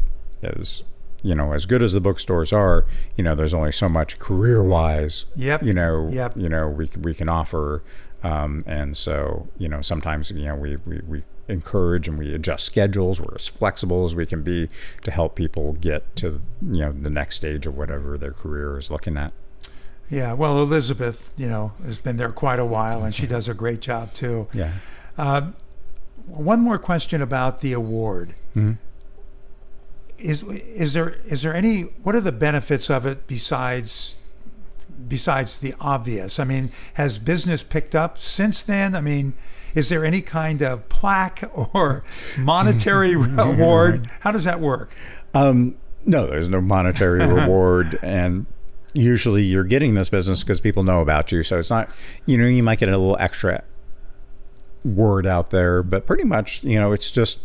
as 0.43 0.85
you 1.27 1.35
know, 1.35 1.53
as 1.53 1.67
good 1.67 1.83
as 1.83 1.93
the 1.93 2.01
bookstores 2.01 2.53
are, 2.53 2.85
you 3.17 3.25
know, 3.25 3.35
there's 3.35 3.55
only 3.55 3.73
so 3.73 3.89
much 3.89 4.19
career-wise. 4.19 5.25
Yep. 5.37 5.63
You 5.63 5.73
know, 5.75 6.09
Yep. 6.11 6.33
you 6.37 6.49
know, 6.49 6.69
we 6.69 6.89
we 7.03 7.13
can 7.15 7.29
offer, 7.29 7.83
um, 8.23 8.63
and 8.67 8.97
so 8.97 9.47
you 9.59 9.69
know, 9.69 9.81
sometimes 9.83 10.31
you 10.31 10.45
know 10.47 10.57
we 10.57 10.77
we. 10.87 11.01
we 11.13 11.23
encourage 11.49 12.09
and 12.09 12.19
we 12.19 12.35
adjust 12.35 12.67
schedules 12.67 13.21
we're 13.21 13.37
as 13.37 13.47
flexible 13.47 14.05
as 14.05 14.17
we 14.17 14.27
can 14.27 14.43
be 14.43 14.69
to 15.05 15.13
help 15.13 15.37
people 15.37 15.75
get 15.75 16.03
to 16.17 16.41
you 16.61 16.81
know 16.81 16.91
the 16.91 17.09
next 17.09 17.37
stage 17.37 17.67
of 17.69 17.77
whatever 17.77 18.19
their 18.19 18.33
career 18.33 18.77
is 18.77 18.91
looking 18.91 19.17
at 19.17 19.33
Yeah, 20.11 20.33
well, 20.33 20.59
Elizabeth, 20.61 21.33
you 21.37 21.49
know, 21.49 21.71
has 21.85 22.01
been 22.01 22.17
there 22.17 22.33
quite 22.33 22.59
a 22.59 22.65
while, 22.67 23.05
and 23.05 23.15
she 23.15 23.29
does 23.29 23.49
a 23.49 23.55
great 23.55 23.81
job 23.81 24.13
too. 24.13 24.49
yeah 24.53 24.73
One 26.27 26.61
more 26.61 26.79
question 26.79 27.23
about 27.23 27.61
the 27.61 27.73
award. 27.73 28.35
Is 30.19 30.43
is 30.43 30.95
there 30.95 31.11
is 31.27 31.43
there 31.43 31.55
any? 31.55 31.83
What 32.03 32.15
are 32.15 32.21
the 32.21 32.33
benefits 32.33 32.91
of 32.91 33.05
it 33.07 33.27
besides 33.27 34.17
besides 35.09 35.61
the 35.61 35.75
obvious? 35.81 36.41
I 36.41 36.45
mean, 36.45 36.71
has 36.95 37.19
business 37.19 37.63
picked 37.63 37.95
up 37.95 38.19
since 38.19 38.63
then? 38.63 38.95
I 38.95 39.01
mean, 39.01 39.35
is 39.75 39.91
there 39.91 40.05
any 40.05 40.23
kind 40.23 40.63
of 40.63 40.89
plaque 40.89 41.45
or 41.75 42.03
monetary 42.39 43.15
reward? 43.17 44.11
How 44.21 44.33
does 44.33 44.45
that 44.45 44.61
work? 44.61 44.95
Um, 45.35 45.77
no, 46.07 46.27
there's 46.27 46.49
no 46.49 46.61
monetary 46.61 47.27
reward, 47.27 47.99
and 48.03 48.47
usually 48.95 49.45
you're 49.45 49.65
getting 49.65 49.95
this 49.95 50.09
business 50.09 50.43
because 50.43 50.61
people 50.61 50.83
know 50.83 51.01
about 51.01 51.31
you. 51.31 51.43
So 51.43 51.59
it's 51.59 51.71
not, 51.71 51.91
you 52.25 52.39
know, 52.39 52.47
you 52.47 52.63
might 52.63 52.79
get 52.79 52.89
a 52.89 52.97
little 52.97 53.19
extra 53.21 53.63
word 54.85 55.27
out 55.27 55.51
there, 55.51 55.83
but 55.83 56.07
pretty 56.07 56.25
much, 56.25 56.63
you 56.65 56.79
know, 56.79 56.93
it's 56.93 57.11
just 57.11 57.41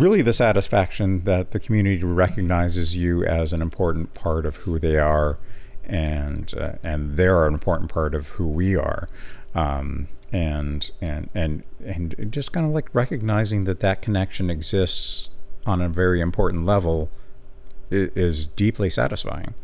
really 0.00 0.22
the 0.22 0.32
satisfaction 0.32 1.24
that 1.24 1.50
the 1.50 1.60
community 1.60 2.02
recognizes 2.02 2.96
you 2.96 3.24
as 3.24 3.52
an 3.52 3.62
important 3.62 4.14
part 4.14 4.46
of 4.46 4.56
who 4.56 4.78
they 4.78 4.98
are, 4.98 5.38
and 5.84 6.52
uh, 6.56 6.72
and 6.82 7.16
they're 7.16 7.46
an 7.46 7.54
important 7.54 7.90
part 7.90 8.14
of 8.14 8.28
who 8.30 8.46
we 8.46 8.76
are. 8.76 9.08
Um, 9.54 10.08
and 10.30 10.90
and 11.00 11.30
and 11.34 11.62
and 11.84 12.28
just 12.30 12.52
kind 12.52 12.66
of 12.66 12.72
like 12.72 12.94
recognizing 12.94 13.64
that 13.64 13.80
that 13.80 14.02
connection 14.02 14.50
exists 14.50 15.30
on 15.66 15.80
a 15.80 15.88
very 15.88 16.20
important 16.20 16.64
level 16.64 17.10
is 17.90 18.46
deeply 18.46 18.90
satisfying. 18.90 19.54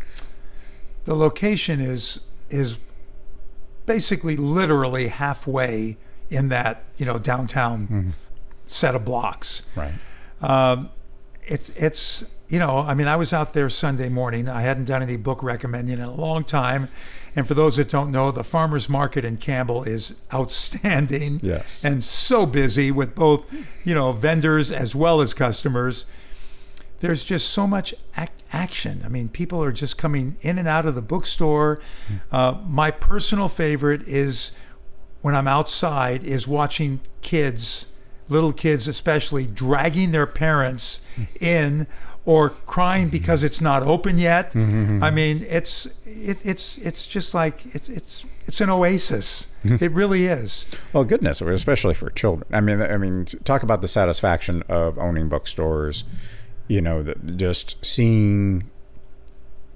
The 1.04 1.14
location 1.14 1.80
is 1.80 2.20
is 2.48 2.78
basically 3.86 4.36
literally 4.36 5.08
halfway 5.08 5.98
in 6.30 6.48
that 6.48 6.84
you 6.96 7.04
know 7.04 7.18
downtown 7.18 8.14
set 8.66 8.94
of 8.94 9.04
blocks. 9.04 9.68
Right. 9.76 9.92
Um, 10.44 10.90
it's 11.42 11.70
it's 11.70 12.24
you 12.48 12.58
know, 12.58 12.78
I 12.78 12.94
mean, 12.94 13.08
I 13.08 13.16
was 13.16 13.32
out 13.32 13.54
there 13.54 13.68
Sunday 13.68 14.08
morning. 14.08 14.48
I 14.48 14.60
hadn't 14.60 14.84
done 14.84 15.02
any 15.02 15.16
book 15.16 15.42
recommending 15.42 15.98
in 15.98 16.04
a 16.04 16.14
long 16.14 16.44
time. 16.44 16.88
And 17.34 17.48
for 17.48 17.54
those 17.54 17.76
that 17.76 17.88
don't 17.88 18.10
know, 18.12 18.30
the 18.30 18.44
farmers 18.44 18.88
market 18.88 19.24
in 19.24 19.38
Campbell 19.38 19.82
is 19.82 20.20
outstanding. 20.32 21.40
Yes. 21.42 21.84
And 21.84 22.02
so 22.04 22.46
busy 22.46 22.90
with 22.90 23.14
both, 23.14 23.52
you 23.82 23.94
know, 23.94 24.12
vendors 24.12 24.70
as 24.70 24.94
well 24.94 25.20
as 25.20 25.34
customers. 25.34 26.06
There's 27.00 27.24
just 27.24 27.48
so 27.48 27.66
much 27.66 27.92
ac- 28.16 28.30
action. 28.52 29.02
I 29.04 29.08
mean, 29.08 29.28
people 29.28 29.62
are 29.62 29.72
just 29.72 29.98
coming 29.98 30.36
in 30.42 30.58
and 30.58 30.68
out 30.68 30.86
of 30.86 30.94
the 30.94 31.02
bookstore. 31.02 31.80
Uh, 32.30 32.60
my 32.66 32.90
personal 32.90 33.48
favorite 33.48 34.02
is 34.02 34.52
when 35.22 35.34
I'm 35.34 35.48
outside 35.48 36.22
is 36.22 36.46
watching 36.46 37.00
kids, 37.20 37.86
little 38.28 38.52
kids 38.52 38.88
especially, 38.88 39.46
dragging 39.46 40.12
their 40.12 40.26
parents 40.26 41.00
in 41.40 41.86
or 42.26 42.50
crying 42.50 43.04
mm-hmm. 43.04 43.10
because 43.10 43.42
it's 43.42 43.60
not 43.60 43.82
open 43.82 44.18
yet. 44.18 44.52
Mm-hmm. 44.52 45.02
I 45.02 45.10
mean, 45.10 45.44
it's 45.48 45.86
it, 46.06 46.44
it's 46.44 46.78
it's 46.78 47.06
just 47.06 47.34
like 47.34 47.66
it's 47.74 47.88
it's 47.88 48.26
it's 48.46 48.60
an 48.60 48.70
oasis. 48.70 49.48
Mm-hmm. 49.64 49.84
it 49.84 49.92
really 49.92 50.26
is. 50.26 50.66
Well, 50.92 51.04
goodness, 51.04 51.40
especially 51.40 51.94
for 51.94 52.10
children. 52.10 52.46
I 52.52 52.60
mean, 52.60 52.80
I 52.80 52.96
mean, 52.96 53.26
talk 53.44 53.62
about 53.62 53.80
the 53.80 53.88
satisfaction 53.88 54.62
of 54.68 54.98
owning 54.98 55.28
bookstores. 55.28 56.04
You 56.66 56.80
know, 56.80 57.02
that 57.02 57.36
just 57.36 57.84
seeing 57.84 58.70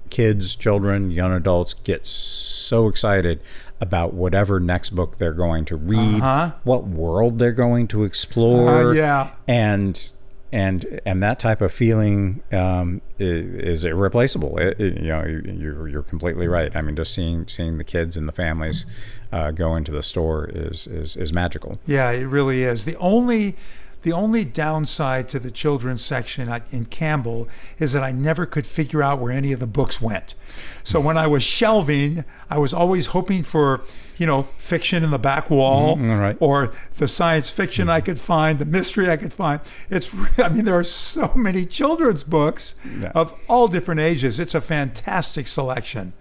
kids, 0.09 0.55
children, 0.55 1.11
young 1.11 1.33
adults 1.33 1.73
get 1.73 2.05
so 2.05 2.87
excited 2.87 3.39
about 3.81 4.13
whatever 4.13 4.59
next 4.59 4.89
book 4.91 5.17
they're 5.17 5.33
going 5.33 5.65
to 5.65 5.75
read, 5.77 6.21
Uh-huh. 6.21 6.51
what 6.63 6.85
world 6.87 7.39
they're 7.39 7.51
going 7.53 7.87
to 7.87 8.03
explore, 8.03 8.89
Uh, 8.89 8.93
yeah. 8.93 9.31
and 9.47 10.09
and 10.51 10.99
and 11.05 11.21
that 11.21 11.39
type 11.39 11.61
of 11.61 11.71
feeling 11.71 12.41
um, 12.51 13.01
is, 13.19 13.45
is 13.83 13.85
irreplaceable. 13.85 14.57
It, 14.57 14.79
it- 14.81 14.97
you 14.99 15.09
know, 15.09 15.23
you- 15.23 15.43
you're 15.57 15.87
you're 15.87 16.01
completely 16.03 16.47
right. 16.47 16.75
I 16.75 16.81
mean, 16.81 16.95
just 16.95 17.13
seeing 17.13 17.47
seeing 17.47 17.77
the 17.77 17.83
kids 17.83 18.17
and 18.17 18.27
the 18.27 18.31
families 18.33 18.85
uh, 19.31 19.51
go 19.51 19.75
into 19.75 19.91
the 19.91 20.01
store 20.01 20.49
is 20.51 20.87
is 20.87 21.15
is 21.15 21.31
magical. 21.31 21.79
Yeah, 21.85 22.09
it 22.11 22.25
really 22.25 22.63
is. 22.63 22.85
The 22.85 22.97
only 22.97 23.55
the 24.01 24.13
only 24.13 24.45
downside 24.45 25.27
to 25.29 25.39
the 25.39 25.51
children's 25.51 26.03
section 26.03 26.49
in 26.71 26.85
Campbell 26.85 27.47
is 27.79 27.91
that 27.91 28.03
I 28.03 28.11
never 28.11 28.45
could 28.45 28.65
figure 28.65 29.03
out 29.03 29.19
where 29.19 29.31
any 29.31 29.51
of 29.51 29.59
the 29.59 29.67
books 29.67 30.01
went. 30.01 30.35
So 30.83 30.99
when 30.99 31.17
I 31.17 31.27
was 31.27 31.43
shelving, 31.43 32.23
I 32.49 32.57
was 32.57 32.73
always 32.73 33.07
hoping 33.07 33.43
for, 33.43 33.81
you 34.17 34.25
know, 34.25 34.43
fiction 34.57 35.03
in 35.03 35.11
the 35.11 35.19
back 35.19 35.49
wall 35.49 35.97
mm-hmm, 35.97 36.09
all 36.11 36.17
right. 36.17 36.37
or 36.39 36.71
the 36.97 37.07
science 37.07 37.49
fiction 37.51 37.89
I 37.89 37.99
could 38.01 38.19
find, 38.19 38.57
the 38.59 38.65
mystery 38.65 39.09
I 39.09 39.17
could 39.17 39.33
find. 39.33 39.59
It's 39.89 40.11
I 40.39 40.49
mean 40.49 40.65
there 40.65 40.77
are 40.79 40.83
so 40.83 41.33
many 41.35 41.65
children's 41.65 42.23
books 42.23 42.75
Yeah. 42.99 43.11
of 43.13 43.33
all 43.47 43.67
different 43.67 43.99
ages. 44.01 44.39
It's 44.39 44.55
a 44.55 44.61
fantastic 44.61 45.47
selection. 45.47 46.13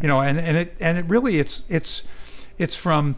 You 0.00 0.08
know, 0.08 0.20
and, 0.20 0.38
and 0.38 0.56
it 0.56 0.76
and 0.80 0.98
it 0.98 1.04
really 1.06 1.38
it's 1.38 1.62
it's 1.68 2.04
it's 2.58 2.74
from 2.76 3.16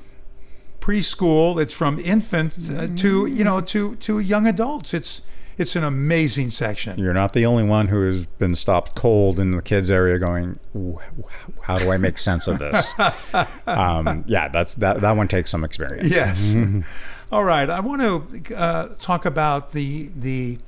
preschool. 0.87 1.61
It's 1.61 1.75
from 1.75 1.99
infant 1.99 2.71
uh, 2.73 2.87
to 2.97 3.27
you 3.27 3.45
know 3.45 3.61
to 3.61 3.97
to 3.97 4.19
young 4.21 4.47
adults. 4.47 4.95
It's 4.95 5.23
it's 5.59 5.75
an 5.75 5.85
amazing 5.85 6.51
section. 6.51 6.99
You're 6.99 7.15
not 7.15 7.33
the 7.33 7.47
only 7.47 7.65
one 7.65 7.89
who 7.89 8.03
has 8.03 8.27
been 8.27 8.55
stopped 8.55 8.95
cold 8.95 9.41
in 9.41 9.53
the 9.53 9.63
kids 9.63 9.91
area, 9.91 10.19
going, 10.19 10.61
"Wh- 10.75 11.03
wh- 11.21 11.65
"How 11.65 11.79
do 11.79 11.91
I 11.91 11.97
make 11.97 12.19
sense 12.19 12.47
of 12.47 12.59
this?" 12.59 12.95
um, 13.67 14.25
yeah, 14.27 14.49
that's 14.49 14.75
that. 14.75 15.01
That 15.01 15.17
one 15.17 15.29
takes 15.29 15.51
some 15.51 15.65
experience. 15.65 16.15
Yes. 16.15 16.55
All 17.33 17.43
right. 17.43 17.69
I 17.69 17.81
want 17.81 18.03
to 18.47 18.57
uh, 18.57 18.95
talk 19.01 19.25
about 19.25 19.73
the 19.73 20.11
the 20.15 20.59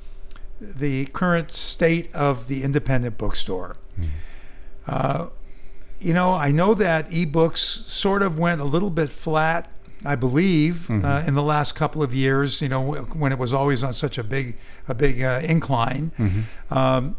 the 0.59 1.05
current 1.07 1.51
state 1.51 2.13
of 2.13 2.47
the 2.47 2.63
independent 2.63 3.17
bookstore. 3.17 3.77
Uh, 4.85 5.27
you 5.99 6.13
know, 6.13 6.33
I 6.33 6.51
know 6.51 6.73
that 6.73 7.09
ebooks 7.09 7.57
sort 7.57 8.21
of 8.21 8.39
went 8.39 8.59
a 8.59 8.65
little 8.65 8.89
bit 8.89 9.09
flat. 9.09 9.69
I 10.05 10.15
believe 10.15 10.89
uh, 10.89 11.23
in 11.27 11.33
the 11.33 11.43
last 11.43 11.73
couple 11.75 12.01
of 12.01 12.13
years, 12.13 12.61
you 12.61 12.69
know, 12.69 12.93
when 12.93 13.31
it 13.31 13.37
was 13.37 13.53
always 13.53 13.83
on 13.83 13.93
such 13.93 14.17
a 14.17 14.23
big, 14.23 14.57
a 14.87 14.93
big 14.95 15.21
uh, 15.21 15.41
incline. 15.43 16.11
Um, 16.69 17.17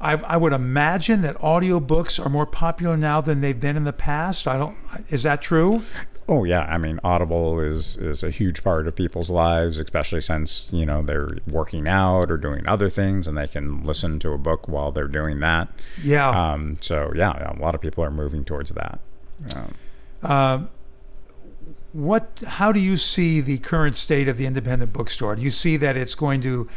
I, 0.00 0.14
I 0.14 0.36
would 0.38 0.52
imagine 0.54 1.22
that 1.22 1.36
audiobooks 1.38 2.24
are 2.24 2.28
more 2.30 2.46
popular 2.46 2.96
now 2.96 3.20
than 3.20 3.40
they've 3.42 3.58
been 3.58 3.76
in 3.76 3.84
the 3.84 3.92
past. 3.92 4.48
I 4.48 4.56
don't. 4.56 4.76
Is 5.08 5.24
that 5.24 5.42
true? 5.42 5.82
Oh 6.26 6.44
yeah, 6.44 6.60
I 6.60 6.78
mean, 6.78 7.00
Audible 7.02 7.58
is 7.58 7.96
is 7.96 8.22
a 8.22 8.30
huge 8.30 8.62
part 8.62 8.86
of 8.86 8.94
people's 8.94 9.30
lives, 9.30 9.78
especially 9.80 10.20
since 10.20 10.70
you 10.72 10.86
know 10.86 11.02
they're 11.02 11.36
working 11.48 11.88
out 11.88 12.30
or 12.30 12.36
doing 12.36 12.66
other 12.68 12.88
things, 12.88 13.26
and 13.26 13.36
they 13.36 13.48
can 13.48 13.82
listen 13.82 14.20
to 14.20 14.30
a 14.30 14.38
book 14.38 14.68
while 14.68 14.92
they're 14.92 15.08
doing 15.08 15.40
that. 15.40 15.68
Yeah. 16.02 16.30
Um, 16.30 16.78
so 16.80 17.12
yeah, 17.14 17.52
a 17.52 17.58
lot 17.60 17.74
of 17.74 17.80
people 17.80 18.04
are 18.04 18.10
moving 18.12 18.44
towards 18.44 18.70
that. 18.70 19.00
Um, 20.22 20.70
what 21.92 22.42
how 22.46 22.72
do 22.72 22.80
you 22.80 22.96
see 22.96 23.40
the 23.40 23.58
current 23.58 23.96
state 23.96 24.28
of 24.28 24.36
the 24.36 24.46
independent 24.46 24.92
bookstore? 24.92 25.36
Do 25.36 25.42
you 25.42 25.50
see 25.50 25.76
that 25.78 25.96
it's 25.96 26.14
going 26.14 26.40
to 26.42 26.68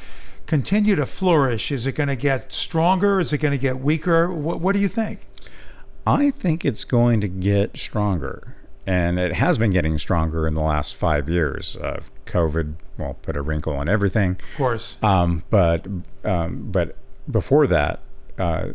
continue 0.46 0.96
to 0.96 1.06
flourish? 1.06 1.72
Is 1.72 1.86
it 1.86 1.94
going 1.94 2.10
to 2.10 2.16
get 2.16 2.52
stronger? 2.52 3.20
Is 3.20 3.34
it 3.34 3.38
going 3.38 3.54
to 3.54 3.58
get 3.58 3.80
weaker? 3.80 4.32
What, 4.32 4.60
what 4.60 4.74
do 4.74 4.80
you 4.80 4.88
think? 4.88 5.28
I 6.06 6.32
think 6.32 6.66
it's 6.66 6.84
going 6.84 7.22
to 7.22 7.28
get 7.28 7.78
stronger, 7.78 8.58
and 8.86 9.18
it 9.18 9.36
has 9.36 9.58
been 9.58 9.72
getting 9.72 9.98
stronger 9.98 10.48
in 10.48 10.54
the 10.54 10.62
last 10.62 10.96
five 10.96 11.30
years. 11.30 11.78
Uh, 11.78 12.02
COVID, 12.26 12.76
well, 12.98 13.16
put 13.22 13.36
a 13.36 13.42
wrinkle 13.42 13.74
on 13.74 13.88
everything. 13.88 14.32
of 14.32 14.58
course. 14.58 14.98
Um, 15.02 15.44
but 15.50 15.88
um, 16.26 16.72
but 16.72 16.98
before 17.30 17.68
that, 17.68 18.02
uh, 18.38 18.70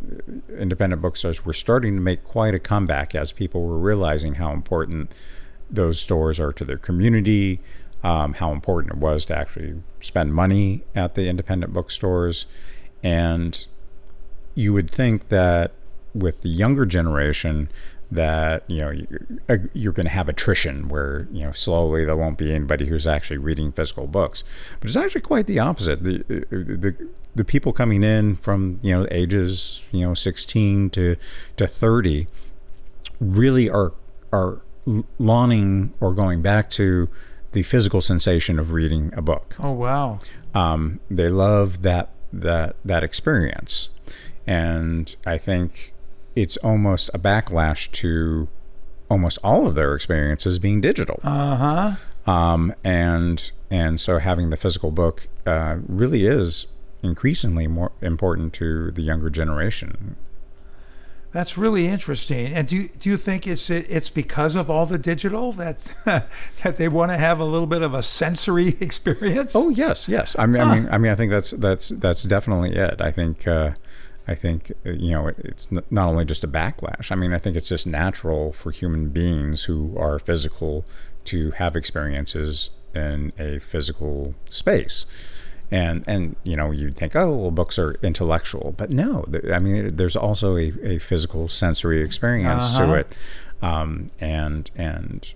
independent 0.57 1.03
bookstores 1.03 1.45
were 1.45 1.53
starting 1.53 1.97
to 1.97 2.01
make 2.01 2.25
quite 2.25 2.55
a 2.55 2.59
comeback 2.59 3.15
as 3.15 3.33
people 3.33 3.67
were 3.67 3.79
realizing 3.79 4.35
how 4.35 4.53
important 4.53 5.13
those 5.71 6.01
stores 6.01 6.41
are 6.41 6.53
to 6.53 6.65
their 6.65 6.79
community, 6.79 7.61
um, 8.03 8.35
how 8.35 8.53
important 8.53 8.95
it 8.95 8.99
was 8.99 9.25
to 9.27 9.37
actually 9.37 9.83
spend 10.01 10.33
money 10.33 10.83
at 10.95 11.15
the 11.15 11.29
independent 11.29 11.73
bookstores, 11.73 12.47
and 13.03 13.67
you 14.55 14.73
would 14.73 14.91
think 14.91 15.29
that 15.29 15.73
with 16.15 16.43
the 16.43 16.49
younger 16.49 16.87
generation 16.87 17.69
that 18.11 18.65
you 18.69 18.81
know 18.81 18.89
uh, 18.89 18.93
you're, 19.49 19.71
you're 19.75 19.93
going 19.93 20.07
to 20.07 20.13
have 20.13 20.29
attrition 20.29 20.89
where 20.89 21.29
you 21.31 21.45
know 21.45 21.53
slowly 21.53 22.05
there 22.05 22.17
won't 22.17 22.39
be 22.39 22.53
anybody 22.53 22.87
who's 22.87 23.07
actually 23.07 23.37
reading 23.37 23.71
physical 23.71 24.07
books. 24.07 24.45
But 24.81 24.89
it's 24.89 24.97
actually 24.97 25.21
quite 25.21 25.47
the 25.47 25.59
opposite. 25.59 26.03
The 26.03 26.21
uh, 26.31 26.57
uh, 26.57 26.79
the, 26.81 27.09
the 27.35 27.45
people 27.45 27.73
coming 27.73 28.03
in 28.03 28.37
from 28.37 28.81
you 28.83 28.95
know 28.95 29.07
ages 29.11 29.85
you 29.93 30.07
know 30.07 30.15
16 30.15 30.91
to 30.91 31.17
to 31.57 31.67
30 31.67 32.27
really 33.21 33.69
are 33.69 33.93
are 34.33 34.61
lawning 35.19 35.93
or 36.01 36.15
going 36.15 36.43
back 36.43 36.71
to 36.71 37.09
the 37.53 37.63
physical 37.63 38.01
sensation 38.01 38.59
of 38.59 38.73
reading 38.73 39.13
a 39.17 39.23
book 39.23 39.57
oh 39.61 39.73
wow 39.73 40.19
um, 40.55 41.01
they 41.11 41.29
love 41.29 41.83
that 41.83 42.11
that 42.33 42.77
that 42.85 43.05
experience, 43.05 43.91
and 44.47 45.15
I 45.27 45.39
think 45.39 45.95
it's 46.35 46.57
almost 46.59 47.11
a 47.15 47.19
backlash 47.19 47.91
to 47.93 48.49
almost 49.11 49.39
all 49.43 49.67
of 49.67 49.75
their 49.75 49.95
experiences 49.95 50.59
being 50.59 50.81
digital. 50.81 51.21
uh-huh 51.23 51.97
Um, 52.31 52.75
and 52.85 53.51
and 53.71 54.01
so 54.01 54.19
having 54.19 54.51
the 54.51 54.57
physical 54.57 54.91
book 54.91 55.29
uh, 55.47 55.79
really 55.87 56.27
is 56.27 56.67
increasingly 57.03 57.67
more 57.67 57.93
important 58.03 58.53
to 58.55 58.91
the 58.91 59.03
younger 59.03 59.31
generation. 59.31 60.17
That's 61.31 61.59
really 61.59 61.87
interesting 61.87 62.53
and 62.55 62.67
do 62.69 62.77
you, 62.77 62.89
do 62.89 63.11
you 63.11 63.17
think 63.17 63.47
it's 63.47 63.69
it's 63.71 64.11
because 64.11 64.57
of 64.57 64.71
all 64.71 64.87
the 64.87 64.99
digital 64.99 65.53
that 65.53 65.95
that 66.63 66.77
they 66.77 66.89
want 66.89 67.11
to 67.11 67.19
have 67.19 67.39
a 67.39 67.45
little 67.45 67.67
bit 67.67 67.83
of 67.83 67.95
a 67.95 68.03
sensory 68.03 68.69
experience 68.81 69.55
Oh 69.55 69.71
yes, 69.71 70.09
yes. 70.09 70.37
I 70.39 70.47
mean, 70.47 70.63
I 70.63 70.75
mean, 70.75 70.89
I 70.91 70.99
mean, 70.99 71.11
I 71.11 71.15
think 71.17 71.33
that's 71.33 71.51
that's 71.51 71.89
that's 71.89 72.23
definitely 72.23 72.77
it. 72.77 73.01
I 73.01 73.11
think, 73.11 73.49
uh, 73.49 73.73
I 74.29 74.37
think 74.37 74.71
uh, 74.87 74.91
you 74.91 75.11
know, 75.11 75.27
it's 75.27 75.69
not 75.71 76.09
only 76.09 76.25
just 76.25 76.45
a 76.45 76.49
backlash. 76.49 77.11
I 77.11 77.17
mean, 77.17 77.33
I 77.33 77.39
think 77.39 77.57
it's 77.57 77.69
just 77.69 77.87
natural 77.87 78.53
for 78.53 78.71
human 78.71 79.09
beings 79.09 79.65
who 79.65 79.97
are 79.99 80.19
physical 80.19 80.85
to 81.25 81.51
have 81.53 81.75
experiences 81.75 82.71
in 82.95 83.33
a 83.39 83.59
physical 83.59 84.35
space. 84.49 85.07
And 85.71 86.03
and 86.09 86.35
you 86.45 86.57
know 86.57 86.71
you'd 86.71 86.97
think 86.97 87.15
oh 87.15 87.31
well 87.37 87.51
books 87.51 87.79
are 87.79 87.93
intellectual 88.03 88.73
but 88.77 88.91
no 88.91 89.23
th- 89.31 89.45
I 89.53 89.59
mean 89.59 89.97
there's 89.97 90.17
also 90.17 90.57
a, 90.57 90.73
a 90.83 90.99
physical 90.99 91.47
sensory 91.49 92.01
experience 92.03 92.71
to 92.71 92.85
Uh-huh. 92.85 92.95
it 92.95 93.13
um, 93.61 94.07
and 94.19 94.71
and 94.77 95.35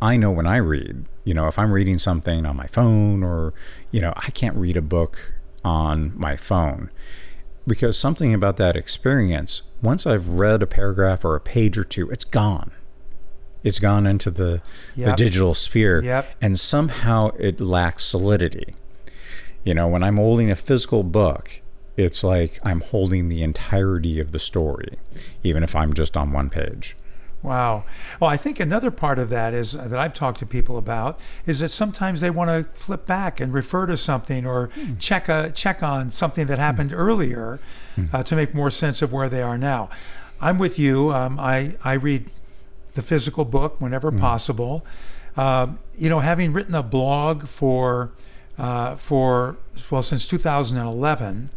I 0.00 0.16
know 0.16 0.30
when 0.32 0.46
I 0.48 0.56
read, 0.56 1.04
you 1.24 1.32
know, 1.32 1.46
if 1.46 1.58
I'm 1.58 1.70
reading 1.70 1.98
something 1.98 2.44
on 2.44 2.56
my 2.56 2.66
phone 2.66 3.22
or, 3.22 3.54
you 3.92 4.00
know, 4.00 4.12
I 4.16 4.30
can't 4.32 4.56
read 4.56 4.76
a 4.76 4.82
book 4.82 5.32
on 5.64 6.12
my 6.16 6.34
phone 6.36 6.90
because 7.68 7.96
something 7.96 8.34
about 8.34 8.56
that 8.56 8.74
experience, 8.76 9.62
once 9.80 10.04
I've 10.04 10.26
read 10.26 10.60
a 10.60 10.66
paragraph 10.66 11.24
or 11.24 11.36
a 11.36 11.40
page 11.40 11.78
or 11.78 11.84
two, 11.84 12.10
it's 12.10 12.24
gone. 12.24 12.72
It's 13.62 13.78
gone 13.78 14.04
into 14.08 14.30
the, 14.32 14.60
the 14.96 15.12
digital 15.14 15.54
sphere. 15.54 16.02
Yep. 16.02 16.28
And 16.40 16.58
somehow 16.58 17.28
it 17.38 17.60
lacks 17.60 18.04
solidity. 18.04 18.74
You 19.64 19.74
know, 19.74 19.86
when 19.88 20.02
I'm 20.02 20.16
holding 20.16 20.50
a 20.50 20.56
physical 20.56 21.02
book, 21.02 21.60
it's 21.96 22.24
like 22.24 22.58
I'm 22.64 22.80
holding 22.80 23.28
the 23.28 23.42
entirety 23.42 24.18
of 24.18 24.32
the 24.32 24.38
story, 24.38 24.98
even 25.42 25.62
if 25.62 25.76
I'm 25.76 25.92
just 25.92 26.16
on 26.16 26.32
one 26.32 26.50
page. 26.50 26.96
Wow. 27.42 27.84
Well, 28.20 28.30
I 28.30 28.36
think 28.36 28.60
another 28.60 28.92
part 28.92 29.18
of 29.18 29.28
that 29.30 29.52
is 29.52 29.72
that 29.72 29.98
I've 29.98 30.14
talked 30.14 30.38
to 30.40 30.46
people 30.46 30.78
about 30.78 31.18
is 31.44 31.58
that 31.58 31.70
sometimes 31.70 32.20
they 32.20 32.30
want 32.30 32.50
to 32.50 32.68
flip 32.80 33.04
back 33.04 33.40
and 33.40 33.52
refer 33.52 33.86
to 33.86 33.96
something 33.96 34.46
or 34.46 34.68
Hmm. 34.74 34.94
check 34.98 35.28
a 35.28 35.50
check 35.52 35.82
on 35.82 36.10
something 36.10 36.46
that 36.46 36.58
happened 36.60 36.92
earlier 36.94 37.58
Hmm. 37.96 38.04
uh, 38.12 38.22
to 38.24 38.36
make 38.36 38.54
more 38.54 38.70
sense 38.70 39.02
of 39.02 39.12
where 39.12 39.28
they 39.28 39.42
are 39.42 39.58
now. 39.58 39.90
I'm 40.40 40.56
with 40.56 40.78
you. 40.78 41.12
Um, 41.12 41.38
I 41.40 41.74
I 41.84 41.94
read 41.94 42.30
the 42.94 43.02
physical 43.02 43.44
book 43.44 43.80
whenever 43.80 44.12
possible. 44.12 44.84
Um, 45.36 45.78
you 45.98 46.08
know, 46.08 46.20
having 46.20 46.52
written 46.52 46.74
a 46.76 46.82
blog 46.82 47.48
for 47.48 48.12
uh, 48.62 48.94
for 48.96 49.58
well 49.90 50.02
since 50.02 50.26
2011, 50.26 51.50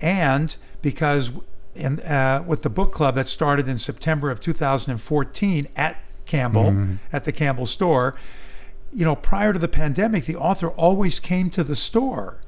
and 0.00 0.56
because 0.82 1.30
in, 1.74 2.00
uh, 2.00 2.42
with 2.46 2.62
the 2.62 2.70
book 2.70 2.90
club 2.92 3.14
that 3.14 3.28
started 3.28 3.68
in 3.68 3.76
September 3.78 4.30
of 4.30 4.40
2014 4.40 5.68
at 5.76 6.02
Campbell 6.24 6.98
at 7.12 7.24
the 7.24 7.32
Campbell 7.32 7.66
store, 7.66 8.16
you 8.92 9.04
know, 9.04 9.14
prior 9.14 9.52
to 9.52 9.58
the 9.58 9.68
pandemic, 9.68 10.24
the 10.24 10.36
author 10.36 10.70
always 10.70 11.20
came 11.20 11.50
to 11.50 11.62
the 11.62 11.76
store. 11.76 12.38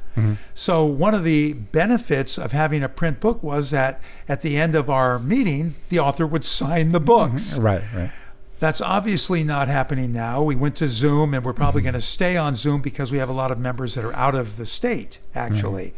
So 0.53 0.85
one 0.85 1.15
of 1.15 1.23
the 1.23 1.53
benefits 1.53 2.39
of 2.39 2.51
having 2.51 2.83
a 2.83 2.89
print 2.89 3.21
book 3.21 3.41
was 3.41 3.71
that 3.71 4.03
at 4.29 4.41
the 4.41 4.57
end 4.57 4.75
of 4.75 4.91
our 4.91 5.21
meeting, 5.21 5.75
the 5.91 6.01
author 6.01 6.27
would 6.27 6.45
sign 6.59 6.91
the 6.91 6.99
books. 6.99 7.57
Right, 7.57 7.83
right. 7.95 8.11
That's 8.59 8.81
obviously 8.81 9.45
not 9.45 9.69
happening 9.69 10.13
now. 10.13 10.43
We 10.43 10.57
went 10.57 10.77
to 10.77 10.89
Zoom 10.89 11.33
and 11.35 11.45
we're 11.45 11.53
probably 11.53 11.83
going 11.83 11.95
to 11.95 12.01
stay 12.01 12.37
on 12.37 12.57
Zoom 12.57 12.81
because 12.83 13.13
we 13.13 13.19
have 13.19 13.29
a 13.29 13.33
lot 13.33 13.51
of 13.51 13.59
members 13.59 13.95
that 13.95 14.05
are 14.05 14.15
out 14.17 14.35
of 14.35 14.57
the 14.57 14.67
state, 14.67 15.19
actually. 15.35 15.95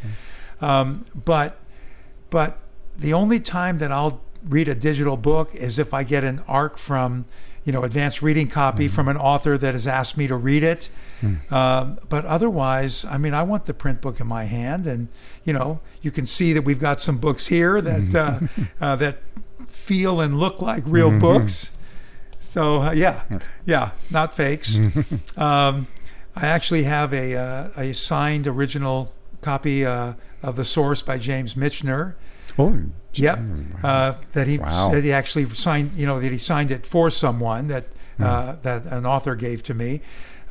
Um, 0.60 1.06
but 1.14 1.58
but 2.28 2.60
the 2.98 3.14
only 3.14 3.40
time 3.40 3.78
that 3.78 3.90
I'll 3.90 4.20
read 4.46 4.68
a 4.68 4.74
digital 4.74 5.16
book 5.16 5.54
is 5.54 5.78
if 5.78 5.92
I 5.94 6.02
get 6.04 6.22
an 6.22 6.42
ARC 6.46 6.76
from, 6.78 7.24
you 7.64 7.72
know, 7.72 7.82
advanced 7.82 8.22
reading 8.22 8.46
copy 8.46 8.88
from 8.88 9.08
an 9.08 9.16
author 9.16 9.56
that 9.58 9.74
has 9.74 9.86
asked 9.86 10.16
me 10.16 10.26
to 10.26 10.36
read 10.36 10.62
it. 10.62 10.88
Um, 11.50 11.98
but 12.08 12.24
otherwise, 12.26 13.04
I 13.04 13.18
mean, 13.18 13.34
I 13.34 13.42
want 13.42 13.66
the 13.66 13.74
print 13.74 14.00
book 14.00 14.20
in 14.20 14.26
my 14.26 14.44
hand, 14.44 14.86
and 14.86 15.08
you 15.44 15.52
know, 15.52 15.80
you 16.02 16.10
can 16.10 16.26
see 16.26 16.52
that 16.52 16.62
we've 16.64 16.78
got 16.78 17.00
some 17.00 17.18
books 17.18 17.46
here 17.48 17.80
that 17.80 18.14
uh, 18.14 18.62
uh, 18.84 18.96
that 18.96 19.18
feel 19.66 20.20
and 20.20 20.38
look 20.38 20.60
like 20.62 20.82
real 20.86 21.10
books. 21.18 21.70
So 22.40 22.82
uh, 22.82 22.92
yeah, 22.92 23.22
yeah, 23.64 23.90
not 24.10 24.34
fakes. 24.34 24.78
um, 25.36 25.86
I 26.34 26.46
actually 26.46 26.84
have 26.84 27.12
a 27.12 27.36
uh, 27.36 27.68
a 27.76 27.92
signed 27.94 28.46
original 28.46 29.12
copy 29.42 29.84
uh, 29.84 30.14
of 30.42 30.56
the 30.56 30.64
source 30.64 31.02
by 31.02 31.18
James 31.18 31.54
Michener. 31.54 32.14
Oh, 32.58 32.78
Yep, 33.14 33.38
uh, 33.82 34.14
that 34.32 34.46
he 34.46 34.58
Wow. 34.58 34.90
that 34.92 35.02
he 35.04 35.12
actually 35.12 35.48
signed. 35.50 35.92
You 35.96 36.06
know 36.06 36.18
that 36.20 36.32
he 36.32 36.38
signed 36.38 36.70
it 36.70 36.86
for 36.86 37.10
someone 37.10 37.66
that 37.68 37.84
uh, 38.18 38.56
that 38.62 38.86
an 38.86 39.04
author 39.04 39.34
gave 39.34 39.62
to 39.64 39.74
me, 39.74 40.00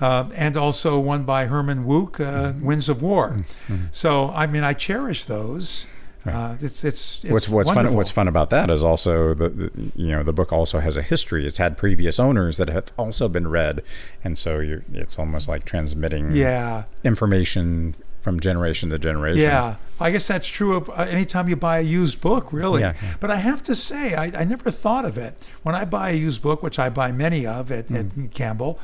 um, 0.01 0.31
and 0.35 0.57
also 0.57 0.99
one 0.99 1.23
by 1.23 1.45
Herman 1.45 1.85
Wouk, 1.85 2.19
uh, 2.19 2.53
Winds 2.61 2.89
of 2.89 3.01
War. 3.01 3.45
So 3.91 4.29
I 4.31 4.45
mean, 4.47 4.63
I 4.63 4.73
cherish 4.73 5.25
those. 5.25 5.87
Uh, 6.25 6.57
it's 6.59 6.83
it's, 6.83 7.23
it's 7.23 7.31
what's 7.31 7.47
what's 7.49 7.71
fun 7.71 7.93
what's 7.93 8.11
fun 8.11 8.27
about 8.27 8.49
that 8.49 8.69
is 8.69 8.83
also 8.83 9.33
the, 9.33 9.49
the 9.49 9.71
you 9.95 10.07
know 10.11 10.21
the 10.21 10.33
book 10.33 10.51
also 10.51 10.79
has 10.79 10.97
a 10.97 11.01
history. 11.01 11.45
It's 11.47 11.57
had 11.59 11.77
previous 11.77 12.19
owners 12.19 12.57
that 12.57 12.69
have 12.69 12.91
also 12.97 13.29
been 13.29 13.47
read, 13.47 13.81
and 14.23 14.37
so 14.37 14.59
you 14.59 14.83
it's 14.93 15.17
almost 15.17 15.47
like 15.47 15.63
transmitting 15.65 16.31
Yeah, 16.33 16.83
information 17.05 17.95
from 18.21 18.39
generation 18.41 18.89
to 18.89 18.99
generation. 18.99 19.41
yeah. 19.41 19.75
I 20.01 20.11
guess 20.11 20.27
that's 20.27 20.47
true 20.47 20.75
of 20.75 20.89
uh, 20.89 20.93
anytime 21.09 21.47
you 21.47 21.55
buy 21.55 21.79
a 21.79 21.83
used 21.83 22.19
book, 22.21 22.51
really. 22.51 22.81
Yeah, 22.81 22.93
yeah. 23.01 23.15
But 23.21 23.31
I 23.31 23.37
have 23.37 23.61
to 23.63 23.75
say, 23.75 24.13
I, 24.13 24.25
I 24.41 24.43
never 24.43 24.71
thought 24.71 25.05
of 25.05 25.17
it 25.17 25.47
when 25.63 25.73
I 25.73 25.85
buy 25.85 26.09
a 26.11 26.13
used 26.15 26.41
book, 26.41 26.61
which 26.61 26.77
I 26.79 26.89
buy 26.89 27.11
many 27.13 27.45
of 27.45 27.71
at, 27.71 27.87
Mm. 27.87 28.25
at 28.25 28.33
Campbell. 28.33 28.77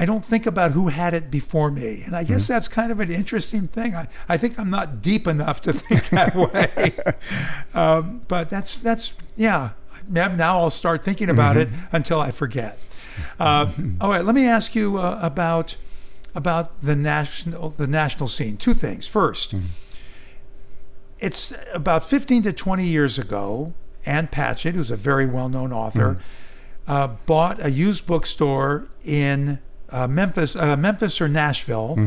I 0.00 0.06
don't 0.06 0.24
think 0.24 0.46
about 0.46 0.72
who 0.72 0.88
had 0.88 1.12
it 1.14 1.30
before 1.30 1.70
me. 1.70 2.02
And 2.06 2.16
I 2.16 2.24
guess 2.24 2.44
Mm-hmm. 2.44 2.52
that's 2.54 2.68
kind 2.68 2.90
of 2.90 3.00
an 3.00 3.10
interesting 3.10 3.68
thing. 3.68 3.94
I, 3.94 4.08
I 4.28 4.36
think 4.38 4.58
I'm 4.58 4.70
not 4.70 5.02
deep 5.02 5.26
enough 5.26 5.60
to 5.62 5.72
think 5.72 6.08
that 6.18 6.34
way. 6.34 6.94
um, 7.74 8.22
but 8.26 8.48
that's, 8.48 8.76
that's 8.76 9.14
yeah. 9.36 9.70
Now 10.08 10.58
I'll 10.58 10.70
start 10.70 11.04
thinking 11.04 11.28
about 11.30 11.56
Mm-hmm. 11.56 11.74
it 11.74 11.80
until 11.92 12.20
I 12.20 12.30
forget. 12.32 12.78
Uh, 13.38 13.70
all 14.00 14.08
right, 14.08 14.24
let 14.24 14.34
me 14.34 14.46
ask 14.46 14.74
you 14.74 14.96
uh, 14.96 15.18
about 15.20 15.76
about 16.34 16.80
the 16.80 16.96
national 16.96 17.68
the 17.68 17.86
national 17.86 18.28
scene. 18.28 18.56
Two 18.56 18.72
things. 18.72 19.06
1st 19.10 19.60
it's 21.18 21.52
about 21.74 22.02
15 22.04 22.44
to 22.44 22.52
20 22.52 22.86
years 22.86 23.18
ago. 23.18 23.74
Ann 24.06 24.28
Patchett, 24.28 24.74
who's 24.74 24.90
a 24.90 24.96
very 24.96 25.26
well-known 25.26 25.72
author, 25.72 26.18
uh, 26.86 27.08
bought 27.26 27.62
a 27.62 27.70
used 27.70 28.06
bookstore 28.06 28.86
in 29.04 29.58
uh, 29.90 30.08
Memphis, 30.08 30.56
uh, 30.56 30.76
Memphis 30.76 31.20
or 31.20 31.28
Nashville, 31.28 31.98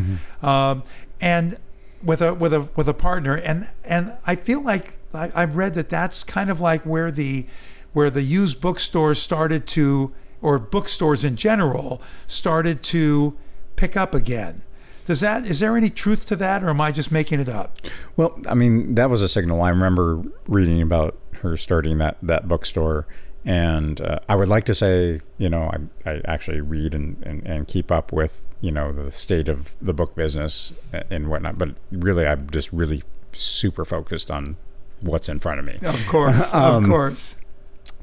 um, 0.42 0.84
and 1.22 1.58
with 2.04 2.22
a 2.22 2.34
with 2.34 2.54
a 2.54 2.70
with 2.76 2.88
a 2.88 2.94
partner. 2.94 3.36
And 3.36 3.70
and 3.84 4.18
I 4.26 4.36
feel 4.36 4.62
like 4.62 4.98
I, 5.14 5.32
I've 5.36 5.56
read 5.56 5.74
that 5.76 5.90
that's 5.90 6.24
kind 6.24 6.50
of 6.50 6.60
like 6.62 6.84
where 6.84 7.12
the 7.12 7.46
where 7.94 8.10
the 8.10 8.24
used 8.24 8.60
bookstores 8.60 9.22
started 9.22 9.68
to, 9.68 10.12
or 10.42 10.58
bookstores 10.60 11.24
in 11.24 11.36
general, 11.36 12.02
started 12.28 12.84
to 12.84 13.38
pick 13.76 13.96
up 13.96 14.14
again. 14.16 14.64
Does 15.06 15.20
that 15.20 15.46
is 15.46 15.60
there 15.60 15.76
any 15.76 15.90
truth 15.90 16.26
to 16.28 16.36
that, 16.38 16.64
or 16.64 16.70
am 16.70 16.80
I 16.82 16.92
just 16.92 17.12
making 17.12 17.40
it 17.40 17.50
up? 17.50 17.78
Well, 18.16 18.40
I 18.48 18.54
mean, 18.54 18.96
that 18.96 19.10
was 19.10 19.22
a 19.22 19.28
signal. 19.28 19.62
I 19.62 19.70
remember 19.70 20.24
reading 20.48 20.82
about 20.82 21.18
her 21.42 21.58
starting 21.58 21.98
that 21.98 22.18
that 22.22 22.48
bookstore, 22.48 23.06
and 23.46 24.00
uh, 24.00 24.20
I 24.30 24.36
would 24.36 24.48
like 24.48 24.64
to 24.66 24.74
say, 24.74 25.22
you 25.38 25.50
know, 25.50 25.72
I, 26.06 26.10
I 26.10 26.22
actually 26.26 26.62
read 26.62 26.96
and, 26.96 27.22
and, 27.24 27.46
and 27.46 27.68
keep 27.68 27.92
up 27.92 28.14
with, 28.14 28.42
you 28.62 28.72
know, 28.72 28.92
the 28.92 29.12
state 29.12 29.50
of 29.50 29.76
the 29.82 29.94
book 29.94 30.16
business 30.16 30.74
and 31.10 31.30
whatnot. 31.30 31.58
But 31.58 31.76
really, 31.92 32.26
I'm 32.26 32.50
just 32.50 32.72
really 32.72 33.04
super 33.34 33.84
focused 33.84 34.32
on 34.32 34.56
what's 35.02 35.28
in 35.28 35.40
front 35.40 35.60
of 35.60 35.66
me. 35.66 35.78
Of 35.84 36.06
course, 36.08 36.54
of 36.54 36.86
course. 36.86 37.36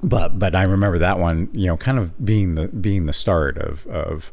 but 0.03 0.39
but 0.39 0.55
I 0.55 0.63
remember 0.63 0.99
that 0.99 1.19
one, 1.19 1.49
you 1.53 1.67
know, 1.67 1.77
kind 1.77 1.99
of 1.99 2.23
being 2.25 2.55
the 2.55 2.69
being 2.69 3.07
the 3.07 3.13
start 3.13 3.57
of 3.57 3.87
of 3.87 4.31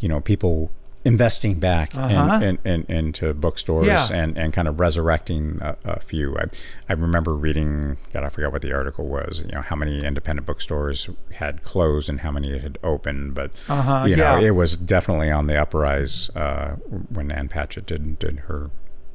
you 0.00 0.08
know 0.08 0.20
people 0.20 0.70
investing 1.04 1.58
back 1.58 1.94
Uh-huh. 1.96 2.36
in, 2.42 2.58
in, 2.64 2.84
in, 2.88 2.96
into 2.96 3.34
bookstores 3.34 3.86
Yeah. 3.86 4.06
and, 4.12 4.38
and 4.38 4.52
kind 4.52 4.68
of 4.68 4.78
resurrecting 4.78 5.58
a, 5.60 5.76
a 5.84 6.00
few. 6.00 6.36
I, 6.38 6.44
I 6.88 6.92
remember 6.92 7.34
reading, 7.34 7.96
God, 8.12 8.22
I 8.24 8.28
forgot 8.28 8.52
what 8.52 8.62
the 8.62 8.72
article 8.72 9.06
was. 9.08 9.42
You 9.44 9.52
know, 9.52 9.62
how 9.62 9.74
many 9.76 10.04
independent 10.04 10.46
bookstores 10.46 11.08
had 11.32 11.62
closed 11.62 12.08
and 12.08 12.20
how 12.20 12.30
many 12.30 12.56
had 12.58 12.78
opened, 12.84 13.34
but 13.34 13.50
Uh-huh, 13.68 14.04
you 14.06 14.14
know, 14.16 14.38
yeah. 14.38 14.46
it 14.48 14.54
was 14.54 14.76
definitely 14.76 15.30
on 15.30 15.46
the 15.48 15.56
uprise 15.60 16.30
uh, 16.36 16.76
when 17.10 17.32
Ann 17.32 17.48
Patchett 17.48 17.86
did 17.86 18.18
did 18.18 18.38
her 18.46 18.70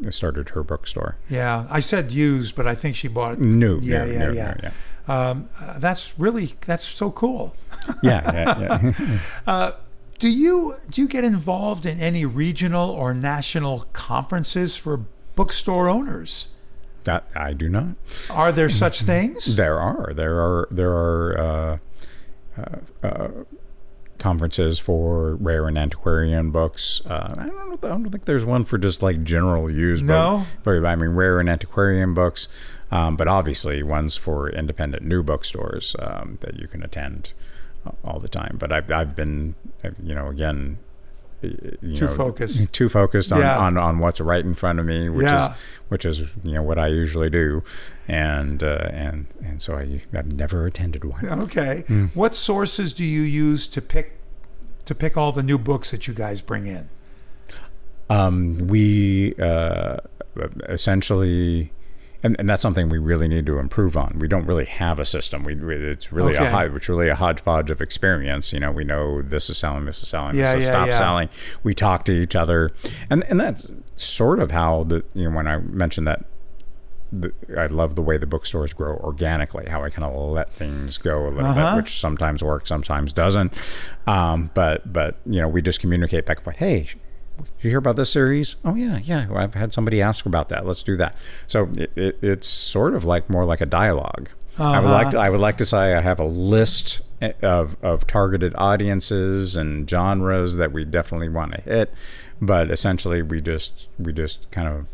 started 0.10 0.50
her 0.50 0.64
bookstore. 0.64 1.16
Yeah, 1.30 1.66
I 1.72 1.80
said 1.80 2.12
used, 2.12 2.56
but 2.56 2.68
I 2.68 2.76
think 2.76 2.96
she 2.96 3.08
bought 3.08 3.34
it. 3.34 3.40
No, 3.40 3.80
Yeah, 3.82 4.06
yeah, 4.06 4.32
yeah. 4.32 4.54
yeah. 4.62 4.72
Um, 5.08 5.48
uh, 5.60 5.80
that's 5.80 6.14
really 6.20 6.54
that's 6.66 6.86
so 6.86 7.10
cool. 7.12 7.56
Yeah, 8.04 8.22
yeah, 8.34 8.94
yeah. 9.48 9.72
Do 10.20 10.30
you 10.30 10.76
do 10.90 11.02
you 11.02 11.08
get 11.08 11.24
involved 11.24 11.86
in 11.86 12.00
any 12.00 12.26
regional 12.26 12.90
or 12.90 13.14
national 13.14 13.86
conferences 13.94 14.76
for 14.78 15.06
bookstore 15.36 15.88
owners? 15.90 16.50
that 17.08 17.24
I 17.36 17.54
do 17.54 17.70
not. 17.70 17.96
Are 18.30 18.52
there 18.52 18.70
such 18.70 19.02
things? 19.14 19.56
There 19.56 19.80
are 19.80 20.14
there 20.14 20.40
are 20.40 20.68
there 20.70 20.92
are 20.92 21.40
uh, 21.40 21.78
uh, 22.62 23.08
uh, 23.08 23.28
conferences 24.20 24.78
for 24.78 25.36
rare 25.36 25.68
and 25.68 25.78
antiquarian 25.78 26.52
books. 26.52 27.02
Uh, 27.06 27.34
I 27.38 27.46
don't 27.46 27.56
know. 27.56 27.88
I 27.88 27.92
don't 27.92 28.10
think 28.10 28.26
there's 28.26 28.46
one 28.46 28.66
for 28.66 28.78
just 28.78 29.02
like 29.02 29.24
general 29.24 29.72
use. 29.72 30.02
No? 30.02 30.46
but, 30.64 30.82
but 30.82 30.88
I 30.88 30.96
mean 30.96 31.12
rare 31.12 31.40
and 31.40 31.50
antiquarian 31.50 32.14
books. 32.14 32.48
Um, 32.92 33.18
but 33.18 33.28
obviously 33.28 33.84
ones 33.84 34.16
for 34.16 34.50
independent 34.50 35.04
new 35.04 35.22
bookstores 35.24 35.96
um, 36.00 36.38
that 36.42 36.58
you 36.58 36.68
can 36.68 36.84
attend 36.84 37.34
all 38.04 38.20
the 38.20 38.30
time. 38.30 38.58
But 38.60 38.72
I've 38.72 38.92
I've 38.92 39.16
been 39.16 39.56
you 40.04 40.16
know 40.16 40.28
again. 40.28 40.80
You 41.40 41.94
Too 41.96 42.06
know, 42.06 42.12
focused. 42.16 42.74
too 42.80 42.90
focused 42.90 43.32
on, 43.32 43.40
Yeah. 43.42 43.60
on, 43.60 43.78
on 43.78 44.00
what's 44.00 44.20
right 44.20 44.44
in 44.44 44.56
front 44.56 44.80
of 44.80 44.88
me, 44.88 45.08
which 45.08 45.26
Yeah. 45.28 45.52
is 45.52 45.58
which 45.90 46.04
is 46.06 46.20
you 46.44 46.54
know 46.54 46.64
what 46.64 46.80
I 46.80 46.88
usually 46.88 47.30
do, 47.30 47.64
and 48.08 48.64
uh, 48.64 48.88
and 48.90 49.28
and 49.46 49.62
so 49.62 49.78
I 49.78 50.02
I've 50.16 50.34
never 50.34 50.66
attended 50.66 51.06
one. 51.06 51.24
Okay. 51.30 51.84
Hmm. 51.88 52.06
What 52.16 52.34
sources 52.34 52.92
do 52.92 53.04
you 53.04 53.22
use 53.22 53.68
to 53.68 53.82
pick 53.84 54.14
to 54.86 54.96
pick 54.96 55.16
all 55.16 55.32
the 55.32 55.44
new 55.44 55.60
books 55.60 55.92
that 55.92 56.08
you 56.08 56.14
guys 56.16 56.42
bring 56.42 56.66
in? 56.66 56.90
Um, 58.10 58.68
we 58.68 59.36
uh, 59.36 59.98
essentially. 60.70 61.72
And, 62.28 62.36
and 62.40 62.50
that's 62.50 62.62
something 62.62 62.90
we 62.90 62.98
really 62.98 63.30
need 63.30 63.46
to 63.46 63.58
improve 63.58 63.96
on. 63.96 64.18
We 64.20 64.28
don't 64.28 64.46
really 64.46 64.66
have 64.66 65.00
a 65.00 65.06
system. 65.06 65.46
We, 65.46 65.54
it's 65.56 66.12
really 66.12 66.36
Okay. 66.36 66.46
a 66.46 66.50
hod- 66.50 66.76
it's 66.76 66.90
really 66.90 67.08
a 67.08 67.16
hodgepodge 67.16 67.72
of 67.72 67.80
experience. 67.82 68.52
You 68.52 68.60
know, 68.60 68.70
we 68.72 68.84
know 68.84 69.22
this 69.22 69.50
is 69.50 69.58
selling, 69.58 69.86
this 69.86 70.04
is 70.04 70.10
selling, 70.10 70.36
Yeah, 70.36 70.52
this 70.54 70.60
is 70.64 70.66
yeah, 70.68 70.72
stop 70.74 70.88
yeah. 70.88 70.98
selling. 70.98 71.30
We 71.64 71.74
talk 71.74 72.04
to 72.06 72.12
each 72.12 72.36
other, 72.36 72.72
and 73.10 73.24
and 73.30 73.40
that's 73.40 73.70
sort 73.96 74.40
of 74.40 74.52
how 74.52 74.84
the 74.84 75.06
you 75.14 75.30
know 75.30 75.36
when 75.38 75.48
I 75.48 75.58
mentioned 75.60 76.06
that 76.08 76.26
the, 77.14 77.32
I 77.58 77.68
love 77.68 77.96
the 77.96 78.02
way 78.02 78.18
the 78.18 78.28
bookstores 78.28 78.74
grow 78.74 78.98
organically, 78.98 79.66
how 79.70 79.82
I 79.86 79.90
kind 79.90 80.04
of 80.04 80.14
let 80.32 80.50
things 80.54 80.98
go 80.98 81.28
a 81.28 81.30
little 81.30 81.46
Uh-huh. 81.52 81.76
bit, 81.76 81.84
which 81.84 81.98
sometimes 82.02 82.44
works, 82.44 82.68
sometimes 82.68 83.14
doesn't. 83.14 83.54
Um, 84.06 84.52
but 84.54 84.92
but 84.92 85.16
you 85.26 85.40
know, 85.40 85.48
we 85.48 85.62
just 85.62 85.80
communicate 85.80 86.26
back 86.26 86.40
and 86.40 86.44
forth. 86.44 86.58
Hey, 86.58 86.90
did 87.38 87.64
you 87.64 87.70
hear 87.70 87.80
about 87.80 87.96
this 87.96 88.12
series? 88.12 88.56
Oh 88.66 88.76
yeah, 88.76 89.00
yeah. 89.00 89.28
Well, 89.28 89.40
I've 89.40 89.54
had 89.54 89.74
somebody 89.74 90.02
ask 90.02 90.26
about 90.26 90.50
that. 90.50 90.66
Let's 90.66 90.84
do 90.84 90.98
that. 90.98 91.18
So 91.48 91.70
it, 91.76 91.92
it, 91.96 92.18
it's 92.22 92.48
sort 92.48 92.94
of 92.94 93.06
like 93.06 93.30
more 93.30 93.46
like 93.46 93.62
a 93.62 93.66
dialogue. 93.66 94.30
I 94.60 94.80
would 94.80 94.90
like 94.90 95.08
uh-huh. 95.08 95.12
to, 95.12 95.20
I 95.20 95.30
would 95.30 95.40
like 95.40 95.58
to 95.60 95.66
say 95.66 95.94
I 95.94 96.02
have 96.02 96.20
a 96.20 96.26
list 96.26 97.02
eh, 97.22 97.34
of, 97.44 97.78
of 97.84 98.08
targeted 98.08 98.54
audiences 98.58 99.56
and 99.56 99.88
genres 99.88 100.56
that 100.56 100.72
we 100.72 100.84
definitely 100.84 101.30
want 101.30 101.54
to 101.54 101.62
hit, 101.62 101.94
but 102.42 102.72
essentially 102.72 103.22
we 103.22 103.40
just 103.40 103.88
we 104.00 104.14
just 104.14 104.50
kind 104.50 104.68
of 104.68 104.88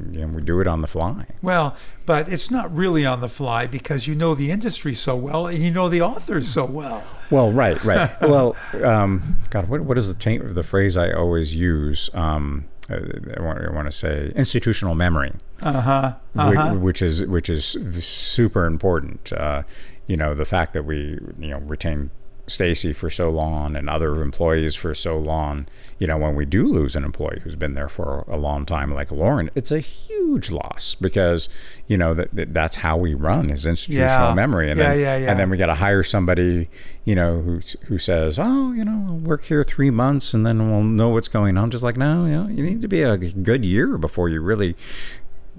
know, 0.00 0.26
we 0.28 0.42
do 0.42 0.60
it 0.60 0.66
on 0.66 0.80
the 0.82 0.86
fly. 0.86 1.26
Well, 1.42 1.76
but 2.06 2.28
it's 2.28 2.50
not 2.50 2.74
really 2.74 3.04
on 3.06 3.20
the 3.20 3.28
fly 3.28 3.66
because 3.66 4.06
you 4.06 4.14
know 4.14 4.34
the 4.34 4.50
industry 4.50 4.94
so 4.94 5.14
well 5.16 5.46
and 5.46 5.58
you 5.58 5.70
know 5.70 5.88
the 5.88 6.02
authors 6.02 6.48
so 6.48 6.64
well. 6.64 7.02
Well, 7.30 7.52
right, 7.52 7.82
right. 7.84 8.10
well, 8.20 8.56
um, 8.82 9.36
God, 9.50 9.68
what, 9.68 9.80
what 9.82 9.96
is 9.98 10.08
the 10.08 10.14
cha- 10.14 10.42
the 10.44 10.62
phrase 10.62 10.96
I 10.96 11.12
always 11.12 11.54
use? 11.54 12.10
Um, 12.14 12.66
uh, 12.90 12.98
I 13.36 13.42
want, 13.42 13.64
I 13.64 13.70
want 13.72 13.86
to 13.86 13.92
say 13.96 14.32
institutional 14.34 14.94
memory, 14.96 15.32
Uh-huh. 15.62 16.14
whi- 16.34 16.72
which 16.76 17.02
is 17.02 17.24
which 17.26 17.48
is 17.48 17.64
super 18.04 18.66
important. 18.66 19.32
Uh, 19.32 19.62
you 20.06 20.16
know, 20.16 20.34
the 20.34 20.44
fact 20.44 20.72
that 20.72 20.84
we 20.84 21.18
you 21.38 21.48
know 21.50 21.58
retain 21.60 22.10
Stacy 22.50 22.92
for 22.92 23.08
so 23.08 23.30
long 23.30 23.76
and 23.76 23.88
other 23.88 24.20
employees 24.22 24.74
for 24.74 24.94
so 24.94 25.16
long. 25.18 25.66
You 25.98 26.06
know, 26.06 26.18
when 26.18 26.34
we 26.34 26.44
do 26.44 26.66
lose 26.66 26.96
an 26.96 27.04
employee 27.04 27.40
who's 27.42 27.56
been 27.56 27.74
there 27.74 27.88
for 27.88 28.24
a 28.28 28.36
long 28.36 28.66
time, 28.66 28.92
like 28.92 29.10
Lauren, 29.10 29.50
it's 29.54 29.70
a 29.70 29.78
huge 29.80 30.50
loss 30.50 30.94
because 30.94 31.48
you 31.86 31.96
know 31.96 32.12
that, 32.14 32.34
that 32.34 32.52
that's 32.54 32.76
how 32.76 32.96
we 32.96 33.14
run 33.14 33.50
is 33.50 33.64
institutional 33.66 34.28
Yeah. 34.28 34.34
memory, 34.34 34.70
and 34.70 34.78
Yeah, 34.78 34.88
then 34.90 34.98
yeah, 35.00 35.16
yeah. 35.16 35.30
and 35.30 35.38
then 35.40 35.50
we 35.50 35.56
got 35.56 35.66
to 35.66 35.74
hire 35.74 36.02
somebody, 36.02 36.68
you 37.04 37.14
know, 37.14 37.40
who 37.40 37.60
who 37.86 37.98
says, 37.98 38.38
"Oh, 38.38 38.72
you 38.72 38.84
know, 38.84 39.06
I'll 39.08 39.16
work 39.18 39.44
here 39.44 39.64
three 39.64 39.90
months 39.90 40.34
and 40.34 40.44
then 40.46 40.70
we'll 40.70 40.82
know 40.84 41.08
what's 41.10 41.28
going 41.28 41.56
on." 41.58 41.70
Just 41.70 41.82
like, 41.84 41.96
no, 41.96 42.26
you 42.26 42.32
know, 42.32 42.48
you 42.48 42.62
need 42.62 42.80
to 42.82 42.88
be 42.88 43.02
a 43.02 43.16
good 43.16 43.64
year 43.64 43.96
before 43.98 44.28
you 44.28 44.40
really, 44.40 44.74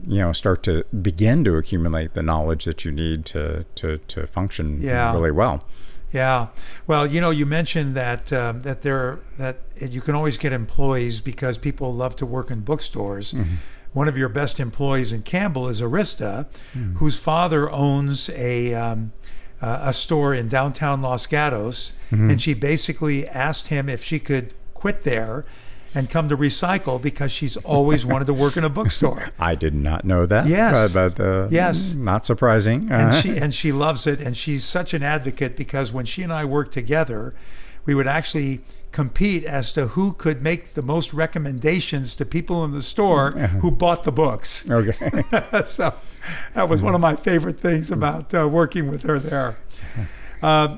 you 0.07 0.19
know, 0.19 0.31
start 0.33 0.63
to 0.63 0.83
begin 1.01 1.43
to 1.43 1.55
accumulate 1.55 2.13
the 2.13 2.23
knowledge 2.23 2.65
that 2.65 2.83
you 2.85 2.91
need 2.91 3.25
to 3.25 3.65
to 3.75 3.97
to 3.99 4.25
function 4.27 4.81
Yeah. 4.81 5.11
really 5.13 5.31
well. 5.31 5.63
Yeah. 6.11 6.47
Well, 6.87 7.07
you 7.07 7.21
know, 7.21 7.29
you 7.29 7.45
mentioned 7.45 7.95
that 7.95 8.33
um, 8.33 8.61
that 8.61 8.81
there 8.81 9.19
that 9.37 9.57
you 9.79 10.01
can 10.01 10.13
always 10.15 10.37
get 10.37 10.51
employees 10.53 11.21
because 11.21 11.57
people 11.57 11.93
love 11.93 12.15
to 12.17 12.25
work 12.25 12.51
in 12.51 12.61
bookstores. 12.61 13.33
One 13.93 14.07
of 14.07 14.17
your 14.17 14.29
best 14.29 14.59
employees 14.59 15.11
in 15.11 15.21
Campbell 15.23 15.67
is 15.67 15.81
Arista, 15.81 16.47
whose 16.97 17.19
father 17.19 17.69
owns 17.71 18.29
a 18.31 18.73
um, 18.73 19.11
uh, 19.61 19.79
a 19.83 19.93
store 19.93 20.33
in 20.33 20.47
downtown 20.47 21.01
Los 21.01 21.27
Gatos, 21.27 21.93
and 22.09 22.41
she 22.41 22.53
basically 22.53 23.27
asked 23.27 23.67
him 23.67 23.87
if 23.89 24.03
she 24.03 24.19
could 24.19 24.53
quit 24.73 25.01
there 25.03 25.45
and 25.93 26.09
come 26.09 26.29
to 26.29 26.37
recycle 26.37 27.01
because 27.01 27.31
she's 27.31 27.57
always 27.57 28.05
wanted 28.05 28.25
to 28.25 28.33
work 28.33 28.55
in 28.57 28.63
a 28.63 28.69
bookstore. 28.69 29.29
I 29.39 29.55
did 29.55 29.73
not 29.75 30.05
know 30.05 30.25
that. 30.25 30.47
Yes. 30.47 30.93
but, 30.93 31.19
uh, 31.19 31.47
Yes. 31.51 31.93
not 31.95 32.25
surprising. 32.25 32.83
and 32.83 33.09
Uh-huh. 33.09 33.21
she 33.21 33.37
and 33.37 33.53
she 33.53 33.71
loves 33.71 34.07
it 34.07 34.21
and 34.21 34.35
she's 34.37 34.63
such 34.63 34.93
an 34.93 35.03
advocate 35.03 35.57
because 35.57 35.91
when 35.91 36.05
she 36.05 36.23
and 36.23 36.31
I 36.31 36.45
worked 36.45 36.73
together 36.73 37.33
we 37.85 37.93
would 37.95 38.07
actually 38.07 38.61
compete 38.91 39.43
as 39.45 39.71
to 39.71 39.87
who 39.87 40.13
could 40.13 40.41
make 40.43 40.73
the 40.73 40.81
most 40.83 41.13
recommendations 41.13 42.15
to 42.15 42.25
people 42.25 42.63
in 42.65 42.71
the 42.71 42.81
store 42.81 43.31
who 43.61 43.71
bought 43.71 44.03
the 44.03 44.11
books 44.11 44.69
okay. 44.79 44.91
so 45.65 45.93
that 46.53 46.69
was 46.69 46.81
one 46.81 46.93
of 46.93 47.01
my 47.01 47.15
favorite 47.15 47.59
things 47.59 47.89
about 47.89 48.33
uh, 48.33 48.47
working 48.47 48.87
with 48.89 49.03
her 49.03 49.17
there 49.17 49.57
uh, 50.43 50.77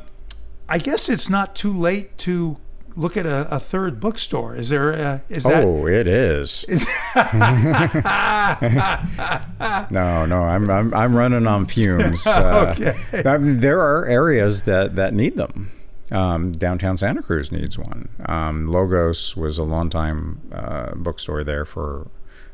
I 0.69 0.77
guess 0.77 1.09
it's 1.09 1.29
not 1.29 1.55
too 1.55 1.73
late 1.73 2.17
to 2.19 2.57
look 2.95 3.17
at 3.17 3.25
a, 3.25 3.47
a 3.53 3.59
third 3.59 3.99
bookstore 3.99 4.55
is 4.55 4.69
there 4.69 4.91
a, 4.91 5.23
is 5.29 5.43
that 5.43 5.63
oh, 5.63 5.87
it 5.87 6.07
is. 6.07 6.65
no, 9.91 10.25
no, 10.25 10.43
I'm, 10.43 10.69
I'm 10.69 10.93
I'm 10.93 11.15
running 11.15 11.47
on 11.47 11.65
fumes. 11.65 12.25
Uh, 12.27 12.73
Okay. 12.77 13.29
I 13.29 13.37
mean, 13.37 13.59
there 13.59 13.79
are 13.79 14.05
areas 14.05 14.61
that 14.63 14.95
that 14.95 15.13
need 15.13 15.35
them. 15.35 15.71
Um, 16.11 16.51
downtown 16.51 16.97
Santa 16.97 17.23
Cruz 17.23 17.51
needs 17.51 17.77
one. 17.77 18.09
Um, 18.27 18.67
Logos 18.67 19.35
was 19.35 19.57
a 19.57 19.63
longtime 19.63 20.41
uh, 20.51 20.91
bookstore 20.95 21.43
there 21.43 21.65
for 21.65 22.07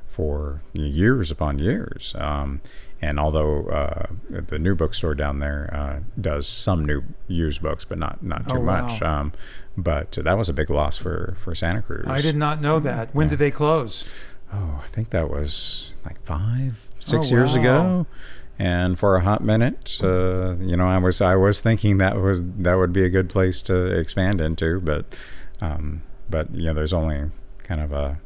for 0.08 0.62
years 0.74 1.32
upon 1.32 1.60
years. 1.60 2.16
Um, 2.18 2.62
and 3.02 3.18
although 3.20 3.68
uh, 3.70 4.06
the 4.30 4.60
new 4.60 4.76
bookstore 4.76 5.16
down 5.16 5.40
there 5.40 5.70
uh, 5.74 6.00
does 6.20 6.48
some 6.48 6.86
new 6.86 7.02
used 7.28 7.62
books, 7.62 7.86
but 7.86 7.98
not 7.98 8.22
not 8.24 8.48
too 8.50 8.58
Oh, 8.58 8.62
wow. 8.62 8.88
much. 8.88 9.02
Um, 9.02 9.32
but 9.82 10.12
that 10.14 10.38
was 10.38 10.50
a 10.50 10.54
big 10.54 10.70
loss 10.70 10.98
for 10.98 11.36
for 11.44 11.54
Santa 11.56 11.82
Cruz. 11.82 12.06
I 12.08 12.22
did 12.22 12.36
not 12.36 12.62
know 12.62 12.80
that 12.80 13.14
when 13.14 13.28
did 13.28 13.40
they 13.40 13.52
close 13.52 14.06
Oh, 14.52 14.82
I 14.84 14.88
think 14.88 15.12
that 15.12 15.30
was 15.30 15.92
like 16.06 16.20
five, 16.26 16.80
six 17.00 17.28
Oh, 17.32 17.36
years 17.36 17.56
wow. 17.56 17.62
ago. 17.62 18.08
And 18.58 18.98
for 19.00 19.16
a 19.16 19.22
hot 19.22 19.44
minute, 19.44 20.00
uh, 20.04 20.56
you 20.58 20.76
know, 20.76 20.88
I 20.88 20.98
was 20.98 21.22
I 21.22 21.36
was 21.36 21.60
thinking 21.62 22.00
that 22.00 22.18
was 22.18 22.44
that 22.44 22.74
would 22.76 22.92
be 22.92 23.04
a 23.06 23.10
good 23.10 23.30
place 23.30 23.62
to 23.64 23.86
expand 23.86 24.42
into, 24.42 24.82
but 24.82 25.06
um, 25.62 26.02
but 26.30 26.54
you 26.54 26.66
know, 26.66 26.74
there's 26.74 26.94
only 26.94 27.30
kind 27.64 27.80
of 27.80 27.92
a 27.94 28.18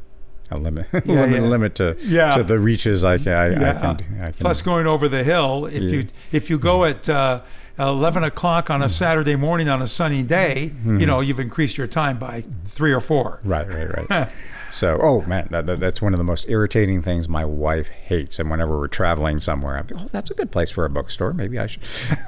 a 0.49 0.57
limit 0.57 0.87
Yeah, 0.93 0.99
limit, 1.25 1.41
yeah. 1.41 1.47
limit 1.49 1.75
to 1.75 1.97
Yeah. 2.01 2.37
to 2.37 2.43
the 2.43 2.57
reaches 2.57 3.03
I 3.03 3.13
I, 3.13 3.15
I 3.15 3.17
can, 3.17 3.85
I 4.21 4.25
can 4.31 4.33
Plus, 4.39 4.61
going 4.61 4.87
over 4.87 5.07
the 5.09 5.23
hill, 5.23 5.65
if 5.65 5.81
you 5.83 6.05
if 6.31 6.49
you 6.49 6.57
go 6.57 6.85
at 6.85 7.07
uh, 7.09 7.41
eleven 7.79 8.23
o'clock 8.23 8.69
on 8.69 8.81
a 8.81 8.85
hmm. 8.85 8.89
Saturday 8.89 9.35
morning 9.35 9.69
on 9.69 9.81
a 9.81 9.87
sunny 9.87 10.23
day, 10.23 10.69
hmm. 10.69 10.97
you 10.97 11.05
know 11.05 11.21
you've 11.21 11.39
increased 11.39 11.77
your 11.77 11.87
time 11.87 12.17
by 12.17 12.43
three 12.65 12.91
or 12.91 12.99
four. 12.99 13.39
Right, 13.43 13.67
right, 13.67 14.09
right. 14.09 14.29
so, 14.71 14.99
oh 15.01 15.21
man, 15.21 15.47
that, 15.51 15.65
that, 15.65 15.79
that's 15.79 16.01
one 16.01 16.13
of 16.13 16.17
the 16.17 16.23
most 16.23 16.49
irritating 16.49 17.01
things 17.01 17.29
my 17.29 17.45
wife 17.45 17.87
hates. 17.87 18.39
And 18.39 18.49
whenever 18.49 18.77
we're 18.77 18.87
traveling 18.87 19.39
somewhere, 19.39 19.77
I'm, 19.77 19.87
oh, 19.95 20.07
that's 20.11 20.31
a 20.31 20.33
good 20.33 20.51
place 20.51 20.71
for 20.71 20.85
a 20.85 20.89
bookstore. 20.89 21.33
Maybe 21.33 21.59
I 21.59 21.67
should. 21.67 21.85
she, 21.85 22.13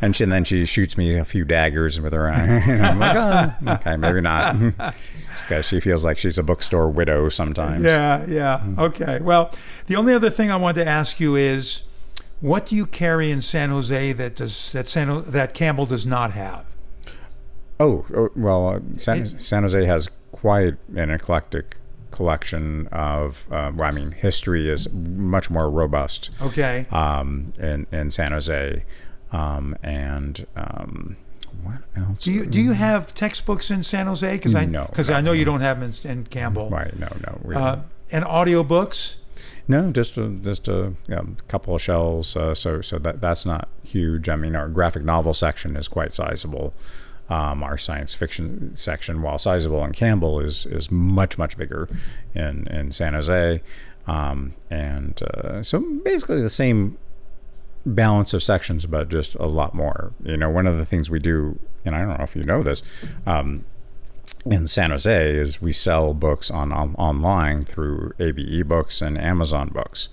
and, 0.00 0.16
she, 0.16 0.24
and 0.24 0.32
then 0.32 0.44
she 0.44 0.66
shoots 0.66 0.96
me 0.96 1.16
a 1.16 1.24
few 1.24 1.44
daggers 1.44 2.00
with 2.00 2.12
her 2.12 2.28
eye. 2.28 2.62
And 2.74 2.86
I'm 2.86 2.98
like, 2.98 3.16
oh, 3.16 3.72
okay, 3.74 3.96
maybe 3.96 4.20
not. 4.20 4.56
because 5.40 5.66
she 5.66 5.80
feels 5.80 6.04
like 6.04 6.18
she's 6.18 6.38
a 6.38 6.42
bookstore 6.42 6.88
widow 6.88 7.28
sometimes. 7.28 7.82
Yeah, 7.82 8.24
yeah. 8.26 8.60
Hmm. 8.60 8.78
Okay. 8.78 9.20
Well, 9.20 9.52
the 9.86 9.96
only 9.96 10.14
other 10.14 10.30
thing 10.30 10.50
I 10.50 10.56
wanted 10.56 10.84
to 10.84 10.90
ask 10.90 11.20
you 11.20 11.36
is, 11.36 11.82
what 12.40 12.66
do 12.66 12.76
you 12.76 12.86
carry 12.86 13.30
in 13.30 13.40
San 13.40 13.70
Jose 13.70 14.12
that 14.12 14.36
does 14.36 14.72
that 14.72 14.88
San 14.88 15.24
that 15.30 15.54
Campbell 15.54 15.86
does 15.86 16.06
not 16.06 16.32
have? 16.32 16.64
Oh, 17.80 18.04
oh, 18.14 18.30
well, 18.36 18.68
uh, 18.68 18.80
San, 18.96 19.26
San 19.26 19.62
Jose 19.64 19.84
has 19.84 20.08
quite 20.32 20.74
an 20.94 21.10
eclectic 21.10 21.76
collection 22.10 22.86
of. 22.88 23.46
Uh, 23.50 23.72
well, 23.74 23.88
I 23.88 23.90
mean, 23.90 24.12
history 24.12 24.68
is 24.70 24.92
much 24.92 25.50
more 25.50 25.68
robust. 25.68 26.30
Okay. 26.40 26.86
um, 26.92 27.52
in, 27.58 27.86
in 27.90 28.10
San 28.10 28.30
Jose. 28.32 28.84
Um, 29.32 29.76
and 29.82 30.46
um, 30.54 31.16
what 31.64 31.78
else? 31.96 32.18
Do 32.22 32.30
you 32.30 32.46
do 32.46 32.62
you 32.62 32.72
have 32.72 33.12
textbooks 33.14 33.70
in 33.70 33.82
San 33.82 34.06
Jose? 34.06 34.32
Because 34.36 34.54
I 34.54 34.64
No, 34.64 34.86
because 34.88 35.08
no, 35.08 35.16
I 35.16 35.20
know 35.20 35.32
you 35.32 35.44
don't 35.44 35.60
have 35.60 35.80
them 35.80 35.92
in, 36.04 36.10
in 36.18 36.24
Campbell. 36.26 36.70
Right, 36.70 36.96
no, 36.98 37.08
no. 37.26 37.40
We, 37.42 37.54
Uh, 37.56 37.78
and 38.12 38.24
audiobooks. 38.24 39.16
No, 39.66 39.90
just 39.90 40.18
a, 40.18 40.28
just 40.28 40.68
a 40.68 40.92
you 41.08 41.14
know, 41.14 41.26
couple 41.48 41.74
of 41.74 41.82
shelves. 41.82 42.36
Uh, 42.36 42.54
so 42.54 42.80
so 42.80 42.98
that 42.98 43.20
that's 43.20 43.46
not 43.46 43.68
huge. 43.82 44.28
I 44.28 44.36
mean, 44.36 44.54
our 44.54 44.68
graphic 44.68 45.04
novel 45.04 45.34
section 45.34 45.76
is 45.76 45.88
quite 45.88 46.14
sizable. 46.14 46.74
Um, 47.30 47.62
our 47.62 47.78
science 47.78 48.14
fiction 48.14 48.76
section, 48.76 49.22
while 49.22 49.38
sizable 49.38 49.82
in 49.84 49.92
Campbell, 49.92 50.40
is 50.40 50.66
is 50.66 50.90
much 50.90 51.38
much 51.38 51.56
bigger 51.56 51.88
in 52.34 52.66
in 52.68 52.92
San 52.92 53.14
Jose. 53.14 53.62
Um, 54.06 54.54
and 54.68 55.22
uh, 55.22 55.62
so 55.62 55.80
basically 56.04 56.42
the 56.42 56.50
same 56.50 56.98
balance 57.86 58.34
of 58.34 58.42
sections, 58.42 58.86
but 58.86 59.08
just 59.08 59.34
a 59.36 59.46
lot 59.46 59.74
more. 59.74 60.12
You 60.22 60.36
know, 60.36 60.50
one 60.50 60.66
of 60.66 60.76
the 60.76 60.84
things 60.84 61.10
we 61.10 61.18
do, 61.18 61.58
and 61.84 61.94
I 61.94 62.00
don't 62.00 62.18
know 62.18 62.24
if 62.24 62.36
you 62.36 62.42
know 62.42 62.62
this, 62.62 62.82
um, 63.26 63.64
in 64.46 64.66
San 64.66 64.90
Jose 64.90 65.34
is 65.34 65.60
we 65.62 65.72
sell 65.72 66.12
books 66.14 66.50
on, 66.50 66.72
on 66.72 66.94
online 66.96 67.64
through 67.64 68.12
ABE 68.18 68.68
Books 68.68 69.00
and 69.00 69.18
Amazon 69.18 69.68
Books. 69.68 70.08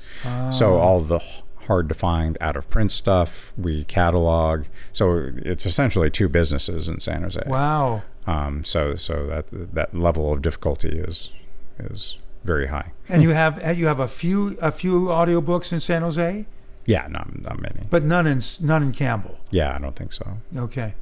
So 0.51 0.77
all 0.79 1.01
the 1.01 1.19
hard 1.67 1.87
to 1.89 1.95
find 1.95 2.37
out 2.41 2.55
of 2.55 2.69
print 2.69 2.91
stuff 2.91 3.53
we 3.57 3.83
catalog. 3.83 4.65
So 4.93 5.31
it's 5.37 5.65
essentially 5.65 6.09
two 6.09 6.27
businesses 6.29 6.87
in 6.89 6.99
San 6.99 7.23
Jose. 7.23 7.41
Wow. 7.45 8.03
Um, 8.27 8.63
so 8.63 8.95
so 8.95 9.27
that 9.27 9.45
that 9.73 9.93
level 9.95 10.31
of 10.31 10.41
difficulty 10.41 10.89
is 10.99 11.31
is 11.79 12.17
very 12.43 12.67
high. 12.67 12.91
And 13.09 13.21
you 13.23 13.29
have 13.31 13.77
you 13.77 13.87
have 13.87 13.99
a 13.99 14.07
few 14.07 14.57
a 14.61 14.71
few 14.71 15.07
audiobooks 15.07 15.71
in 15.73 15.79
San 15.79 16.01
Jose, 16.03 16.45
Yeah, 16.85 17.07
not 17.09 17.41
not 17.41 17.59
many. 17.61 17.85
but 17.89 18.03
none 18.03 18.27
in 18.27 18.41
none 18.61 18.83
in 18.83 18.91
Campbell. 18.91 19.37
Yeah, 19.49 19.75
I 19.75 19.79
don't 19.79 19.95
think 19.95 20.13
so. 20.13 20.37
Okay. 20.55 20.93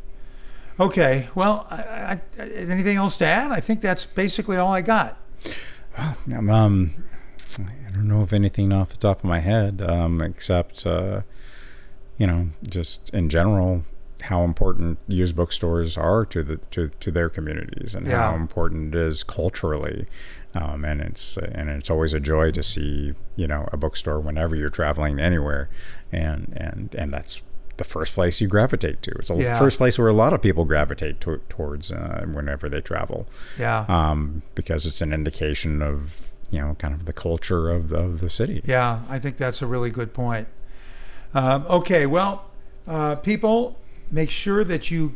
Okay. 0.80 1.28
Well, 1.36 1.68
I, 1.70 2.20
I, 2.40 2.42
anything 2.44 2.98
else 2.98 3.18
to 3.18 3.26
add? 3.26 3.52
I 3.52 3.60
think 3.60 3.82
that's 3.82 4.06
basically 4.06 4.58
all 4.58 4.72
I 4.74 4.82
got. 4.82 5.18
Um, 5.98 6.94
I 7.60 7.92
don't 7.92 8.08
know 8.08 8.22
of 8.22 8.32
anything 8.34 8.72
off 8.72 8.90
the 8.90 8.98
top 8.98 9.20
of 9.20 9.26
my 9.26 9.40
head, 9.40 9.82
um, 9.82 10.22
except 10.22 10.86
uh, 10.88 11.22
you 12.18 12.28
know, 12.28 12.50
just 12.64 13.10
in 13.14 13.30
general, 13.30 13.84
how 14.24 14.44
important 14.44 15.00
used 15.08 15.36
bookstores 15.36 15.98
are 15.98 16.26
to 16.26 16.44
the 16.44 16.58
to, 16.72 16.90
to 17.00 17.12
their 17.12 17.30
communities 17.30 17.96
and 17.96 18.06
Yeah. 18.08 18.30
how 18.30 18.36
important 18.36 18.94
it 18.96 19.02
is 19.02 19.24
culturally. 19.24 20.08
Um, 20.56 20.84
and 20.86 21.02
it's 21.02 21.38
and 21.38 21.70
it's 21.70 21.90
always 21.90 22.14
a 22.14 22.20
joy 22.20 22.52
to 22.52 22.64
see 22.64 23.14
you 23.36 23.48
know 23.48 23.68
a 23.72 23.78
bookstore 23.78 24.20
whenever 24.20 24.56
you're 24.56 24.70
traveling 24.70 25.20
anywhere, 25.20 25.70
and 26.12 26.54
and 26.58 26.96
and 26.96 27.14
that's 27.14 27.42
the 27.80 27.84
first 27.84 28.14
place 28.14 28.40
you 28.40 28.48
gravitate 28.48 29.02
to. 29.02 29.12
It's 29.20 29.30
the 29.30 29.36
Yeah. 29.38 29.58
first 29.58 29.78
place 29.80 29.98
where 29.98 30.08
a 30.08 30.14
lot 30.14 30.32
of 30.34 30.42
people 30.42 30.64
gravitate 30.66 31.20
to, 31.22 31.42
towards 31.50 31.92
uh, 31.92 32.26
whenever 32.32 32.70
they 32.70 32.82
travel 32.82 33.26
Yeah. 33.58 33.86
um, 33.90 34.44
because 34.54 34.86
it's 34.86 35.02
an 35.02 35.12
indication 35.12 35.82
of 35.82 36.32
you 36.52 36.60
know 36.62 36.76
kind 36.80 36.94
of 36.94 37.06
the 37.06 37.14
culture 37.14 37.70
of 37.72 37.90
the, 37.90 37.98
of 37.98 38.20
the 38.20 38.30
city. 38.30 38.62
Yeah, 38.66 39.00
I 39.10 39.18
think 39.20 39.38
that's 39.38 39.62
a 39.64 39.68
really 39.68 39.90
good 39.92 40.14
point. 40.14 40.48
Um, 41.34 41.66
okay, 41.70 42.06
well, 42.06 42.46
uh, 42.88 43.16
people, 43.16 43.78
make 44.12 44.30
sure 44.30 44.64
that 44.64 44.90
you 44.92 45.16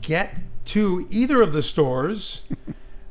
get 0.00 0.36
to 0.66 1.06
either 1.10 1.40
of 1.42 1.52
the 1.52 1.62
stores. 1.62 2.42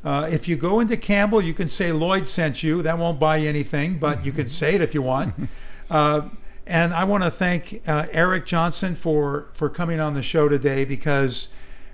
Uh, 0.01 0.29
if 0.31 0.47
you 0.47 0.55
go 0.55 0.79
into 0.79 0.95
Campbell, 0.95 1.41
you 1.41 1.53
can 1.53 1.67
say 1.67 1.91
Lloyd 1.91 2.25
sent 2.25 2.63
you. 2.63 2.81
That 2.81 2.97
won't 2.97 3.19
buy 3.19 3.35
you 3.35 3.49
anything, 3.49 3.97
but 3.99 4.23
you 4.25 4.31
can 4.31 4.47
say 4.47 4.73
it 4.75 4.79
if 4.81 4.93
you 4.93 5.01
want. 5.01 5.33
Uh, 5.91 6.29
and 6.69 6.93
I 6.93 7.03
want 7.03 7.23
to 7.23 7.31
thank 7.31 7.81
uh, 7.87 8.05
Eric 8.11 8.45
Johnson 8.45 8.95
for 8.95 9.47
for 9.53 9.69
coming 9.69 9.99
on 9.99 10.13
the 10.13 10.21
show 10.21 10.47
today 10.47 10.85
because 10.85 11.49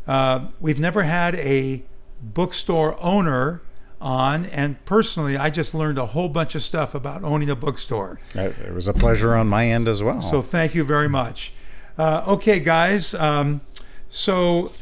uh, 0.07 0.47
we've 0.59 0.79
never 0.79 1.03
had 1.03 1.35
a 1.35 1.83
bookstore 2.21 2.97
owner 3.01 3.61
on, 4.01 4.45
and 4.45 4.83
personally, 4.85 5.37
I 5.37 5.49
just 5.49 5.73
learned 5.73 5.97
a 5.97 6.07
whole 6.07 6.29
bunch 6.29 6.53
of 6.53 6.61
stuff 6.61 6.93
about 6.93 7.23
owning 7.23 7.49
a 7.49 7.55
bookstore. 7.55 8.19
It, 8.35 8.73
was 8.73 8.87
a 8.87 8.93
pleasure 8.93 9.33
on 9.35 9.47
my 9.47 9.67
end 9.67 9.87
as 9.87 10.03
well. 10.03 10.21
So 10.21 10.41
thank 10.41 10.75
you 10.75 10.83
very 10.83 11.09
much. 11.09 11.53
Uh, 11.97 12.23
okay, 12.27 12.59
guys. 12.59 13.15
Um, 13.15 13.61
so 14.09 14.73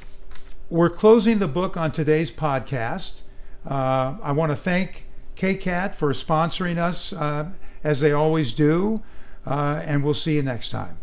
we're 0.70 0.90
closing 0.90 1.38
the 1.40 1.48
book 1.48 1.78
on 1.78 1.92
today's 1.92 2.32
podcast. 2.32 3.22
Uh, 3.66 4.16
I 4.22 4.32
want 4.32 4.52
to 4.52 4.56
thank 4.56 5.06
KCAT 5.36 5.94
for 5.94 6.12
sponsoring 6.14 6.78
us, 6.78 7.14
uh, 7.14 7.52
as 7.84 8.00
they 8.00 8.12
always 8.12 8.54
do, 8.54 9.04
uh, 9.46 9.82
and 9.86 10.04
we'll 10.04 10.14
see 10.14 10.36
you 10.36 10.44
next 10.44 10.70
time. 10.70 10.98